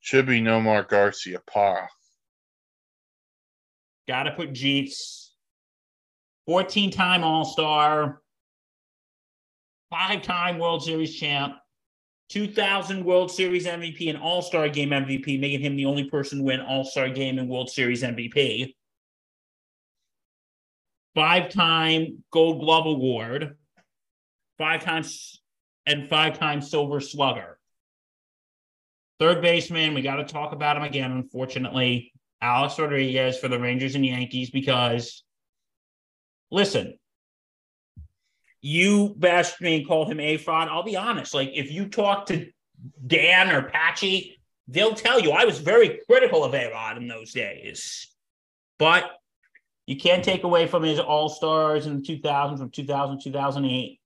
Should 0.00 0.26
be 0.26 0.40
Nomar 0.40 0.88
Garcia 0.88 1.40
Parra. 1.46 1.88
Gotta 4.08 4.32
put 4.32 4.52
Jeets. 4.52 5.26
14 6.46 6.90
time 6.90 7.24
All 7.24 7.44
Star, 7.44 8.22
five 9.90 10.22
time 10.22 10.58
World 10.58 10.82
Series 10.82 11.14
champ, 11.14 11.56
2000 12.28 13.04
World 13.04 13.30
Series 13.30 13.66
MVP, 13.66 14.08
and 14.08 14.18
All 14.18 14.42
Star 14.42 14.68
Game 14.68 14.90
MVP, 14.90 15.40
making 15.40 15.60
him 15.60 15.76
the 15.76 15.86
only 15.86 16.04
person 16.04 16.38
to 16.38 16.44
win 16.44 16.60
All 16.60 16.84
Star 16.84 17.08
Game 17.08 17.38
and 17.38 17.48
World 17.48 17.70
Series 17.70 18.02
MVP. 18.02 18.74
Five 21.14 21.50
time 21.50 22.22
Gold 22.30 22.60
Glove 22.60 22.86
Award, 22.86 23.56
five 24.58 24.84
times 24.84 25.40
and 25.86 26.08
five 26.08 26.38
times 26.38 26.70
Silver 26.70 27.00
Slugger. 27.00 27.58
Third 29.18 29.42
baseman, 29.42 29.94
we 29.94 30.02
got 30.02 30.16
to 30.16 30.24
talk 30.24 30.52
about 30.52 30.76
him 30.76 30.84
again, 30.84 31.10
unfortunately. 31.10 32.12
Alex 32.40 32.78
Rodriguez 32.78 33.38
for 33.38 33.48
the 33.48 33.58
Rangers 33.58 33.96
and 33.96 34.06
Yankees 34.06 34.50
because, 34.50 35.24
listen, 36.52 36.98
you 38.60 39.14
bashed 39.16 39.60
me 39.60 39.78
and 39.78 39.86
called 39.86 40.10
him 40.10 40.20
a 40.20 40.36
fraud. 40.36 40.68
I'll 40.68 40.82
be 40.82 40.96
honest. 40.96 41.34
Like, 41.34 41.52
if 41.54 41.70
you 41.70 41.88
talk 41.88 42.26
to 42.26 42.48
Dan 43.06 43.50
or 43.50 43.62
Patchy, 43.62 44.38
they'll 44.66 44.94
tell 44.94 45.20
you 45.20 45.30
I 45.30 45.44
was 45.44 45.58
very 45.58 46.00
critical 46.06 46.44
of 46.44 46.54
A 46.54 46.70
Rod 46.70 46.96
in 46.96 47.08
those 47.08 47.32
days. 47.32 48.08
But 48.78 49.10
you 49.86 49.96
can't 49.96 50.24
take 50.24 50.44
away 50.44 50.66
from 50.66 50.82
his 50.82 50.98
All 50.98 51.28
Stars 51.28 51.86
in 51.86 51.96
the 51.96 52.02
2000s, 52.02 52.58
from 52.58 52.70
2000 52.70 53.20
2008. 53.20 54.00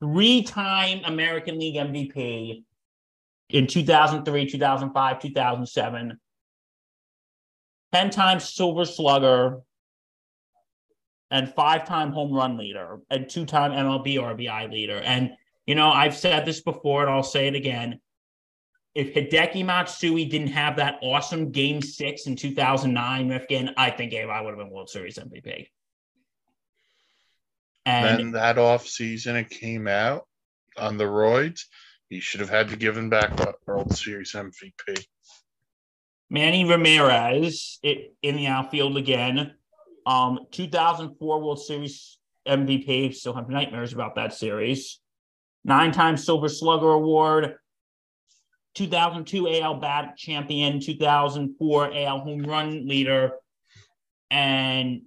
Three 0.00 0.42
time 0.42 1.02
American 1.04 1.58
League 1.58 1.76
MVP 1.76 2.64
in 3.48 3.66
2003, 3.66 4.50
2005, 4.50 5.18
2007. 5.20 6.20
10 7.92 8.10
times 8.10 8.54
Silver 8.54 8.84
Slugger, 8.84 9.60
and 11.32 11.52
five 11.54 11.86
time 11.86 12.12
home 12.12 12.30
run 12.30 12.56
leader, 12.58 13.00
and 13.10 13.28
two 13.28 13.46
time 13.46 13.72
MLB 13.72 14.16
RBI 14.16 14.70
leader. 14.70 14.98
And, 14.98 15.32
you 15.66 15.74
know, 15.74 15.88
I've 15.88 16.14
said 16.14 16.44
this 16.44 16.60
before 16.60 17.02
and 17.02 17.10
I'll 17.10 17.22
say 17.22 17.48
it 17.48 17.54
again. 17.54 17.98
If 18.94 19.14
Hideki 19.14 19.64
Matsui 19.64 20.26
didn't 20.26 20.48
have 20.48 20.76
that 20.76 20.98
awesome 21.02 21.50
game 21.50 21.80
six 21.80 22.26
in 22.26 22.36
2009 22.36 23.30
Rifkin, 23.30 23.70
I 23.78 23.90
think 23.90 24.12
Avi 24.12 24.44
would 24.44 24.50
have 24.50 24.58
been 24.58 24.70
World 24.70 24.90
Series 24.90 25.18
MVP. 25.18 25.68
And 27.86 28.18
then 28.18 28.32
that 28.32 28.58
off 28.58 28.86
season, 28.86 29.34
it 29.34 29.48
came 29.48 29.88
out 29.88 30.28
on 30.76 30.98
the 30.98 31.04
roids. 31.04 31.62
He 32.10 32.20
should 32.20 32.40
have 32.40 32.50
had 32.50 32.68
to 32.68 32.76
give 32.76 32.94
him 32.94 33.08
back 33.08 33.34
the 33.34 33.54
World 33.66 33.96
Series 33.96 34.32
MVP. 34.32 35.06
Manny 36.28 36.66
Ramirez 36.66 37.78
it, 37.82 38.14
in 38.22 38.36
the 38.36 38.48
outfield 38.48 38.98
again. 38.98 39.54
Um, 40.06 40.40
2004 40.50 41.40
World 41.40 41.62
Series 41.62 42.18
MVP. 42.46 43.14
Still 43.14 43.34
have 43.34 43.48
nightmares 43.48 43.92
about 43.92 44.16
that 44.16 44.34
series. 44.34 45.00
Nine 45.64 45.92
time 45.92 46.16
Silver 46.16 46.48
Slugger 46.48 46.90
Award. 46.90 47.56
2002 48.74 49.60
AL 49.60 49.74
Bat 49.74 50.16
Champion. 50.16 50.80
2004 50.80 51.94
AL 51.94 52.18
Home 52.20 52.42
Run 52.42 52.88
Leader. 52.88 53.32
And 54.30 55.02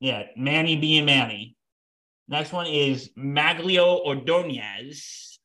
yeah, 0.00 0.24
Manny 0.36 0.76
being 0.76 1.04
Manny. 1.04 1.56
Next 2.26 2.52
one 2.52 2.66
is 2.66 3.10
Magglio 3.18 4.00
Ordonez 4.06 5.38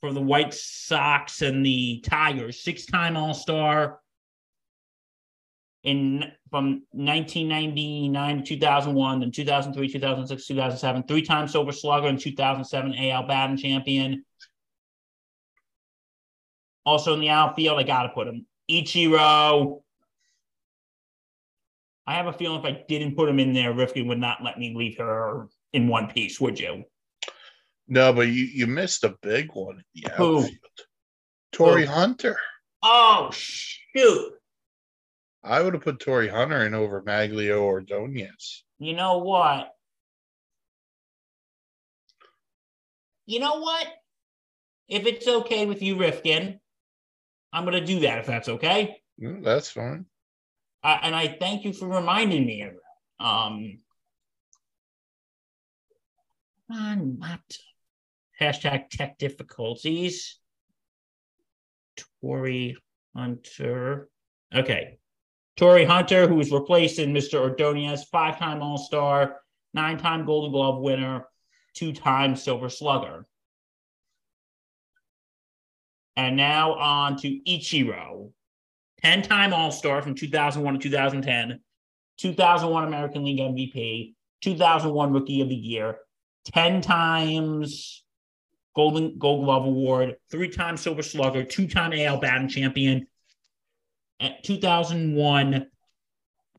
for 0.00 0.12
the 0.12 0.20
White 0.20 0.54
Sox 0.54 1.42
and 1.42 1.64
the 1.64 2.00
Tigers, 2.06 2.62
six-time 2.62 3.16
All-Star 3.16 3.98
in 5.86 6.24
from 6.50 6.82
1999 6.90 8.38
to 8.38 8.44
2001, 8.44 9.20
then 9.20 9.30
2003, 9.30 9.88
2006, 9.88 10.46
2007, 10.46 11.04
three-time 11.04 11.48
Silver 11.48 11.72
Slugger 11.72 12.08
in 12.08 12.18
2007 12.18 12.94
AL 12.94 13.26
batting 13.28 13.56
champion. 13.56 14.24
Also 16.84 17.14
in 17.14 17.20
the 17.20 17.30
outfield, 17.30 17.78
I 17.78 17.84
gotta 17.84 18.08
put 18.08 18.26
him 18.26 18.46
Ichiro. 18.68 19.80
I 22.06 22.14
have 22.14 22.26
a 22.26 22.32
feeling 22.32 22.58
if 22.58 22.64
I 22.64 22.84
didn't 22.88 23.16
put 23.16 23.28
him 23.28 23.38
in 23.38 23.52
there, 23.52 23.72
Rifkin 23.72 24.08
would 24.08 24.18
not 24.18 24.42
let 24.42 24.58
me 24.58 24.74
leave 24.76 24.98
her 24.98 25.48
in 25.72 25.86
one 25.88 26.08
piece, 26.08 26.40
would 26.40 26.58
you? 26.58 26.84
No, 27.88 28.12
but 28.12 28.26
you, 28.26 28.44
you 28.44 28.66
missed 28.66 29.04
a 29.04 29.16
big 29.22 29.52
one. 29.52 29.82
Who? 30.16 30.48
Torii 31.52 31.86
Who? 31.86 31.92
Hunter. 31.92 32.36
Oh 32.82 33.30
shoot! 33.32 34.35
I 35.46 35.62
would 35.62 35.74
have 35.74 35.82
put 35.82 36.00
Torii 36.00 36.28
Hunter 36.28 36.66
in 36.66 36.74
over 36.74 37.02
Magglio 37.02 37.62
or 37.62 37.76
Ordonez. 37.76 38.64
You 38.78 38.94
know 38.94 39.18
what? 39.18 39.72
You 43.26 43.40
know 43.40 43.60
what? 43.60 43.86
If 44.88 45.06
it's 45.06 45.26
okay 45.26 45.66
with 45.66 45.82
you, 45.82 45.96
Rifkin, 45.96 46.60
I'm 47.52 47.64
going 47.64 47.80
to 47.80 47.86
do 47.86 48.00
that 48.00 48.18
if 48.18 48.26
that's 48.26 48.48
okay. 48.48 49.00
That's 49.18 49.70
fine. 49.70 50.06
I, 50.82 51.00
and 51.02 51.14
I 51.14 51.28
thank 51.28 51.64
you 51.64 51.72
for 51.72 51.88
reminding 51.88 52.46
me 52.46 52.62
of 52.62 52.72
that. 52.74 53.24
Um, 53.24 53.78
come 56.70 56.78
on, 56.78 57.18
not 57.18 57.40
hashtag 58.40 58.90
tech 58.90 59.18
difficulties. 59.18 60.38
Torii 62.20 62.76
Hunter. 63.14 64.08
Okay. 64.54 64.98
Torii 65.56 65.84
Hunter, 65.84 66.28
who 66.28 66.38
is 66.40 66.50
replacing 66.52 67.14
Mr. 67.14 67.40
Ordonez, 67.40 68.04
five 68.04 68.38
time 68.38 68.62
All 68.62 68.78
Star, 68.78 69.36
nine 69.72 69.98
time 69.98 70.26
Golden 70.26 70.52
Glove 70.52 70.80
winner, 70.80 71.26
two 71.74 71.92
time 71.92 72.36
Silver 72.36 72.68
Slugger. 72.68 73.26
And 76.16 76.36
now 76.36 76.74
on 76.74 77.16
to 77.18 77.40
Ichiro, 77.46 78.32
10 79.02 79.22
time 79.22 79.52
All 79.52 79.70
Star 79.70 80.02
from 80.02 80.14
2001 80.14 80.74
to 80.74 80.80
2010, 80.80 81.60
2001 82.18 82.84
American 82.84 83.24
League 83.24 83.38
MVP, 83.38 84.14
2001 84.42 85.12
Rookie 85.12 85.40
of 85.42 85.48
the 85.48 85.54
Year, 85.54 85.98
10 86.46 86.80
times 86.80 88.02
Golden 88.74 89.18
Gold 89.18 89.44
Glove 89.44 89.64
Award, 89.64 90.16
three 90.30 90.48
time 90.48 90.76
Silver 90.76 91.02
Slugger, 91.02 91.44
two 91.44 91.66
time 91.66 91.92
AL 91.94 92.18
batting 92.18 92.48
champion. 92.48 93.06
At 94.20 94.42
2001 94.44 95.66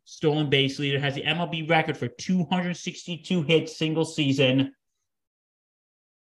stolen 0.05 0.49
base 0.49 0.80
leader 0.80 0.99
has 0.99 1.16
the 1.16 1.24
MLB 1.24 1.70
record 1.70 1.97
for 1.97 2.08
262 2.08 3.41
hits 3.43 3.78
single 3.78 4.05
season. 4.05 4.74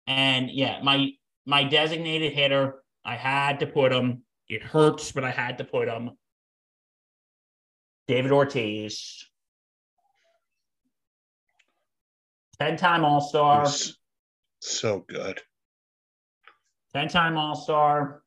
And 0.06 0.50
yeah, 0.50 0.82
my 0.82 1.12
my 1.46 1.64
designated 1.64 2.34
hitter, 2.34 2.84
I 3.04 3.16
had 3.16 3.60
to 3.62 3.68
put 3.68 3.92
him. 3.92 4.24
It 4.48 4.64
hurts, 4.64 5.12
but 5.12 5.24
I 5.24 5.32
had 5.32 5.58
to 5.58 5.64
put 5.64 5.88
him. 5.88 6.12
David 8.08 8.32
Ortiz. 8.32 9.26
10 12.60 12.78
time 12.78 13.06
All 13.06 13.22
Star. 13.22 13.68
So 14.62 15.06
good. 15.08 15.42
10 16.94 17.10
time 17.10 17.38
All 17.38 17.56
Star, 17.56 18.24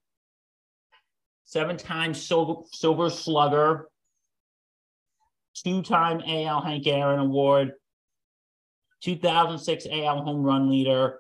seven 1.51 1.77
time 1.77 2.15
Silver, 2.15 2.63
Silver 2.71 3.11
Slugger, 3.11 3.89
two 5.55 5.83
time 5.83 6.23
AL 6.25 6.63
Hank 6.63 6.87
Aaron 6.87 7.19
Award, 7.19 7.73
2006 9.03 9.87
AL 9.91 10.23
Home 10.23 10.45
Run 10.45 10.71
Leader, 10.71 11.19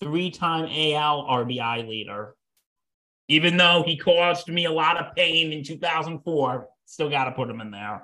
three 0.00 0.32
time 0.32 0.64
AL 0.64 1.24
RBI 1.24 1.88
Leader. 1.88 2.34
Even 3.28 3.56
though 3.56 3.84
he 3.86 3.96
caused 3.96 4.48
me 4.48 4.64
a 4.64 4.72
lot 4.72 4.96
of 4.96 5.14
pain 5.14 5.52
in 5.52 5.62
2004, 5.62 6.66
still 6.86 7.10
got 7.10 7.24
to 7.26 7.32
put 7.32 7.48
him 7.48 7.60
in 7.60 7.70
there. 7.70 8.02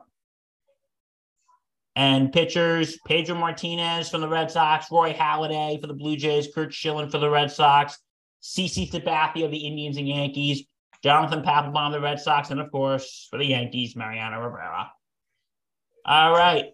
And 1.96 2.32
pitchers 2.32 2.98
Pedro 3.04 3.34
Martinez 3.34 4.10
from 4.10 4.20
the 4.20 4.28
Red 4.28 4.50
Sox, 4.50 4.92
Roy 4.92 5.12
Halladay 5.12 5.80
for 5.80 5.88
the 5.88 5.94
Blue 5.94 6.16
Jays, 6.16 6.48
Curt 6.54 6.72
Schilling 6.72 7.08
for 7.08 7.18
the 7.18 7.30
Red 7.30 7.50
Sox, 7.50 7.98
CC 8.42 8.88
Sabathia 8.88 9.46
of 9.46 9.50
the 9.50 9.66
Indians 9.66 9.96
and 9.96 10.08
Yankees, 10.08 10.66
Jonathan 11.04 11.42
Papelbon 11.42 11.88
of 11.88 11.92
the 11.92 12.00
Red 12.00 12.18
Sox, 12.18 12.50
and 12.50 12.58
of 12.58 12.72
course, 12.72 13.28
for 13.30 13.38
the 13.38 13.44
Yankees, 13.44 13.94
Mariano 13.94 14.40
Rivera. 14.40 14.90
All 16.06 16.32
right. 16.32 16.70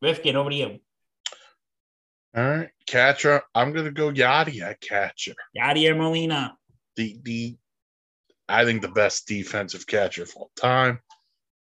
Rifkin, 0.00 0.34
over 0.34 0.48
to 0.48 0.56
you. 0.56 0.78
All 2.34 2.42
right. 2.42 2.70
Catcher. 2.86 3.42
I'm 3.54 3.74
gonna 3.74 3.90
go 3.90 4.08
at 4.08 4.80
catcher. 4.80 5.34
Yadier 5.54 5.94
Molina. 5.94 6.56
The 6.96 7.18
the 7.22 7.58
I 8.48 8.64
think 8.64 8.80
the 8.80 8.88
best 8.88 9.28
defensive 9.28 9.86
catcher 9.86 10.22
of 10.22 10.32
all 10.36 10.50
time. 10.58 11.00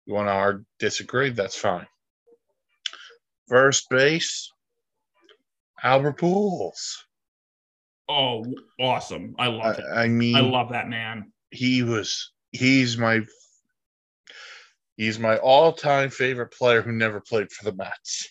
You 0.04 0.12
want 0.12 0.28
to 0.28 0.64
disagree? 0.78 1.30
That's 1.30 1.56
fine. 1.56 1.86
First 3.48 3.88
base, 3.88 4.52
Albert 5.82 6.18
Pujols. 6.18 6.96
Oh, 8.06 8.44
awesome. 8.78 9.34
I 9.38 9.46
love 9.46 9.78
it. 9.78 9.84
I, 9.90 10.02
I 10.02 10.08
mean, 10.08 10.36
I 10.36 10.40
love 10.40 10.72
that 10.72 10.90
man. 10.90 11.31
He 11.52 11.82
was 11.82 12.32
he's 12.50 12.96
my 12.96 13.20
he's 14.96 15.18
my 15.18 15.36
all-time 15.38 16.10
favorite 16.10 16.52
player 16.52 16.82
who 16.82 16.92
never 16.92 17.20
played 17.20 17.50
for 17.52 17.64
the 17.64 17.76
Mets. 17.76 18.28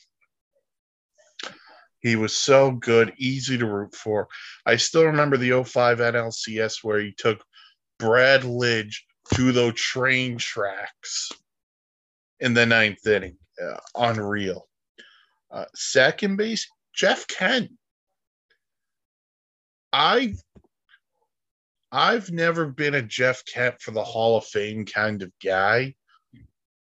He 1.99 2.15
was 2.15 2.36
so 2.36 2.72
good, 2.72 3.13
easy 3.17 3.59
to 3.59 3.65
root 3.67 3.93
for. 3.95 4.28
I 4.65 4.78
still 4.78 5.05
remember 5.05 5.38
the 5.38 5.63
05 5.63 5.99
NLCS 5.99 6.84
where 6.84 6.99
he 6.99 7.13
took 7.15 7.43
Brad 7.99 8.41
Lidge 8.41 8.95
to 9.36 9.51
the 9.51 9.72
train 9.74 10.38
tracks 10.39 11.32
in 12.39 12.55
the 12.55 12.65
ninth 12.65 13.05
inning. 13.05 13.38
Uh, 13.63 13.78
unreal. 13.95 14.67
Uh, 15.51 15.65
second 15.76 16.38
base, 16.38 16.67
Jeff 16.95 17.28
Kent. 17.28 17.72
I 19.93 20.34
I've 21.92 22.32
never 22.32 22.68
been 22.68 22.96
a 22.96 23.02
Jeff 23.02 23.44
Kent 23.46 23.82
for 23.82 23.92
the 23.92 24.04
Hall 24.04 24.38
of 24.38 24.46
Fame 24.46 24.86
kind 24.86 25.22
of 25.22 25.32
guy. 25.44 25.96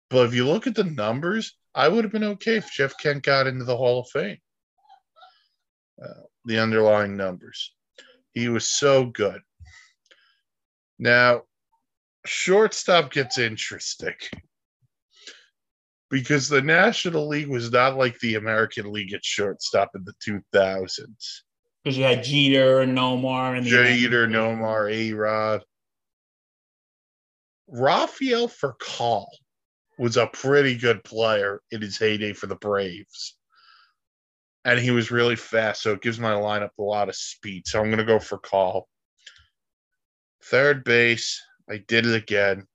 But 0.09 0.25
if 0.27 0.33
you 0.33 0.45
look 0.45 0.67
at 0.67 0.75
the 0.75 0.83
numbers, 0.83 1.55
I 1.73 1.87
would 1.87 2.03
have 2.03 2.11
been 2.11 2.23
okay 2.23 2.57
if 2.57 2.71
Jeff 2.71 2.93
Kent 2.99 3.23
got 3.23 3.47
into 3.47 3.63
the 3.63 3.77
Hall 3.77 4.01
of 4.01 4.09
Fame. 4.09 4.37
Uh, 6.01 6.23
the 6.45 6.59
underlying 6.59 7.15
numbers. 7.15 7.73
He 8.33 8.49
was 8.49 8.67
so 8.67 9.05
good. 9.05 9.41
Now, 10.99 11.43
shortstop 12.25 13.11
gets 13.11 13.37
interesting 13.37 14.15
because 16.09 16.49
the 16.49 16.61
National 16.61 17.27
League 17.27 17.47
was 17.47 17.71
not 17.71 17.97
like 17.97 18.19
the 18.19 18.35
American 18.35 18.91
League 18.91 19.13
at 19.13 19.23
shortstop 19.23 19.91
in 19.95 20.03
the 20.03 20.41
2000s. 20.53 21.41
Because 21.87 21.97
you 21.99 22.03
had 22.03 22.21
Jeter 22.21 22.81
and 22.81 22.97
Nomar 22.97 23.55
and 23.55 23.65
the 23.65 23.69
Jeter, 23.69 24.27
Nomar, 24.27 24.91
A 24.91 25.13
Rod. 25.13 25.63
Rafael 27.69 28.49
Furcal 28.49 29.27
was 29.97 30.17
a 30.17 30.27
pretty 30.27 30.75
good 30.75 31.01
player 31.05 31.61
in 31.71 31.81
his 31.81 31.97
heyday 31.97 32.33
for 32.33 32.47
the 32.47 32.57
Braves. 32.57 33.37
And 34.65 34.77
he 34.77 34.91
was 34.91 35.11
really 35.11 35.37
fast, 35.37 35.81
so 35.81 35.93
it 35.93 36.01
gives 36.01 36.19
my 36.19 36.33
lineup 36.33 36.71
a 36.77 36.83
lot 36.83 37.07
of 37.07 37.15
speed. 37.15 37.65
So 37.65 37.79
I'm 37.79 37.85
going 37.85 37.99
to 37.99 38.03
go 38.03 38.17
Furcal. 38.17 38.83
Third 40.43 40.83
base, 40.83 41.41
I 41.69 41.77
did 41.87 42.05
it 42.05 42.15
again. 42.15 42.67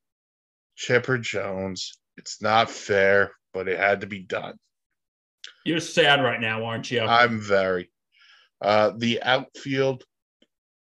Chipper 0.74 1.18
Jones. 1.18 1.98
It's 2.16 2.40
not 2.40 2.70
fair, 2.70 3.32
but 3.52 3.68
it 3.68 3.78
had 3.78 4.00
to 4.00 4.06
be 4.06 4.20
done. 4.20 4.54
You're 5.66 5.80
sad 5.80 6.24
right 6.24 6.40
now, 6.40 6.64
aren't 6.64 6.90
you? 6.90 7.02
I'm 7.02 7.38
very. 7.38 7.91
Uh, 8.62 8.92
the 8.96 9.20
outfield, 9.22 10.04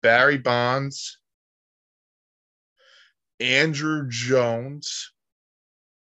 Barry 0.02 0.38
Bonds, 0.38 1.18
Andruw 3.40 4.08
Jones. 4.08 5.12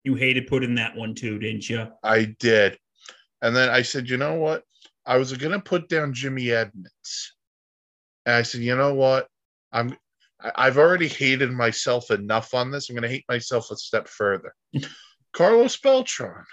you 0.03 0.15
hated 0.15 0.47
putting 0.47 0.75
that 0.75 0.95
one 0.95 1.15
too, 1.15 1.39
didn't 1.39 1.69
you? 1.69 1.87
I 2.03 2.35
did. 2.39 2.77
And 3.41 3.55
then 3.55 3.69
I 3.69 3.81
said, 3.81 4.09
you 4.09 4.17
know 4.17 4.35
what? 4.35 4.63
I 5.05 5.17
was 5.17 5.31
going 5.33 5.53
to 5.53 5.59
put 5.59 5.87
down 5.87 6.13
Jimmy 6.13 6.51
Edmonds. 6.51 7.33
And 8.25 8.35
I 8.35 8.41
said, 8.41 8.61
you 8.61 8.75
know 8.75 8.93
what? 8.93 9.27
I'm 9.71 9.95
I've 10.39 10.77
already 10.77 11.07
hated 11.07 11.51
myself 11.51 12.11
enough 12.11 12.53
on 12.53 12.69
this. 12.69 12.89
I'm 12.89 12.95
going 12.95 13.03
to 13.03 13.09
hate 13.09 13.25
myself 13.27 13.71
a 13.71 13.75
step 13.75 14.07
further. 14.07 14.53
Carlos 15.33 15.77
Beltran. 15.77 16.45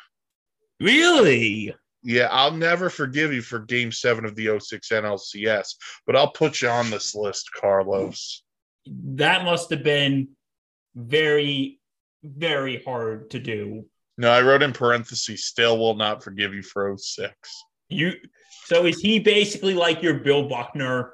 Really? 0.80 1.74
Yeah, 2.04 2.28
I'll 2.30 2.52
never 2.52 2.90
forgive 2.90 3.32
you 3.32 3.40
for 3.40 3.60
game 3.60 3.90
seven 3.90 4.26
of 4.26 4.36
the 4.36 4.60
06 4.60 4.88
NLCS, 4.90 5.74
but 6.06 6.14
I'll 6.14 6.32
put 6.32 6.60
you 6.60 6.68
on 6.68 6.90
this 6.90 7.14
list, 7.14 7.48
Carlos. 7.58 8.42
That 8.86 9.46
must 9.46 9.70
have 9.70 9.82
been 9.82 10.28
very, 10.94 11.80
very 12.22 12.82
hard 12.84 13.30
to 13.30 13.38
do. 13.38 13.86
No, 14.18 14.30
I 14.30 14.42
wrote 14.42 14.62
in 14.62 14.74
parentheses, 14.74 15.46
still 15.46 15.78
will 15.78 15.96
not 15.96 16.22
forgive 16.22 16.52
you 16.52 16.62
for 16.62 16.94
06. 16.94 17.34
You 17.88 18.12
so 18.66 18.84
is 18.84 19.00
he 19.00 19.18
basically 19.18 19.74
like 19.74 20.02
your 20.02 20.14
Bill 20.14 20.46
Buckner? 20.46 21.12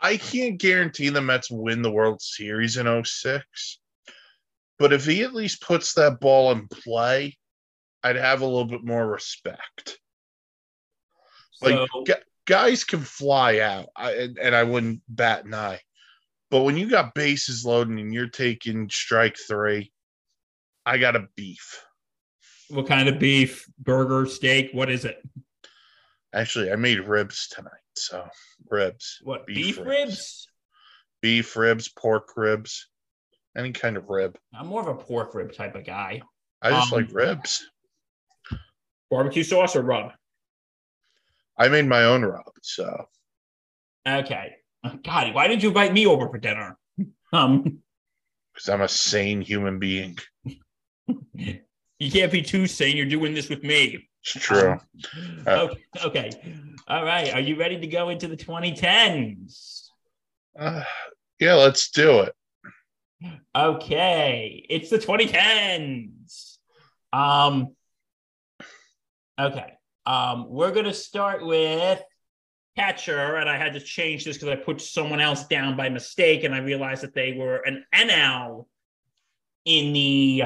I 0.00 0.16
can't 0.16 0.58
guarantee 0.58 1.10
the 1.10 1.20
Mets 1.20 1.48
win 1.48 1.82
the 1.82 1.90
World 1.90 2.20
Series 2.20 2.76
in 2.76 3.04
06, 3.04 3.78
but 4.80 4.92
if 4.92 5.06
he 5.06 5.22
at 5.22 5.32
least 5.32 5.62
puts 5.62 5.94
that 5.94 6.18
ball 6.18 6.50
in 6.50 6.66
play, 6.66 7.36
I'd 8.04 8.16
have 8.16 8.40
a 8.40 8.46
little 8.46 8.64
bit 8.64 8.84
more 8.84 9.06
respect. 9.06 9.98
Like, 11.60 11.88
So 11.92 12.02
gu- 12.04 12.14
guys 12.46 12.84
can 12.84 13.00
fly 13.00 13.60
out, 13.60 13.88
I, 13.96 14.12
and, 14.12 14.38
and 14.38 14.54
I 14.54 14.64
wouldn't 14.64 15.00
bat 15.08 15.44
an 15.44 15.54
eye. 15.54 15.80
But 16.50 16.62
when 16.62 16.76
you 16.76 16.90
got 16.90 17.14
bases 17.14 17.64
loaded 17.64 17.96
and 17.98 18.12
you're 18.12 18.28
taking 18.28 18.88
strike 18.90 19.36
three, 19.48 19.92
I 20.84 20.98
got 20.98 21.16
a 21.16 21.28
beef. 21.36 21.80
what 22.68 22.86
kind 22.86 23.08
of 23.08 23.18
beef? 23.18 23.64
Burger, 23.78 24.26
steak? 24.28 24.70
What 24.72 24.90
is 24.90 25.04
it? 25.04 25.22
Actually, 26.34 26.72
I 26.72 26.76
made 26.76 26.98
ribs 27.00 27.46
tonight, 27.48 27.70
so 27.94 28.26
ribs, 28.70 29.18
What 29.22 29.46
Beef 29.46 29.76
beef, 29.76 29.78
ribs. 29.78 29.86
ribs? 29.86 30.48
beef 31.20 31.56
ribs, 31.56 31.88
pork 31.88 32.36
ribs, 32.36 32.88
any 33.56 33.70
kind 33.72 33.96
of 33.96 34.08
rib. 34.08 34.36
I'm 34.54 34.66
more 34.66 34.80
of 34.80 34.88
a 34.88 34.94
pork 35.02 35.34
rib 35.34 35.52
type 35.52 35.74
of 35.76 35.84
guy. 35.84 36.22
I 36.62 36.70
just 36.70 36.92
Um, 36.92 36.98
like 37.00 37.12
ribs. 37.14 37.64
Barbecue 39.12 39.42
sauce 39.42 39.76
or 39.76 39.82
rub? 39.82 40.12
I 41.58 41.68
made 41.68 41.84
my 41.84 42.04
own 42.04 42.24
rub, 42.24 42.50
so 42.62 43.08
Okay. 44.08 44.54
God, 45.04 45.34
why 45.34 45.48
did 45.48 45.62
you 45.62 45.68
invite 45.68 45.92
me 45.92 46.06
over 46.06 46.28
for 46.28 46.38
dinner? 46.38 46.78
Um, 47.34 47.78
because 48.52 48.68
I'm 48.68 48.82
a 48.82 48.88
sane 48.88 49.40
human 49.40 49.78
being. 49.78 50.18
you 51.34 52.10
can't 52.10 52.30
be 52.30 52.42
too 52.42 52.66
sane. 52.66 52.94
You're 52.94 53.06
doing 53.06 53.32
this 53.32 53.48
with 53.48 53.62
me. 53.62 54.06
It's 54.22 54.32
true. 54.32 54.76
Uh, 55.46 55.50
okay, 55.50 55.84
okay. 56.04 56.30
All 56.88 57.02
right. 57.06 57.32
Are 57.32 57.40
you 57.40 57.58
ready 57.58 57.80
to 57.80 57.86
go 57.86 58.10
into 58.10 58.28
the 58.28 58.36
2010s? 58.36 59.86
Uh, 60.58 60.84
yeah, 61.40 61.54
let's 61.54 61.90
do 61.90 62.20
it. 62.20 62.34
Okay. 63.56 64.66
It's 64.68 64.90
the 64.90 64.98
2010s. 64.98 66.58
Um. 67.14 67.74
Okay. 69.42 69.72
Um. 70.06 70.46
We're 70.48 70.72
gonna 70.72 70.94
start 70.94 71.44
with 71.46 72.02
catcher, 72.76 73.36
and 73.36 73.48
I 73.48 73.56
had 73.56 73.74
to 73.74 73.80
change 73.80 74.24
this 74.24 74.36
because 74.36 74.48
I 74.48 74.56
put 74.56 74.80
someone 74.80 75.20
else 75.20 75.46
down 75.46 75.76
by 75.76 75.88
mistake, 75.88 76.44
and 76.44 76.54
I 76.54 76.58
realized 76.58 77.02
that 77.02 77.14
they 77.14 77.32
were 77.32 77.56
an 77.56 77.84
NL 77.94 78.66
in 79.64 79.92
the 79.92 80.44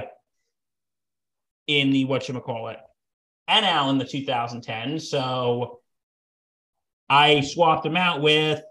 in 1.66 1.90
the 1.90 2.04
what 2.04 2.28
you 2.28 2.38
call 2.40 2.68
it 2.68 2.78
NL 3.48 3.90
in 3.90 3.98
the 3.98 4.04
2010. 4.04 5.00
So 5.00 5.80
I 7.08 7.40
swapped 7.40 7.84
them 7.84 7.96
out 7.96 8.20
with 8.20 8.62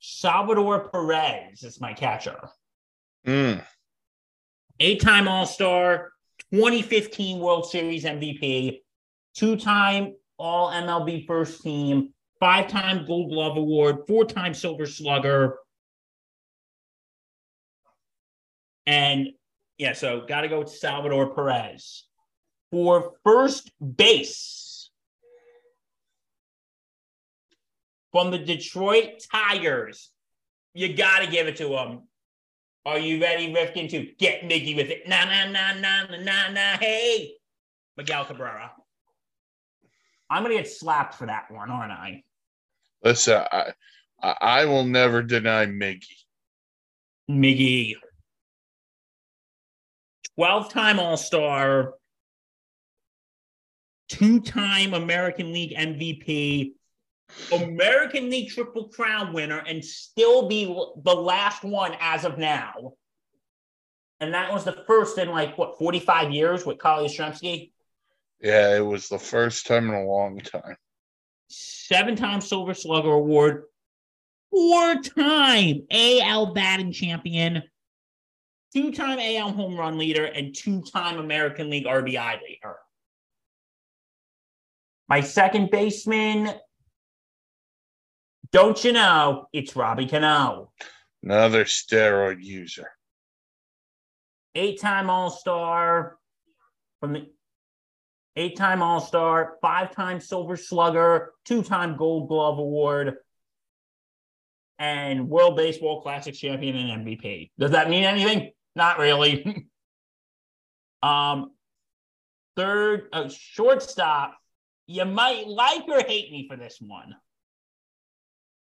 Salvador 0.00 0.88
Perez 0.88 1.62
as 1.64 1.80
my 1.80 1.92
catcher. 1.92 2.48
Mm. 3.26 3.62
Eight 4.78 5.00
time 5.00 5.26
All 5.26 5.46
Star, 5.46 6.12
2015 6.52 7.38
World 7.40 7.68
Series 7.68 8.04
MVP, 8.04 8.80
two 9.36 9.56
time 9.56 10.14
All 10.38 10.70
MLB 10.70 11.26
first 11.26 11.62
team, 11.62 12.12
five 12.40 12.68
time 12.68 13.06
Gold 13.06 13.30
Glove 13.30 13.56
Award, 13.56 14.06
four 14.08 14.24
time 14.24 14.54
Silver 14.54 14.86
Slugger. 14.86 15.56
And 18.86 19.28
yeah, 19.78 19.92
so 19.92 20.24
got 20.26 20.42
to 20.42 20.48
go 20.48 20.60
with 20.60 20.70
Salvador 20.70 21.34
Perez. 21.34 22.04
For 22.70 23.12
first 23.24 23.70
base 23.96 24.90
from 28.12 28.30
the 28.30 28.38
Detroit 28.38 29.22
Tigers, 29.30 30.10
you 30.74 30.94
got 30.94 31.20
to 31.20 31.30
give 31.30 31.46
it 31.46 31.56
to 31.56 31.68
him. 31.76 32.02
Are 32.84 32.98
you 32.98 33.20
ready, 33.20 33.52
Rifkin, 33.52 33.88
to 33.88 34.06
get 34.18 34.42
Miggy 34.42 34.76
with 34.76 34.90
it? 34.90 35.08
Nah, 35.08 35.24
nah, 35.24 35.50
nah, 35.50 35.72
nah, 35.74 36.16
nah, 36.16 36.48
nah. 36.50 36.76
Hey, 36.78 37.34
Miguel 37.96 38.24
Cabrera. 38.24 38.72
I'm 40.28 40.42
going 40.42 40.56
to 40.56 40.62
get 40.62 40.70
slapped 40.70 41.14
for 41.14 41.26
that 41.26 41.50
one, 41.50 41.70
aren't 41.70 41.92
I? 41.92 42.22
Listen, 43.02 43.42
I, 43.52 43.72
I 44.22 44.34
I 44.40 44.64
will 44.64 44.84
never 44.84 45.22
deny 45.22 45.66
Miggy. 45.66 46.06
Miggy. 47.30 47.94
12 50.36 50.70
time 50.70 50.98
All 50.98 51.16
Star, 51.16 51.94
two 54.08 54.40
time 54.40 54.94
American 54.94 55.52
League 55.52 55.74
MVP, 55.76 56.72
American 57.52 58.30
League 58.30 58.50
Triple 58.50 58.88
Crown 58.88 59.32
winner, 59.32 59.58
and 59.58 59.84
still 59.84 60.48
be 60.48 60.64
the 60.64 61.14
last 61.14 61.64
one 61.64 61.96
as 62.00 62.24
of 62.24 62.38
now. 62.38 62.94
And 64.20 64.34
that 64.34 64.52
was 64.52 64.64
the 64.64 64.84
first 64.86 65.18
in 65.18 65.28
like, 65.28 65.58
what, 65.58 65.78
45 65.78 66.32
years 66.32 66.64
with 66.64 66.78
Carl 66.78 67.04
Yastrzemski? 67.04 67.72
Yeah, 68.40 68.76
it 68.76 68.84
was 68.84 69.08
the 69.08 69.18
first 69.18 69.66
time 69.66 69.88
in 69.88 69.94
a 69.94 70.04
long 70.04 70.38
time. 70.40 70.76
Seven 71.48 72.16
time 72.16 72.40
Silver 72.40 72.74
Slugger 72.74 73.12
Award, 73.12 73.64
four 74.50 74.96
time 74.96 75.86
AL 75.90 76.52
batting 76.52 76.92
champion, 76.92 77.62
two 78.74 78.92
time 78.92 79.18
AL 79.18 79.52
home 79.52 79.76
run 79.76 79.96
leader, 79.96 80.24
and 80.24 80.54
two 80.54 80.82
time 80.82 81.18
American 81.18 81.70
League 81.70 81.86
RBI 81.86 82.40
leader. 82.42 82.76
My 85.08 85.20
second 85.20 85.70
baseman, 85.70 86.52
don't 88.50 88.82
you 88.84 88.92
know, 88.92 89.46
it's 89.52 89.76
Robbie 89.76 90.06
Cano. 90.06 90.72
Another 91.22 91.64
steroid 91.64 92.42
user. 92.42 92.90
Eight 94.54 94.80
time 94.80 95.10
All 95.10 95.30
Star 95.30 96.18
from 97.00 97.12
the 97.12 97.26
eight 98.36 98.56
time 98.56 98.82
All 98.82 99.00
Star, 99.00 99.56
five 99.60 99.94
time 99.94 100.20
Silver 100.20 100.56
Slugger, 100.56 101.32
two 101.44 101.62
time 101.62 101.96
Gold 101.96 102.28
Glove 102.28 102.58
Award, 102.58 103.16
and 104.78 105.28
World 105.28 105.56
Baseball 105.56 106.02
Classic 106.02 106.34
champion 106.34 106.76
and 106.76 107.06
MVP. 107.06 107.50
Does 107.58 107.72
that 107.72 107.88
mean 107.88 108.04
anything? 108.04 108.52
Not 108.74 108.98
really. 108.98 109.66
um, 111.02 111.52
third, 112.56 113.08
uh, 113.12 113.28
shortstop. 113.28 114.36
You 114.86 115.04
might 115.04 115.48
like 115.48 115.88
or 115.88 116.00
hate 116.00 116.30
me 116.30 116.46
for 116.48 116.56
this 116.56 116.78
one. 116.80 117.16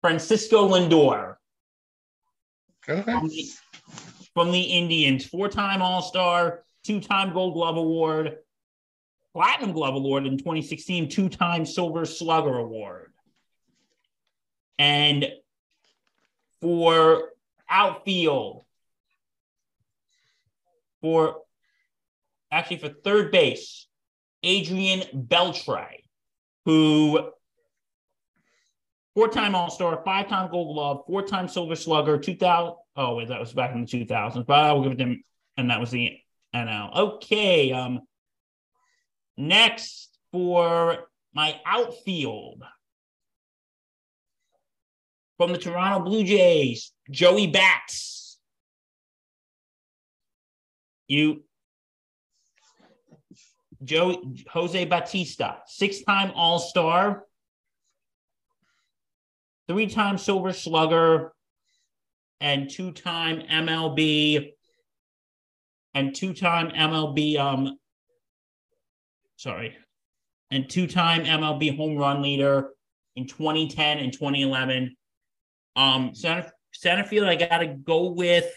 Francisco 0.01 0.69
Lindor 0.69 1.35
Okay. 2.89 3.01
from 3.01 3.29
the, 3.29 3.49
from 4.33 4.51
the 4.51 4.61
Indians, 4.61 5.25
four-time 5.25 5.81
All-Star, 5.81 6.63
two-time 6.83 7.33
Gold 7.33 7.53
Glove 7.53 7.77
Award, 7.77 8.37
Platinum 9.33 9.73
Glove 9.73 9.95
Award 9.95 10.27
in 10.27 10.37
2016, 10.37 11.09
two-time 11.09 11.65
Silver 11.65 12.05
Slugger 12.05 12.57
Award. 12.57 13.11
And 14.77 15.27
for 16.61 17.29
outfield, 17.69 18.65
for 21.01 21.37
actually 22.51 22.77
for 22.77 22.89
third 22.89 23.31
base, 23.31 23.87
Adrian 24.43 25.01
Beltre, 25.13 25.87
who 26.65 27.31
four-time 29.15 29.55
All-Star, 29.55 30.01
five-time 30.05 30.51
Gold 30.51 30.75
Glove, 30.75 31.03
four-time 31.07 31.47
Silver 31.47 31.75
Slugger, 31.75 32.17
2000. 32.19 32.75
Oh 32.95 33.15
wait, 33.15 33.29
that 33.29 33.39
was 33.39 33.53
back 33.53 33.73
in 33.73 33.81
the 33.81 33.87
2000s, 33.87 34.45
but 34.45 34.59
I 34.59 34.73
will 34.73 34.83
give 34.83 34.91
it 34.91 34.97
to 34.97 35.03
him, 35.03 35.23
and 35.57 35.71
that 35.71 35.79
was 35.79 35.89
the 35.89 36.17
NL. 36.55 36.95
Okay, 36.95 37.71
um, 37.71 38.01
next 39.37 40.17
for 40.31 41.09
my 41.33 41.59
outfield. 41.65 42.63
From 45.37 45.51
the 45.51 45.57
Toronto 45.57 46.05
Blue 46.05 46.23
Jays, 46.23 46.91
Joey 47.09 47.47
Bats. 47.47 48.39
You 51.07 51.43
Joe 53.83 54.23
Jose 54.51 54.85
Bautista, 54.85 55.57
six-time 55.67 56.31
All-Star, 56.35 57.25
three-time 59.67 60.17
Silver 60.17 60.53
Slugger, 60.53 61.33
and 62.39 62.69
two-time 62.69 63.41
MLB 63.49 64.51
and 65.93 66.13
two-time 66.13 66.69
MLB 66.71 67.37
um 67.37 67.77
sorry, 69.43 69.75
and 70.51 70.69
two-time 70.69 71.25
MLB 71.25 71.75
home 71.75 71.97
run 71.97 72.21
leader 72.21 72.69
in 73.17 73.27
2010 73.27 73.99
and 73.99 74.13
2011. 74.13 74.95
Um, 75.75 76.15
center 76.15 76.49
center 76.71 77.03
field, 77.03 77.27
I 77.27 77.35
gotta 77.35 77.67
go 77.67 78.11
with. 78.11 78.49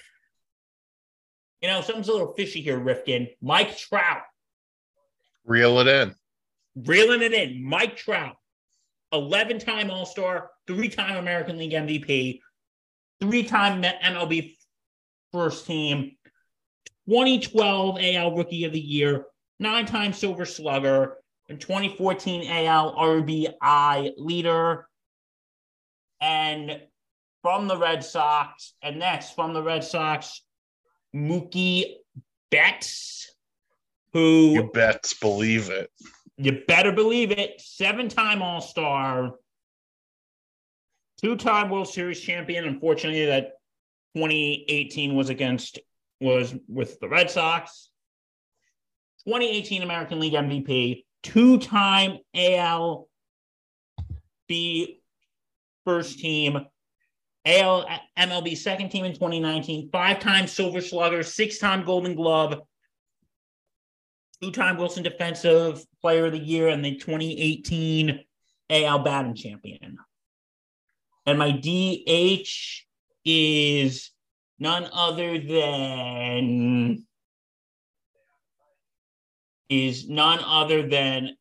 You 1.61 1.69
know, 1.69 1.81
something's 1.81 2.09
a 2.09 2.13
little 2.13 2.35
fishy 2.35 2.61
here, 2.61 2.79
Rifkin. 2.79 3.29
Mike 3.43 3.77
Trout, 3.77 4.23
Reel 5.45 5.81
it 5.81 5.89
in. 5.89 6.15
reeling 6.77 7.23
it 7.23 7.33
in. 7.33 7.65
Mike 7.65 7.97
Trout, 7.97 8.37
11 9.13 9.59
time 9.59 9.91
All 9.91 10.07
Star, 10.07 10.51
three 10.69 10.89
time 10.89 11.17
American 11.17 11.59
League 11.59 11.73
MVP, 11.73 12.41
three 13.21 13.43
time 13.43 13.83
MLB 13.83 14.55
first 15.33 15.67
team, 15.67 16.13
2012 17.09 17.99
AL 18.01 18.37
Rookie 18.37 18.65
of 18.65 18.73
the 18.73 18.81
Year, 18.81 19.25
nine 19.59 19.87
time 19.87 20.13
Silver 20.13 20.45
Slugger, 20.45 21.19
and 21.49 21.61
2014 21.61 22.51
AL 22.51 22.95
RBI 22.97 24.13
leader. 24.17 24.89
And 26.21 26.81
from 27.43 27.69
the 27.69 27.77
Red 27.77 28.03
Sox, 28.05 28.75
and 28.83 28.99
next 28.99 29.35
from 29.35 29.53
the 29.53 29.63
Red 29.63 29.85
Sox, 29.85 30.43
Mookie 31.15 31.95
Betts, 32.51 33.31
who 34.13 34.53
You 34.55 34.71
bets 34.73 35.15
believe 35.15 35.71
it. 35.71 35.91
you 36.39 36.63
better 36.67 36.93
believe 36.93 37.31
it. 37.31 37.61
Seven 37.61 38.09
time 38.09 38.43
All 38.43 38.61
Star, 38.61 39.33
two 41.21 41.37
time 41.37 41.71
World 41.71 41.89
Series 41.89 42.21
champion. 42.21 42.65
Unfortunately, 42.65 43.27
that 43.27 43.53
2018 44.17 45.15
was 45.15 45.29
against, 45.29 45.79
was 46.21 46.55
with 46.69 46.99
the 47.01 47.09
Red 47.09 47.31
Sox. 47.31 47.91
2018 49.27 49.83
American 49.83 50.21
League 50.21 50.35
MVP, 50.35 51.05
two 51.23 51.59
time 51.59 52.19
AL 52.35 53.09
B 54.49 55.01
first 55.85 56.19
team, 56.19 56.67
AL 57.45 57.89
MLB 58.19 58.57
second 58.57 58.91
team 58.91 59.05
in 59.05 59.13
2019, 59.13 59.91
five 59.91 60.21
time 60.21 60.47
Silver 60.47 60.81
Slugger, 60.81 61.23
six 61.23 61.59
time 61.59 61.85
Golden 61.85 62.15
Glove, 62.15 62.61
two-time 64.43 64.77
Wilson 64.77 65.03
Defensive 65.03 65.85
Player 66.01 66.27
of 66.27 66.33
the 66.33 66.39
Year 66.39 66.69
and 66.69 66.85
the 66.85 66.97
2018 66.97 68.21
AL 68.71 68.99
batting 69.01 69.35
champion. 69.35 69.99
And 71.25 71.39
my 71.39 71.53
DH 71.53 72.85
is 73.25 74.11
none 74.59 74.89
other 74.93 75.39
than 75.39 76.76
is 79.69 80.09
none 80.09 80.41
other 80.45 80.89
than 80.89 81.37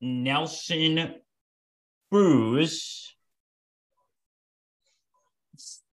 Nelson 0.00 1.14
Cruz, 2.10 3.14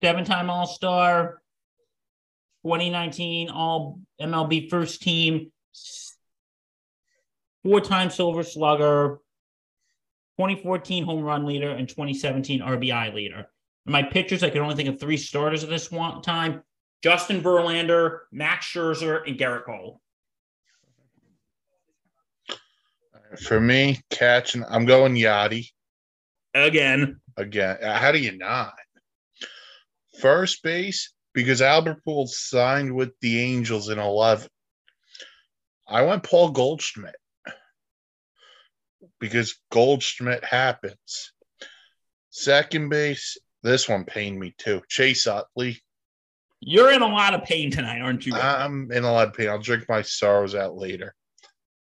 seven 0.02 0.26
time 0.26 0.50
All 0.50 0.68
Star, 0.68 1.42
2019 2.64 3.50
All 3.50 4.00
MLB 4.22 4.70
first 4.70 5.02
team, 5.02 5.52
four 7.64 7.82
time 7.82 8.10
Silver 8.10 8.44
Slugger, 8.44 9.20
2014 10.38 11.06
home 11.06 11.24
run 11.24 11.46
leader, 11.46 11.72
and 11.72 11.88
2017 11.88 12.62
RBI 12.62 13.14
leader. 13.14 13.48
In 13.86 13.92
my 13.92 14.04
pitchers, 14.04 14.44
I 14.44 14.50
could 14.50 14.62
only 14.62 14.76
think 14.76 14.90
of 14.90 15.00
three 15.00 15.18
starters 15.18 15.64
at 15.64 15.70
this 15.70 15.92
one 15.92 16.22
time 16.22 16.62
Justin 17.04 17.42
Verlander, 17.42 18.20
Max 18.32 18.66
Scherzer, 18.66 19.28
and 19.28 19.38
Gerrit 19.38 19.66
Cole. 19.66 20.02
For 23.40 23.60
me, 23.60 24.02
catching, 24.10 24.64
I'm 24.68 24.86
going 24.86 25.16
Yadi 25.16 25.70
Again. 26.54 27.20
again. 27.38 27.78
How 27.82 28.12
do 28.12 28.20
you 28.20 28.38
not? 28.38 28.74
First 30.22 30.64
base, 30.64 31.14
because 31.34 31.62
Albert 31.62 32.04
Pujols 32.08 32.30
signed 32.30 32.96
with 32.96 33.12
the 33.22 33.42
Angels 33.42 33.90
in 33.90 34.00
11. 34.00 34.48
I 35.88 36.02
went 36.04 36.24
Paul 36.24 36.52
Goldschmidt 36.52 37.16
because 39.20 39.60
Goldschmidt 39.72 40.44
happens. 40.44 41.34
Second 42.30 42.90
base, 42.90 43.38
this 43.64 43.88
one 43.88 44.06
pained 44.06 44.40
me 44.40 44.56
too. 44.58 44.82
Chase 44.90 45.28
Utley. 45.28 45.82
You're 46.62 46.92
in 46.92 47.02
a 47.02 47.08
lot 47.08 47.34
of 47.34 47.44
pain 47.44 47.70
tonight, 47.70 48.02
aren't 48.02 48.26
you? 48.26 48.34
I'm 48.34 48.92
in 48.92 49.04
a 49.04 49.12
lot 49.12 49.28
of 49.28 49.34
pain. 49.34 49.50
I'll 49.50 49.60
drink 49.60 49.86
my 49.88 50.02
sorrows 50.02 50.56
out 50.56 50.76
later. 50.76 51.14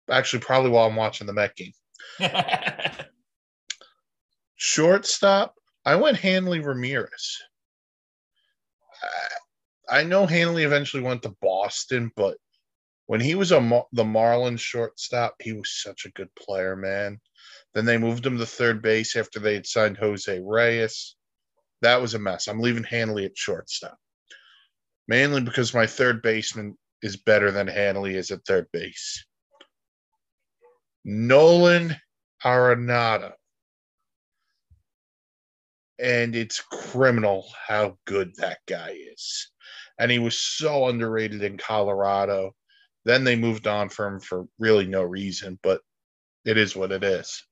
Actually, 0.10 0.40
probably 0.40 0.72
while 0.72 0.88
I'm 0.88 0.96
watching 0.96 1.28
the 1.28 1.34
Met 1.34 1.56
game. 1.56 1.74
Shortstop, 4.56 5.56
I 5.86 5.96
went 5.96 6.18
Hanley 6.18 6.60
Ramirez. 6.60 7.42
I, 9.90 10.04
know 10.04 10.26
Hanley 10.26 10.64
eventually 10.64 11.02
went 11.02 11.24
to 11.24 11.36
Boston, 11.42 12.12
but 12.16 12.38
when 13.08 13.20
he 13.20 13.36
was 13.36 13.52
a 13.52 13.60
Mar- 13.60 13.88
the 13.92 14.04
Marlins 14.04 14.60
shortstop, 14.60 15.36
he 15.42 15.54
was 15.54 15.82
such 15.82 16.06
a 16.06 16.12
good 16.12 16.30
player, 16.36 16.76
man. 16.76 17.20
Then 17.74 17.86
they 17.86 17.98
moved 17.98 18.26
him 18.26 18.38
to 18.38 18.46
third 18.46 18.82
base 18.82 19.16
after 19.16 19.40
they 19.40 19.56
had 19.56 19.66
signed 19.66 19.98
Jose 19.98 20.40
Reyes. 20.40 21.16
That 21.82 22.02
was 22.02 22.14
a 22.14 22.20
mess. 22.20 22.48
I'm 22.48 22.60
leaving 22.60 22.84
Hanley 22.84 23.26
at 23.26 23.38
shortstop, 23.38 23.98
mainly 25.08 25.42
because 25.42 25.74
my 25.74 25.88
third 25.88 26.22
baseman 26.22 26.78
is 27.02 27.18
better 27.18 27.52
than 27.52 27.68
Hanley 27.68 28.16
is 28.16 28.30
at 28.30 28.46
third 28.46 28.68
base. 28.72 29.26
Nolan 31.04 31.96
Arenado. 32.44 33.34
And 36.00 36.36
it's 36.36 36.62
criminal 36.62 37.48
how 37.68 37.98
good 38.06 38.34
that 38.38 38.60
guy 38.68 38.96
is. 39.14 39.52
And 40.00 40.12
he 40.12 40.20
was 40.20 40.38
so 40.38 40.88
underrated 40.88 41.44
in 41.44 41.58
Colorado. 41.58 42.56
Then 43.06 43.24
they 43.24 43.36
moved 43.36 43.68
on 43.68 43.90
from 43.90 44.16
him 44.16 44.20
for 44.20 44.46
really 44.58 44.88
no 44.88 45.04
reason, 45.04 45.60
but 45.62 45.82
it 46.46 46.58
is 46.58 46.76
what 46.76 46.92
it 46.92 47.04
is. 47.04 47.44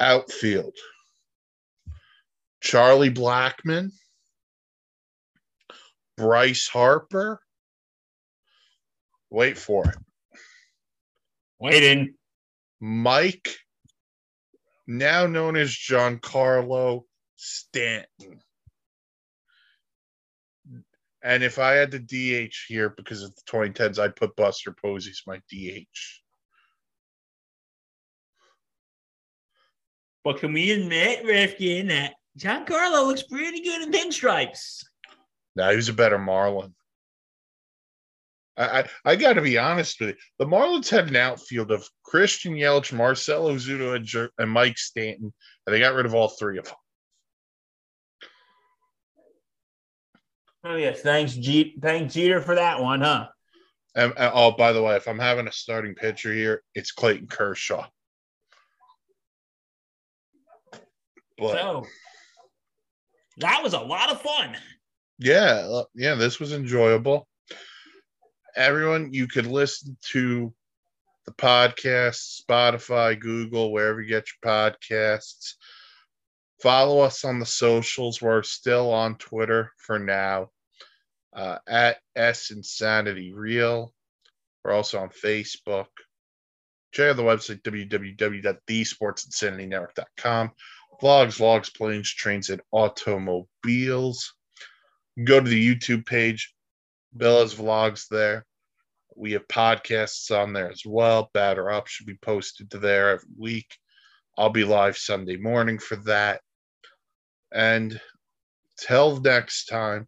Outfield. 0.00 0.74
Charlie 2.60 3.10
Blackmon, 3.10 3.90
Bryce 6.16 6.66
Harper. 6.66 7.40
Wait 9.30 9.56
for 9.56 9.88
it. 9.88 9.96
Waiting. 11.60 12.14
Mike, 12.80 13.56
now 14.86 15.26
known 15.26 15.56
as 15.56 15.70
Giancarlo 15.70 17.02
Stanton. 17.36 18.40
And 21.22 21.42
if 21.42 21.58
I 21.58 21.72
had 21.72 21.90
the 21.90 21.98
DH 21.98 22.54
here 22.68 22.90
because 22.90 23.22
of 23.22 23.34
the 23.34 23.42
2010s, 23.50 23.98
I'd 23.98 24.16
put 24.16 24.36
Buster 24.36 24.72
Posey 24.72 25.10
as 25.10 25.22
my 25.26 25.38
DH. 25.50 26.22
But 30.22 30.38
can 30.38 30.52
we 30.52 30.70
admit, 30.70 31.24
Rifkin, 31.24 31.88
that 31.88 32.14
Giancarlo 32.38 33.06
looks 33.06 33.22
pretty 33.24 33.62
good 33.62 33.82
in 33.82 33.90
pinstripes? 33.90 34.84
Now, 35.56 35.72
who's 35.72 35.88
a 35.88 35.92
better 35.92 36.18
Marlin? 36.18 36.74
I, 38.58 38.80
I, 38.80 38.84
I 39.04 39.16
got 39.16 39.34
to 39.34 39.40
be 39.42 39.56
honest 39.56 40.00
with 40.00 40.10
you. 40.10 40.16
The 40.38 40.46
Marlins 40.46 40.88
had 40.90 41.08
an 41.08 41.16
outfield 41.16 41.70
of 41.70 41.88
Christian 42.04 42.54
Yelich, 42.54 42.92
Marcell 42.92 43.44
Ozuna, 43.46 43.96
and, 43.96 44.04
Jer- 44.04 44.30
and 44.38 44.50
Mike 44.50 44.76
Stanton, 44.76 45.32
and 45.66 45.74
they 45.74 45.78
got 45.78 45.94
rid 45.94 46.06
of 46.06 46.14
all 46.14 46.28
three 46.28 46.58
of 46.58 46.64
them. 46.64 46.74
Oh 50.64 50.74
yes, 50.74 51.00
thanks, 51.02 51.34
G- 51.34 51.76
thanks 51.80 52.14
Jeter 52.14 52.40
for 52.42 52.56
that 52.56 52.80
one, 52.80 53.00
huh? 53.00 53.28
And, 53.94 54.12
and- 54.16 54.32
oh, 54.34 54.50
by 54.50 54.72
the 54.72 54.82
way, 54.82 54.96
if 54.96 55.06
I'm 55.06 55.18
having 55.18 55.46
a 55.46 55.52
starting 55.52 55.94
pitcher 55.94 56.34
here, 56.34 56.62
it's 56.74 56.90
Clayton 56.92 57.28
Kershaw. 57.28 57.86
But 61.38 61.52
So 61.52 61.86
that 63.36 63.62
was 63.62 63.72
a 63.74 63.78
lot 63.78 64.10
of 64.10 64.20
fun. 64.20 64.56
yeah, 65.20 65.82
yeah, 65.94 66.16
this 66.16 66.40
was 66.40 66.52
enjoyable. 66.52 67.27
Everyone, 68.58 69.14
you 69.14 69.26
could 69.28 69.46
listen 69.46 69.96
to 70.10 70.52
the 71.26 71.32
podcast, 71.32 72.42
Spotify, 72.42 73.18
Google, 73.18 73.70
wherever 73.70 74.02
you 74.02 74.08
get 74.08 74.26
your 74.26 74.52
podcasts. 74.52 75.54
Follow 76.60 76.98
us 76.98 77.24
on 77.24 77.38
the 77.38 77.46
socials. 77.46 78.20
We're 78.20 78.42
still 78.42 78.92
on 78.92 79.14
Twitter 79.14 79.70
for 79.76 80.00
now 80.00 80.50
uh, 81.32 81.58
at 81.68 81.98
S 82.16 82.50
Insanity 82.50 83.32
Real. 83.32 83.94
We're 84.64 84.72
also 84.72 84.98
on 84.98 85.10
Facebook. 85.10 85.86
Check 86.90 87.10
out 87.10 87.16
the 87.16 87.22
website 87.22 87.62
www.thesportsinsanitynetwork.com. 87.62 90.50
Vlogs, 91.00 91.38
vlogs, 91.38 91.72
planes, 91.72 92.12
trains, 92.12 92.50
and 92.50 92.60
automobiles. 92.72 94.34
Go 95.22 95.38
to 95.38 95.48
the 95.48 95.76
YouTube 95.76 96.06
page. 96.06 96.52
Bella's 97.12 97.54
vlogs 97.54 98.08
there. 98.08 98.44
We 99.18 99.32
have 99.32 99.48
podcasts 99.48 100.30
on 100.30 100.52
there 100.52 100.70
as 100.70 100.82
well. 100.86 101.30
Batter 101.34 101.70
Up 101.70 101.88
should 101.88 102.06
be 102.06 102.18
posted 102.22 102.70
to 102.70 102.78
there 102.78 103.10
every 103.10 103.28
week. 103.36 103.76
I'll 104.36 104.50
be 104.50 104.62
live 104.62 104.96
Sunday 104.96 105.36
morning 105.36 105.80
for 105.80 105.96
that. 106.04 106.40
And 107.52 108.00
till 108.78 109.20
next 109.20 109.66
time, 109.66 110.06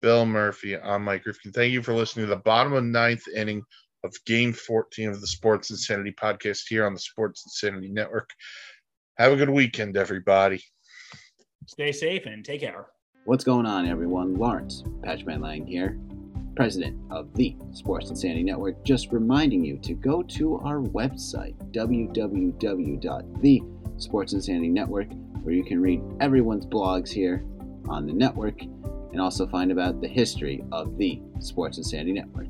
Bill 0.00 0.24
Murphy, 0.24 0.78
I'm 0.78 1.04
Mike 1.04 1.26
Rifkin. 1.26 1.50
Thank 1.50 1.72
you 1.72 1.82
for 1.82 1.92
listening 1.92 2.26
to 2.26 2.30
the 2.30 2.40
bottom 2.42 2.72
of 2.72 2.84
the 2.84 2.88
ninth 2.88 3.26
inning 3.34 3.62
of 4.04 4.14
Game 4.26 4.52
14 4.52 5.08
of 5.08 5.20
the 5.20 5.26
Sports 5.26 5.70
Insanity 5.70 6.12
podcast 6.12 6.68
here 6.68 6.86
on 6.86 6.94
the 6.94 7.00
Sports 7.00 7.42
Insanity 7.46 7.88
Network. 7.88 8.30
Have 9.18 9.32
a 9.32 9.36
good 9.36 9.50
weekend, 9.50 9.96
everybody. 9.96 10.62
Stay 11.66 11.90
safe 11.90 12.26
and 12.26 12.44
take 12.44 12.60
care. 12.60 12.86
What's 13.24 13.42
going 13.42 13.66
on, 13.66 13.86
everyone? 13.88 14.36
Lawrence 14.36 14.84
Patchman 15.02 15.40
Lang 15.40 15.66
here, 15.66 15.98
president 16.56 16.98
of 17.10 17.32
the 17.34 17.56
Sports 17.72 18.10
Insanity 18.10 18.42
Network. 18.42 18.84
Just 18.84 19.12
reminding 19.12 19.64
you 19.64 19.78
to 19.78 19.94
go 19.94 20.22
to 20.22 20.58
our 20.58 20.80
website, 20.80 21.54
www.thesportsinsanity 21.72 24.70
Network, 24.70 25.08
where 25.42 25.54
you 25.54 25.64
can 25.64 25.80
read 25.80 26.02
everyone's 26.20 26.66
blogs 26.66 27.10
here 27.10 27.44
on 27.88 28.06
the 28.06 28.12
network 28.12 28.60
and 28.62 29.20
also 29.20 29.46
find 29.46 29.70
about 29.70 30.00
the 30.00 30.08
history 30.08 30.64
of 30.72 30.98
the 30.98 31.22
Sports 31.38 31.78
Insanity 31.78 32.12
Network. 32.12 32.48